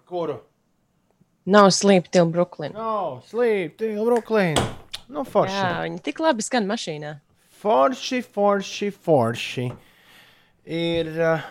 [0.08, 0.38] kuru?
[1.46, 2.74] Nav sleep till Brooklyn.
[2.74, 4.56] No, sleep, till Brooklyn.
[5.08, 5.56] Nu, forši.
[5.56, 7.14] Jā, viņi tik labi skan mašīnā.
[7.58, 9.64] Forši, forši, forši.
[10.78, 11.46] Ir uh,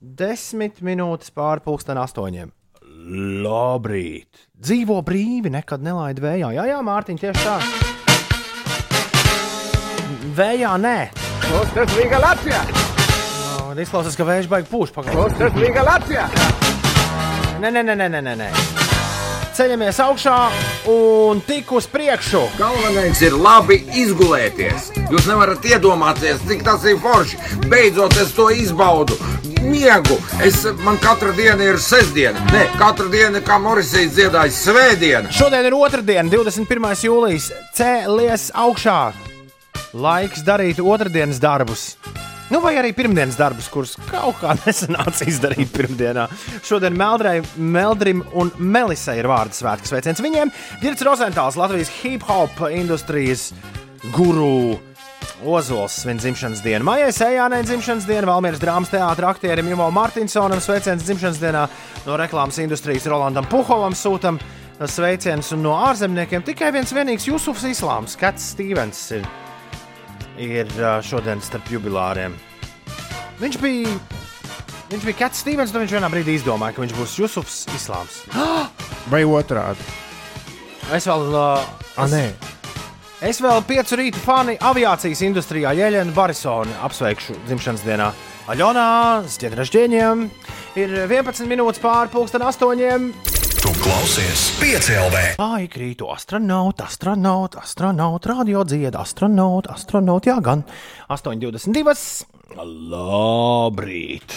[0.00, 2.50] desmit minūtes pāri pusdien astoņiem.
[3.44, 4.42] Labrīt!
[4.60, 6.50] Dzīvo brīvi, nekad nelaid vējā.
[6.58, 7.56] Jā, jā, Mārtiņ, tieši tā.
[10.36, 10.96] Vējā nē.
[11.46, 12.60] Klosters Līga Latvijā!
[13.40, 15.22] No, izklausās, ka vējš baigi pūš pagaidām.
[15.22, 16.28] Klosters Līga Latvijā!
[17.64, 18.50] Nē, nē, nē, nē, nē, nē.
[19.60, 20.34] Ceļamies augšā
[20.88, 22.40] un tik uz priekšu.
[22.56, 24.86] Galvenais ir labi izgulēties.
[25.12, 27.36] Jūs nevarat iedomāties, cik tas ir forši.
[27.68, 29.18] Beidzot, es to izbaudu.
[29.60, 30.16] Miegu.
[30.40, 32.40] Es, man katra diena ir sestdiena.
[32.54, 35.34] Nē, katra diena, kā Morisijas dziedāja, svētdiena.
[35.36, 36.88] Šodien ir otrdiena, 21.
[37.04, 37.52] jūlijas.
[37.76, 38.98] Cēlies augšā.
[39.92, 41.90] Laiks darīt otrdienas darbus.
[42.50, 46.26] Nu, vai arī pirmdienas darbus, kurus kaut kā nesanāca izdarīt pirmdienā.
[46.66, 50.50] Šodien Meldrai, Meldrim un Melisai ir vārdu svētku sveiciens viņiem.
[50.82, 53.52] Girts Rozentāls, Latvijas hip hop industrijas
[54.16, 54.80] guru.
[55.40, 56.84] Ozols svin dzimšanas dienu.
[56.84, 61.62] Maijai Sējānai dzimšanas dienu, Valmieras drāmas teātra aktierim Ivo Martinsonam sveiciens dzimšanas dienā
[62.04, 64.40] no reklāmas industrijas Rolandam Puhovam sūtam
[64.88, 69.24] sveiciens un no ārzemniekiem tikai viens vienīgs Jusufs Islāms, Kats Stevens ir,
[70.40, 70.70] ir
[71.06, 72.34] šodien starp jubilāriem.
[73.40, 73.92] Viņš bija,
[74.92, 78.22] viņš bija Kats Stevens, un viņš vienā brīdī izdomāja, ka viņš būs Jusufs Islāms.
[79.12, 79.84] Vai otrādi?
[80.92, 82.30] Es vēl, uh, Ah, nē.
[83.20, 88.06] Es vēl piecu rītu fani aviācijas industrijā, Jēlēnu Barisoni, apsveikšu dzimšanas dienā.
[88.50, 88.86] Aļonā,
[89.28, 90.22] Ziedražģieņiem,
[90.80, 93.10] ir 11 minūtes pāri pulksten astoņiem.
[93.60, 95.34] Tu klausies piecēlē.
[95.44, 100.62] Ai, krītu astronauts, astronauts, astronauts, radio dzieda, astronauts, astronauts, jā, gan
[101.12, 101.92] 8,22.
[102.56, 104.32] Labrīt!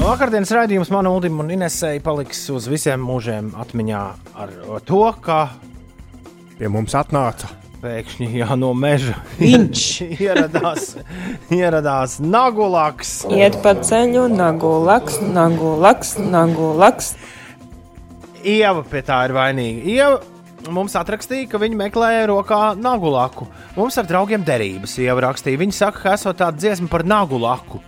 [0.00, 4.02] Vakardienas raidījums man, Ulim un Inesei paliks uz visiem mūžiem atmiņā
[4.42, 4.56] ar
[4.90, 5.38] to, ka
[6.58, 7.52] pie mums atnāca.
[7.76, 9.86] Pēkšņi jā, no meža Viņš.
[10.26, 10.96] ieradās,
[11.54, 13.20] ieradās Nagulaks.
[13.30, 17.14] Iet pa ceļu, nagu laks, nagu laks, nagu laks.
[18.46, 19.82] Ieva pie tā ir vainīga.
[19.90, 23.48] Ieva mums atrakstīja, ka viņi meklē rokā nagulaku.
[23.76, 25.60] Mums ar draugiem derības Ieva rakstīja.
[25.62, 27.82] Viņi saka, ka esot tāda dziesma par nagulaku.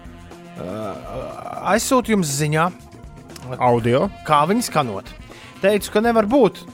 [0.59, 2.67] Uh, aizsūtu jums ziņā,
[3.63, 5.11] audio, kā viņi skanot.
[5.63, 6.65] Teicu, ka nevar būt.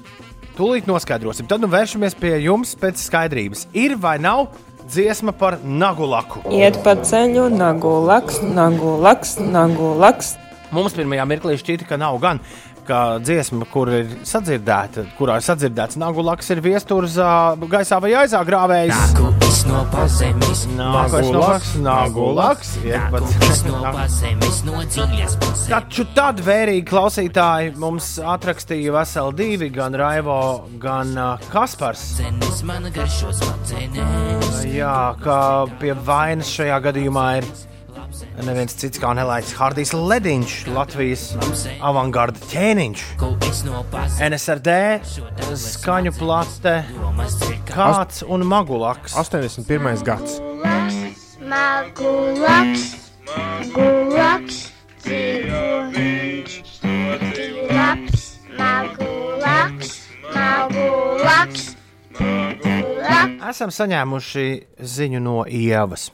[0.57, 1.49] Tūlīt noskaidrosim.
[1.51, 3.67] Tad nu vēršamies pie jums pēc skaidrības.
[3.77, 4.47] Ir vai nav
[4.87, 6.45] dziesma par nagulaku?
[6.55, 10.35] Iet pa ceļu, nagu laks, nagu laks, nagu laks.
[10.75, 12.41] Mums pirmajā mirklī šķita, ka nav gan.
[12.85, 17.17] Kā dziesma, kur ir sadzirdēta, kurā ir sadzirdēts nagulaks, ir viesturs
[17.73, 18.11] gaisā vai
[19.93, 22.75] pazemes, Nagulaks, nagulaks.
[25.69, 30.39] Taču tad vērīgi klausītāji mums atrakstīja veseli divi, gan Raivo,
[30.83, 32.05] gan uh, Kaspars.
[34.75, 35.39] Jā, ka
[35.81, 37.49] pie vainas šajā gadījumā ir
[38.47, 41.25] neviens cits kā nelaiks Hardijs Lediņš, Latvijas
[41.85, 43.05] avangarda ķēniņš.
[44.29, 44.75] NSRD,
[45.61, 46.75] skaņu plate,
[47.71, 49.17] kāds un magulaks.
[49.21, 50.03] 81.
[50.07, 50.41] gads.
[51.45, 52.85] Magulaks,
[53.29, 54.59] magulaks,
[56.85, 58.27] ļoti labs,
[58.59, 59.95] magulaks,
[60.35, 61.65] magulaks,
[62.19, 63.39] magulaks.
[63.55, 64.47] Esam saņēmuši
[64.97, 66.11] ziņu no Ievas.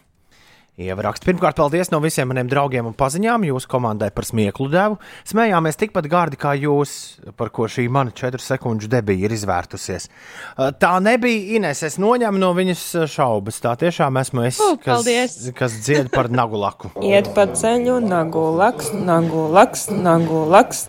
[0.81, 4.97] Ieva raksta, pirmkārt, paldies no visiem maniem draugiem un paziņām jūsu komandai par smieklu devu.
[5.29, 6.95] Smējāmies tikpat gārdi kā jūs,
[7.37, 10.09] par ko šī mana 4 sekundžu debija ir izvērtusies.
[10.57, 13.61] Uh, Tā nebija Ines, es noņemu no viņas šaubas.
[13.61, 15.37] Tā tiešām esmu es, O, kas, paldies.
[15.59, 16.95] kas dzied par nagulaku.
[17.05, 20.87] Iet pa ceļu, nagu laks, nagu laks, nagu laks.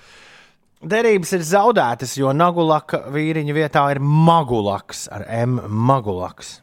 [0.82, 5.60] Derības ir zaudētas, jo nagulaka vīriņa vietā ir magulaks ar M.
[5.68, 6.62] Magulaks.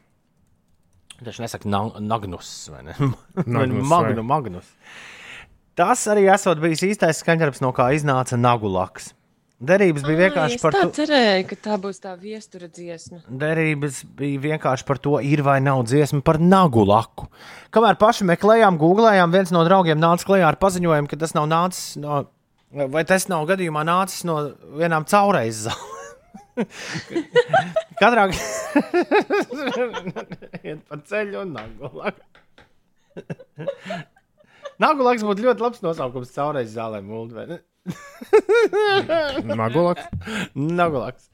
[1.18, 2.96] Viņš nesaka na Nagnus vai ne?
[3.58, 4.28] Nagnus, Magnu, vai.
[4.32, 4.74] Magnus.
[5.78, 9.12] Tas arī esot bijis īstais skaņdarbs, no kā iznāca nagulaks.
[9.58, 10.92] Derības bija vienkārši es par tā to.
[11.00, 13.24] cerēju, ka tā būs tā viestura dziesma.
[13.40, 17.26] Derības bija vienkārši par to, ir vai nav dziesma par nagulaku.
[17.74, 21.96] Kamēr paši meklējām, googlējām, viens no draugiem nāca klajā ar paziņojumu, ka tas nav nācis
[21.98, 22.22] no,
[22.70, 24.44] vai tas nav gadījumā nācis no
[24.78, 25.74] vienām caurreizes.
[28.00, 28.28] Katrā
[30.66, 32.20] iet pa ceļu un nagulak.
[34.78, 37.58] Nagulaks būtu ļoti labs nosaukums caurreizes zālē, ne?
[39.48, 40.04] Nagulaks?
[40.54, 41.28] Nagulaks.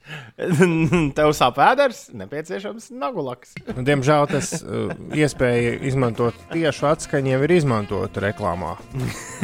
[1.17, 3.55] Tev sāp ēders, nepieciešams nagulaks.
[3.73, 8.77] Nu, Diemžēl tas uh, iespēja izmantot tiešu atskaņu jau ir izmantota reklāmā.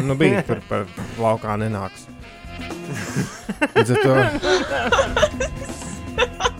[0.05, 0.87] Nu, bija tur par
[1.21, 2.07] laukā nenāks.
[3.75, 4.13] Līdz ar to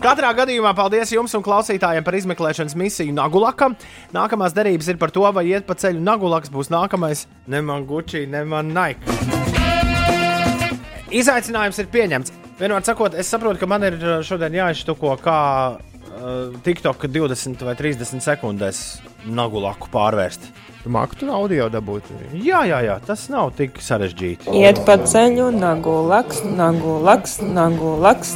[0.01, 3.75] Katrā gadījumā paldies jums un klausītājiem par izmeklēšanas misiju Nagulakam.
[4.15, 7.27] Nākamās derības ir par to, vai iet pa ceļu Nagulaks būs nākamais.
[7.51, 9.19] Ne man Gucci, ne man Nike.
[11.11, 12.33] Izaicinājums ir pieņemts.
[12.61, 15.37] Vienmēr sakot, es saprotu, ka man ir uh, šodien jāiztuko kā
[15.77, 18.81] uh, TikTok 20 vai 30 sekundēs
[19.29, 20.49] Nagulaku pārvērst.
[20.81, 22.09] Tu māki tur audio dabūt.
[22.33, 24.49] Jā, jā, jā, tas nav tik sarežģīti.
[24.61, 28.33] Iet pa ceļu, nagu laks, nagu laks, nagu laks.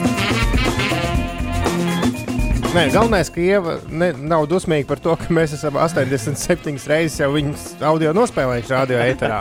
[2.76, 7.30] Nē, galvenais, ka Ieva ne, nav dusmīga par to, ka mēs esam 87 reizes jau
[7.32, 9.38] viņas audio nospēlējuši radio eterā.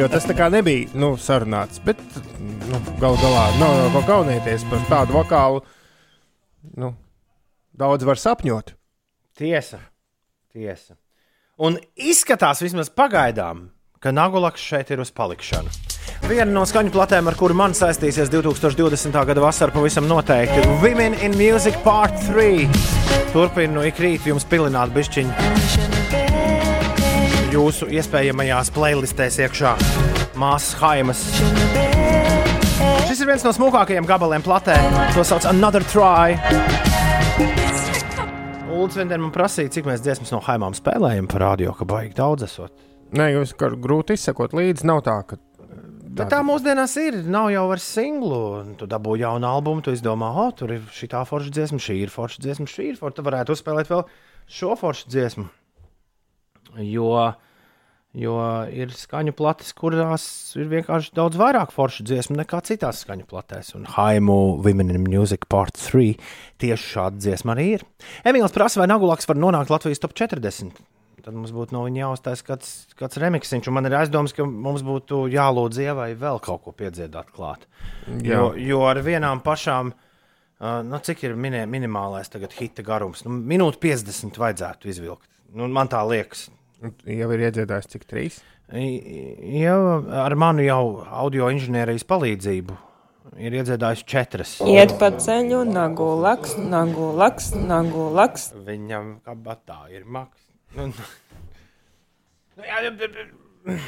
[0.00, 1.78] Jo tas tā kā nebija nu, sarunāts.
[1.84, 2.02] Bet
[2.40, 5.62] nu, gal galā nav no ko kaunēties par tādu vokālu.
[6.74, 6.90] Nu,
[7.78, 8.74] daudz var sapņot.
[9.38, 9.78] Tiesa.
[10.50, 10.98] Tiesa.
[11.62, 13.68] Un izskatās vismaz pagaidām,
[14.02, 15.93] ka Nagulaks šeit ir uz palikšanu.
[16.28, 19.18] Viena no skaņu platēm, ar kuru man saistīsies 2020.
[19.28, 22.68] gada vasarā, pavisam noteikti ir Women in Music Part 3.
[23.34, 25.92] Turpinu ik rīt jums pilināt bišķiņu
[27.54, 29.74] jūsu iespējamajās playlistēs iekšā.
[30.40, 31.22] Māsas Haimas.
[33.06, 34.74] Šis ir viens no smukākajiem gabaliem platē.
[35.14, 36.34] To sauc Another Try.
[38.74, 42.48] Ulrichs Venders man prasīja, cik mēs dziesmas no Haimām spēlējam par radio, ka baigi daudz
[42.48, 42.74] esot.
[43.14, 44.88] Nē, kā grūti izsekot līdzi.
[44.90, 45.38] Nav tā, ka
[46.14, 47.16] Bet tā mūsdienās ir.
[47.30, 48.42] Nav jau ar singlu.
[48.78, 52.12] Tu dabū jaunu albumu, tu izdomā, oh, tur ir šī tā forša dziesma, šī ir
[52.12, 53.18] forša dziesma, šī ir forša.
[53.18, 54.04] Tu varētu uzspēlēt vēl
[54.58, 55.48] šo foršu dziesmu.
[56.84, 57.10] Jo,
[58.18, 58.38] jo
[58.74, 60.26] ir skaņu plates, kurās
[60.58, 63.74] ir vienkārši daudz vairāk foršu dziesmu nekā citās skaņu platēs.
[63.78, 66.14] Un Haimu Women in Music Part 3
[66.62, 67.86] tieši šāda dziesma arī ir.
[68.26, 70.78] Emīls prasa, vai Nagulaks var nonākt Latvijas top 40.
[71.24, 74.82] Tad mums būtu no viņa jāuztais kāds, kāds remiksiņš, un man ir aizdoms, ka mums
[74.84, 77.64] būtu jālūdz ievai vēl kaut ko piedziedāt klāt.
[78.10, 78.34] Jā.
[78.34, 83.32] Jo, jo ar vienām pašām, uh, nu, cik ir minē, minimālais tagad hita garums, nu,
[83.32, 85.30] minūte 50 vajadzētu izvilkt.
[85.56, 86.50] Nu, man tā liekas.
[87.08, 88.42] Jau ir iedziedājis cik trīs?
[88.74, 89.76] Jā,
[90.24, 92.76] ar manu jau audio inženierijas palīdzību
[93.40, 94.54] ir iedziedājis četras.
[94.68, 98.50] Iet pa ceļu, nagu laks, nagu laks, nagu laks.
[98.66, 100.40] Viņam kabatā ir maks.
[100.74, 100.88] Nu,
[102.58, 103.78] nu, jā, jā, jā.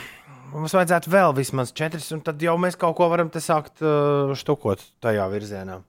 [0.54, 4.30] Mums vajadzētu vēl vismaz četras, un tad jau mēs kaut ko varam te sākt uh,
[4.38, 5.80] štukot tajā virzienā.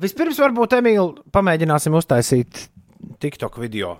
[0.00, 2.66] Vispirms, varbūt, Emīl, pamēģināsim uztaisīt
[3.22, 3.94] TikTok video.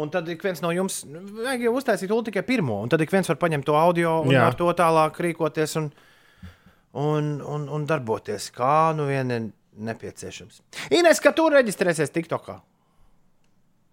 [0.00, 3.02] Un tad ik viens no jums, nu, vajag jau uztaisīt ulu tikai pirmo, un tad
[3.02, 4.46] ik viens var paņemt to audio un Jā.
[4.48, 5.90] ar to tālāk rīkoties un,
[6.94, 9.48] un, un, un darboties, kā nu vien ir
[9.90, 10.62] nepieciešams.
[10.94, 12.60] Ines, ka tu reģistrēsies TikTokā?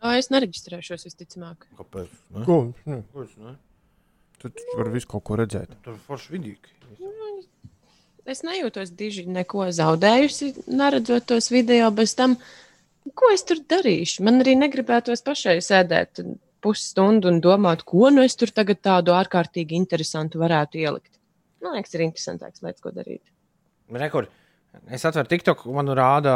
[0.04, 1.66] O, es nereģistrēšos, visticamāk.
[1.80, 2.12] Kāpēc?
[2.46, 2.60] Ko?
[2.86, 3.56] Nu, Kāpēc ne?
[4.38, 5.74] tu taču vari visu kaut ko redzēt.
[5.86, 6.74] Tur forši vidīgi.
[8.28, 12.36] Es nejūtos diži neko zaudējusi, neredzot tos video bez tam.
[13.16, 14.26] Ko es tur darīšu?
[14.28, 16.20] Man arī negribētos pašai sēdēt
[16.64, 21.14] pusstundu un domāt, ko nu es tur tagad tādu ārkārtīgi interesantu varētu ielikt.
[21.64, 23.24] Man liekas, ir interesantāks veids, ko darīt.
[23.96, 24.28] Rekur,
[24.92, 26.36] es atveru TikTok, man rāda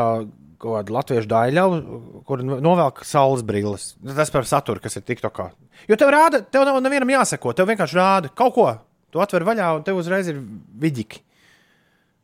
[0.62, 1.82] kaut kādu latviešu daļu,
[2.28, 3.92] kur novelk saules brilles.
[4.06, 5.50] Tas par saturu, kas ir TikTokā.
[5.90, 8.70] Jo tev rāda, tev nav nevienam jāseko, tev vienkārši rāda kaut ko.
[9.12, 10.40] Tu atver vaļā, un tev uzreiz ir
[10.80, 11.20] vidīgi.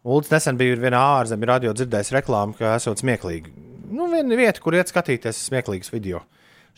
[0.07, 3.51] Ulds nesen bija vienā ārzemē radio dzirdējis reklāmu, ka esot smieklīgi.
[3.91, 6.21] Nu, viena vieta, kur iet skatīties smieklīgus video.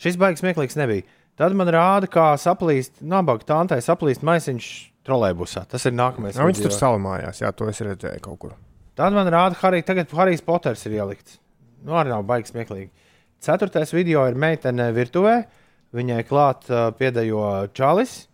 [0.02, 1.06] Šis baigs smieklīgs nebija.
[1.38, 4.70] Tad man rāda, kā saplīst, nabaga tāntai saplīst maisiņš
[5.06, 5.62] trolēbusā.
[5.70, 6.36] Tas ir nākamais.
[6.36, 8.56] Jā, viņš tur salamājās, jā, to es redzēju kaut kur.
[8.98, 11.38] Tad man rāda, ka Harry, tagad Harijs Poters ir ielikts.
[11.86, 12.90] Nu, arī nav baigs smieklīgi.
[13.40, 15.36] Ceturtais video ir meitene virtuvē.
[15.96, 18.26] Viņai klāt uh, pēdējo čalis.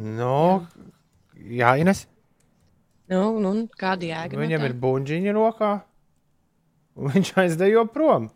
[0.00, 0.66] Nu,
[1.34, 2.04] jā, Ines.
[3.10, 4.36] Nu, nu, kāda jēga?
[4.36, 4.68] no Viņam tā?
[4.68, 5.70] ir buļbuļsaktas rokā.
[7.00, 8.28] un Viņš aizdejo prom.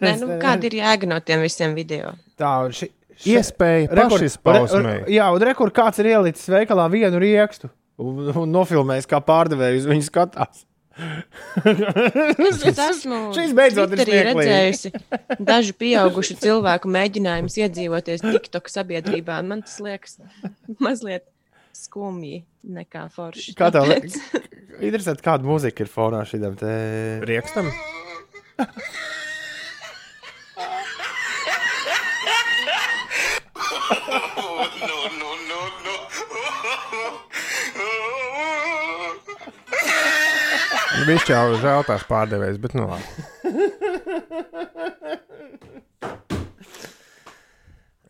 [0.00, 2.12] Nē, nu, kāda ir jēga no tiem visiem video?
[2.40, 2.88] Tā ši,
[3.28, 5.02] Iespēja pašizpausmei.
[5.12, 7.68] Jā, un rekur kāds ir ielicis veikalā vienu riekstu
[8.00, 10.64] un, un nofilmējis, kā pārdevējs viņu skatās.
[10.92, 14.92] Es esmu Šis beidzot ir redzējusi
[15.40, 19.40] dažu pieaugušu cilvēku mēģinājumus iedzīvoties TikTok sabiedrībā.
[19.46, 20.18] Man tas liekas
[20.82, 21.26] mazliet
[21.76, 23.56] skumji nekā forši.
[23.58, 24.18] Kā tev liekas?
[24.82, 26.76] Interesanti, kāda mūzika ir fonā šim te
[27.28, 27.72] riekstam.
[41.02, 43.06] Viņš jau žēl tās pārdevējs, bet nu labi.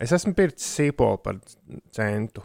[0.02, 1.38] Es esmu pircis sīpolu par
[1.94, 2.42] centu.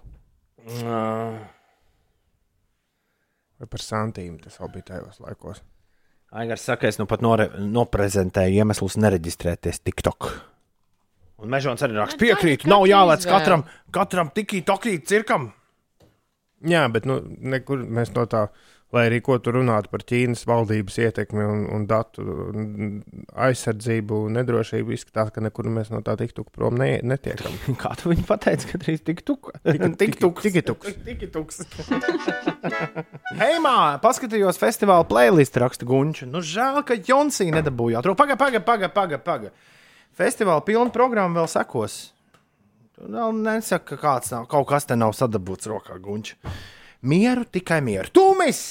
[3.58, 5.64] Vai par santīmu tas vēl bija tajos laikos.
[6.38, 10.30] Aigars saka, es nu pat nore, noprezentēju iemeslus nereģistrēties TikTok.
[11.42, 13.40] Un Mežons arī raksta, piekrītu, nav jālēc izvēle.
[13.40, 13.64] katram,
[13.94, 15.52] katram tikī, tokī, cirkam.
[16.68, 18.48] Jā, bet nu, nekur mēs no tā,
[18.96, 23.02] lai arī ko tur runātu par Ķīnas valdības ietekmi un, un datu un
[23.36, 27.56] aizsardzību nedrošību, izskatās, ka nekur mēs no tā tiktu prom ne, netiekam.
[27.82, 29.52] Kā tu viņu pateici, ka drīz tik tuk?
[29.68, 30.48] Tik tuks.
[30.48, 31.00] Tik tuks.
[31.04, 31.62] Tik tuks.
[33.42, 36.30] Hei, mā, paskatījos festivāla playlist raksta Gunča.
[36.30, 38.08] Nu, žēl, ka Jonsī nedabūjāt.
[38.18, 39.52] Paga, paga, paga, paga, paga.
[40.18, 42.00] Festivāla pilna programma vēl sekos.
[42.98, 46.40] Tu vēl nesaki, ka kāds nav, kaut kas te nav sadabūts rokā, Gunča.
[47.02, 48.10] Mieru, tikai mieru.
[48.14, 48.62] Tūmis!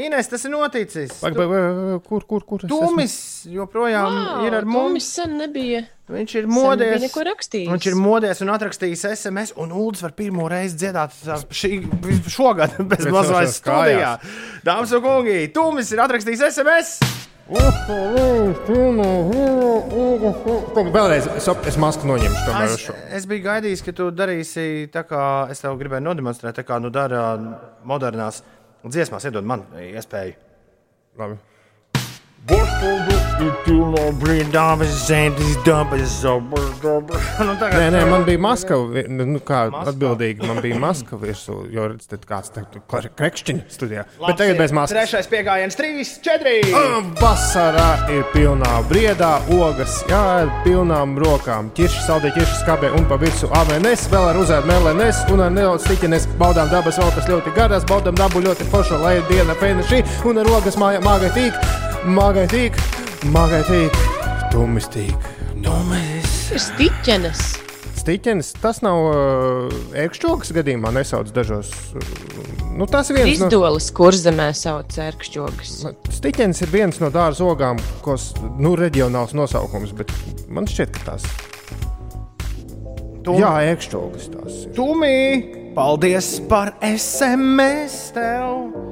[0.00, 1.10] Ines, tas ir noticis.
[1.20, 2.62] Pag, pag, pag, kur, kur, kur?
[2.70, 3.14] Tumis
[3.52, 5.04] joprojām Wow, ir ar mums.
[5.18, 5.82] sen nebija.
[6.10, 7.04] Viņš ir Sen modies.
[7.52, 11.12] Viņš ir modies un atrakstījis SMS, un Ulas var pirmo reizi dziedāt
[11.52, 11.72] šī,
[12.32, 14.14] šogad bez savas studijā.
[14.66, 16.96] Dāmas un kungi, Tumis ir atrakstījis SMS.
[20.94, 22.44] Vēlreiz, es, es masku noņemšu.
[22.46, 22.84] Tomēr Es,
[23.18, 26.92] es biju gaidījis, ka tu darīsi tā, kā es tev gribēju nodemonstrēt, tā kā nu
[26.94, 27.34] dara
[27.82, 28.42] modernās
[28.86, 29.26] dziesmās.
[29.26, 30.38] Iedod man iespēju.
[31.18, 31.49] Labi.
[37.46, 41.56] Nu, tagad- Nē, nē, man bija maska, vi- nu, kā atbildīgi, man bija maska virsū,
[41.72, 42.64] jo redz, tad kāds te
[43.20, 44.04] krekšķiņa studijā.
[44.26, 44.96] Bet tagad bez maskas.
[44.96, 46.60] Trešais piegājiens, trīs, četri.
[47.20, 51.70] Vasarā ir pilnā briedā, ogas, jā, ar pilnām rokām.
[51.78, 55.86] Ķirši, saldē, ķirši skābē un pa virsmu AVNS, vēl ar uzēdu melnēs un ar nedaudz
[55.86, 56.26] stiķenes.
[56.40, 60.38] Baudām dabas valkas ļoti garas, baudām dabu ļoti foršo, lai ir diena pēna šī un
[60.38, 61.54] ar ogas māja, māgai tīk,
[62.08, 62.76] māgai tīk,
[63.32, 63.96] māgai tīk,
[64.52, 65.28] tumis tīk.
[65.60, 67.42] Ir stiķenes.
[68.00, 71.68] Stiķenis, tas nav uh, ērkšķoks gadījumā, nesauc dažos.
[71.92, 72.00] Uh,
[72.78, 73.50] nu, tas ir viens no.
[73.50, 75.74] Izdolas kurzemē sauc cērkšķogas.
[76.16, 80.14] Stiķenis ir viens no dārza ogām, kas nu, reģionāls nosaukums, bet
[80.48, 81.28] man šķiet, ka tās
[83.20, 84.72] Tum- Jā, ērkšķogas tās ir.
[84.78, 88.89] Tumi, paldies par SMS tev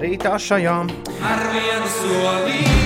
[0.00, 0.90] rītā šajām.
[1.24, 2.76] Ar vienu solīti.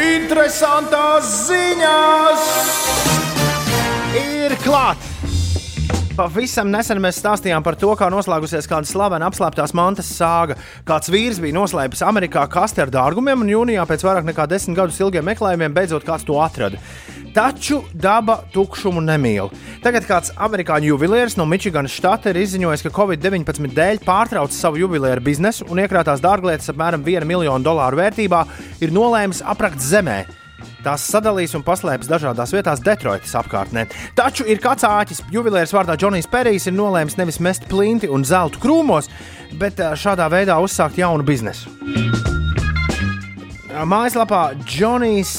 [0.00, 2.44] Interesantās ziņas
[4.20, 5.19] ir klāt.
[6.20, 10.52] Pavisam nesen mēs stāstījām par to, kā noslēgusies kāda slavena apslēptās mantas sāga.
[10.84, 14.98] Kāds vīrs bija noslēpis Amerikā kasti ar dārgumiem, un jūnijā pēc vairāk nekā desmit gadus
[15.00, 16.76] ilgiem meklējumiem beidzot kāds to atrada.
[17.32, 19.48] Taču daba tukšumu nemīl.
[19.80, 25.24] Tagad kāds amerikāņu jubilieris no Mičiganas štata ir izziņojis, ka Covid-19 dēļ pārtrauc savu jubilieru
[25.24, 28.44] biznesu un iekrātās dārglietas apmēram 1 miljonu dolāru vērtībā
[28.84, 30.18] ir nolēmis aprakt zemē.
[30.84, 33.86] Tās sadalīs un paslēpjas dažādās vietās Detroitas apkārtnē.
[34.16, 35.22] Taču ir kāds āķis.
[35.34, 39.12] Jubilērs vārdā Džonijs Perijs ir nolēmis nevis mest plinti un zeltu krūmos,
[39.60, 42.39] bet ā, šādā veidā uzsākt jaunu biznesu.
[43.88, 45.30] Mājaslapā Johnny's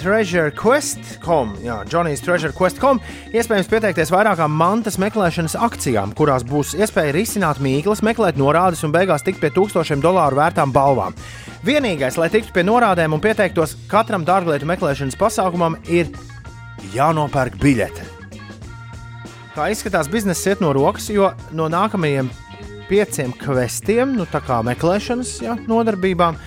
[0.00, 2.98] Treasure Quest.com, jā, Johnny's Treasure Quest.com,
[3.30, 9.22] iespējams pieteikties vairākām mantas meklēšanas akcijām, kurās būs iespēja risināt mīklas, meklēt norādes un beigās
[9.26, 11.14] tikt pie tūkstošiem dolāru vērtām balvām.
[11.66, 16.10] Vienīgais, lai tiktu pie norādēm un pieteiktos katram dārglietu meklēšanas pasākumam, ir
[16.96, 18.08] jānopērk biļete.
[19.54, 22.28] Kā izskatās, biznesa iet no rokas, jo no nākamajiem
[22.88, 26.38] pieciem kvestiem, nu tā kā meklēšanas jā, nodarbībām,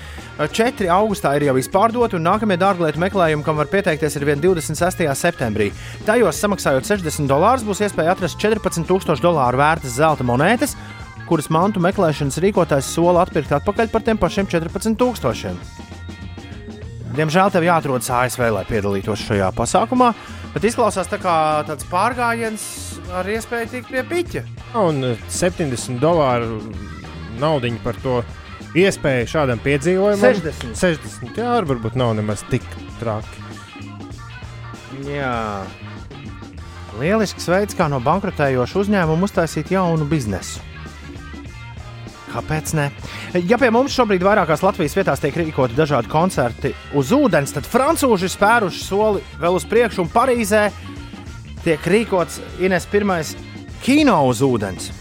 [0.56, 5.04] četri augustā ir jau izpārdoti, un nākamie dārglietu meklējumi, kam var pieteikties, ir vien 26.
[5.20, 5.70] septembrī.
[6.08, 10.78] Tajos samaksājot 60 dolārus, būs iespēja atrast 14,000 dolāru vērtas zelta monētas,
[11.30, 15.88] kuras mantu meklēšanas rīkotājs sola atpirkt atpakaļ par tiem pašiem 14,000.
[17.20, 20.14] Diemžēl tev jāatrodas ASV, lai piedalītos šajā pasākumā,
[20.54, 21.36] bet izklausās tā kā
[21.68, 24.44] tāds pārgājiens ar iespēju tikt pie piķa.
[24.80, 26.60] Un eh, 70 dolāru
[27.40, 28.20] naudu par to
[28.78, 30.22] iespēju šādam piedzīvojumam.
[30.22, 30.78] 60.
[30.78, 31.38] 60.
[31.40, 32.66] Jā, varbūt nav nemaz tik
[33.00, 33.46] traki.
[35.08, 35.66] Jā.
[37.00, 40.66] Lielisks veids, kā no bankrotējoša uzņēmuma uztaisīt jaunu biznesu.
[42.30, 42.90] Kāpēc ne?
[43.50, 48.28] Ja pie mums šobrīd vairākās Latvijas vietās tiek rīkoti dažādi koncerti uz ūdens, tad francūži
[48.28, 50.68] ir spēruši soli vēl uz priekšu, un Parīzē
[51.66, 53.36] tiek rīkots Ines pirmais
[53.84, 54.92] kino uz ūdens.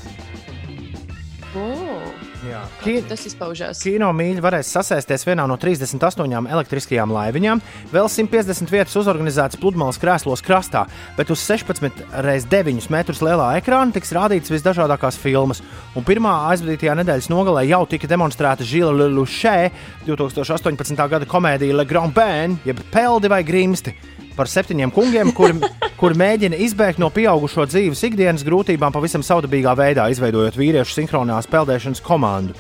[1.57, 1.99] Oh.
[2.47, 2.61] Jā.
[2.81, 2.95] Ki...
[3.09, 3.81] Tas izpaužās.
[3.83, 7.63] Kino mīļi varēs sasēsties vienā no 38 elektriskajām laiviņām.
[7.91, 10.85] Vēl 150 vietas uzorganizētas pludmales krēslos krastā,
[11.19, 15.63] bet uz 16 x 9 metrus lielā ekrāna tiks rādītas visdažādākās filmas.
[15.99, 19.59] Un pirmā aizvadītajā nedēļas nogalē jau tika demonstrēta Žila Lušē
[20.07, 21.05] 2018.
[21.11, 23.97] gada komēdija Le Grand Bain, jeb Peldi vai Grimsti.
[24.39, 25.59] Par septiņiem kungiem, kuri
[25.99, 32.03] kur mēģina izbēgt no pieaugušo dzīves ikdienas grūtībām pavisam saudabīgā veidā, izveidojot vīriešu sinhronās peldēšanas
[32.07, 32.55] komandu.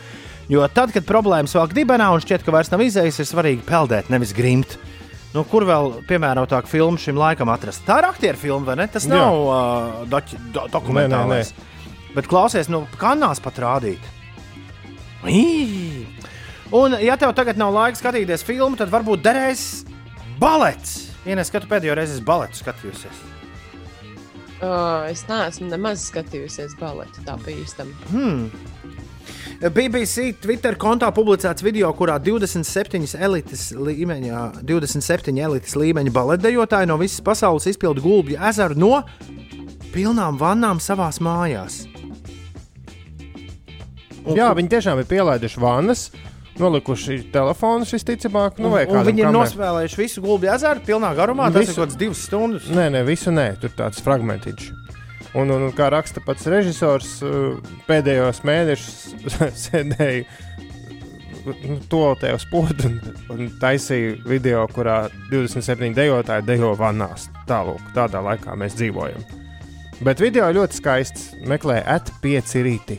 [0.50, 4.08] Jo tad, kad problēmas velk dibenā un šķiet, ka vairs nav izējas, ir svarīgi peldēt,
[4.10, 4.78] nevis grimt.
[5.34, 7.84] Nu, kur vēl piemērotāk filmu šim laikam atrast?
[7.86, 8.86] Tā ir aktieru filma, vai ne?
[8.90, 9.42] Tas nav Jā.
[9.44, 11.52] uh, doķi, do, dokumentālais.
[11.52, 14.08] Nē, nē, Bet klausies, nu, kanāls pat rādīt.
[15.28, 16.06] Ī!
[16.74, 19.84] Un, ja tev tagad nav laika skatīties filmu, tad varbūt derēs
[20.40, 21.07] balets.
[21.28, 23.20] Ienes, kad tu pēdējo reizi baletu skatījusies.
[24.58, 27.92] Uh, es neesmu nemaz skatījusies baletu tā pa īstam.
[28.10, 28.48] Hmm.
[29.58, 37.22] BBC Twitter kontā publicēts video, kurā 27 elites līmeņa, 27 elites līmeņa baletdejotāji no visas
[37.26, 38.92] pasaules izpilda gulbju ezeru no
[39.92, 41.82] pilnām vannām savās mājās.
[44.36, 46.08] Jā, viņi tiešām ir pielaiduši vannas,
[46.60, 48.58] nolikuši telefonus visticamāk.
[48.62, 51.48] Nu, Un kādam viņi ir nospēlējuši visu gulbju ezeru pilnā garumā.
[51.52, 52.68] Tas Visu- ir kaut kāds divas stundas.
[52.74, 54.68] Nē, nē, visu nē, tur tāds fragmentiņš.
[55.38, 58.94] Un, un, un kā raksta pats režisors, uh, pēdējos mēnešus
[59.68, 60.24] sēdēja
[61.46, 62.96] nu, toaletē uz podu un,
[63.34, 67.28] un taisīja video, kurā 27 dejotāji dejo vannās.
[67.48, 69.24] Tālāk, tādā laikā mēs dzīvojam.
[70.04, 71.28] Bet video ļoti skaists.
[71.48, 72.98] Meklē at5 rīti.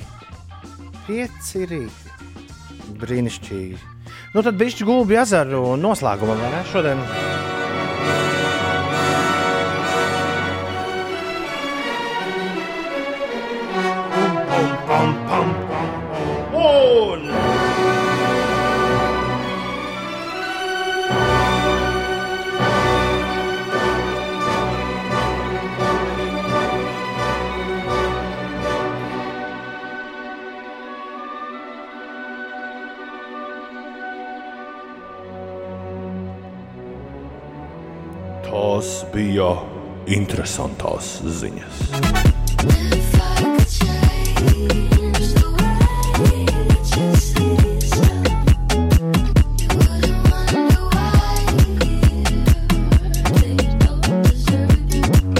[1.07, 2.09] Pieci rīti.
[2.99, 3.80] Brīnišķīgi.
[4.34, 6.66] Nu, tad bija gulbi ezeru noslēgumā, vai ne?
[6.74, 7.59] Šodien.
[38.80, 39.47] Tās bija
[40.15, 41.10] interesantās
[41.41, 41.81] ziņas.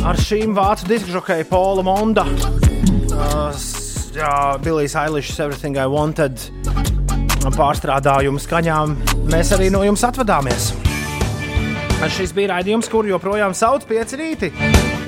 [0.10, 6.40] Ar šīm vācu diskžokēju Paula Monda, uh, s- jā, Billijs Eilishs, Everything I Wanted
[7.60, 8.96] pārstrādājumu skaņām
[9.32, 10.72] mēs arī no jums atvadāmies.
[12.08, 14.50] Šis bija raidījums, kur joprojām sauc pieci rīti.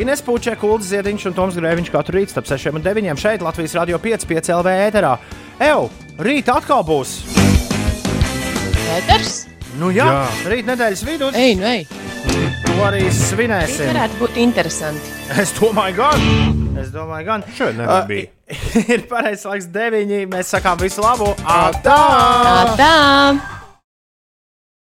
[0.03, 3.75] Ines Puķē, Kults Ziediņš un Toms Grēviņš katru rītu starp 6 un 9 šeit Latvijas
[3.79, 5.13] radio 5, 5 LV ēterā.
[5.63, 5.87] Evo,
[6.21, 7.15] rīt atkal būs!
[8.75, 9.45] Pēters?
[9.79, 10.25] Nu jā, Jā.
[10.51, 11.31] rīt nedēļas vidū.
[11.37, 11.85] Ej, nu ej.
[12.67, 13.87] To arī Tas svinēsim.
[13.93, 15.13] varētu būt interesanti.
[15.41, 16.27] Es domāju, gan.
[16.81, 17.45] Es domāju, gan.
[17.55, 18.27] Šodien nebija.
[18.93, 20.25] ir pareizais laiks, deviņi.
[20.31, 21.31] Mēs sakām visu labu.
[21.47, 21.97] Atā!
[22.77, 23.60] Tā!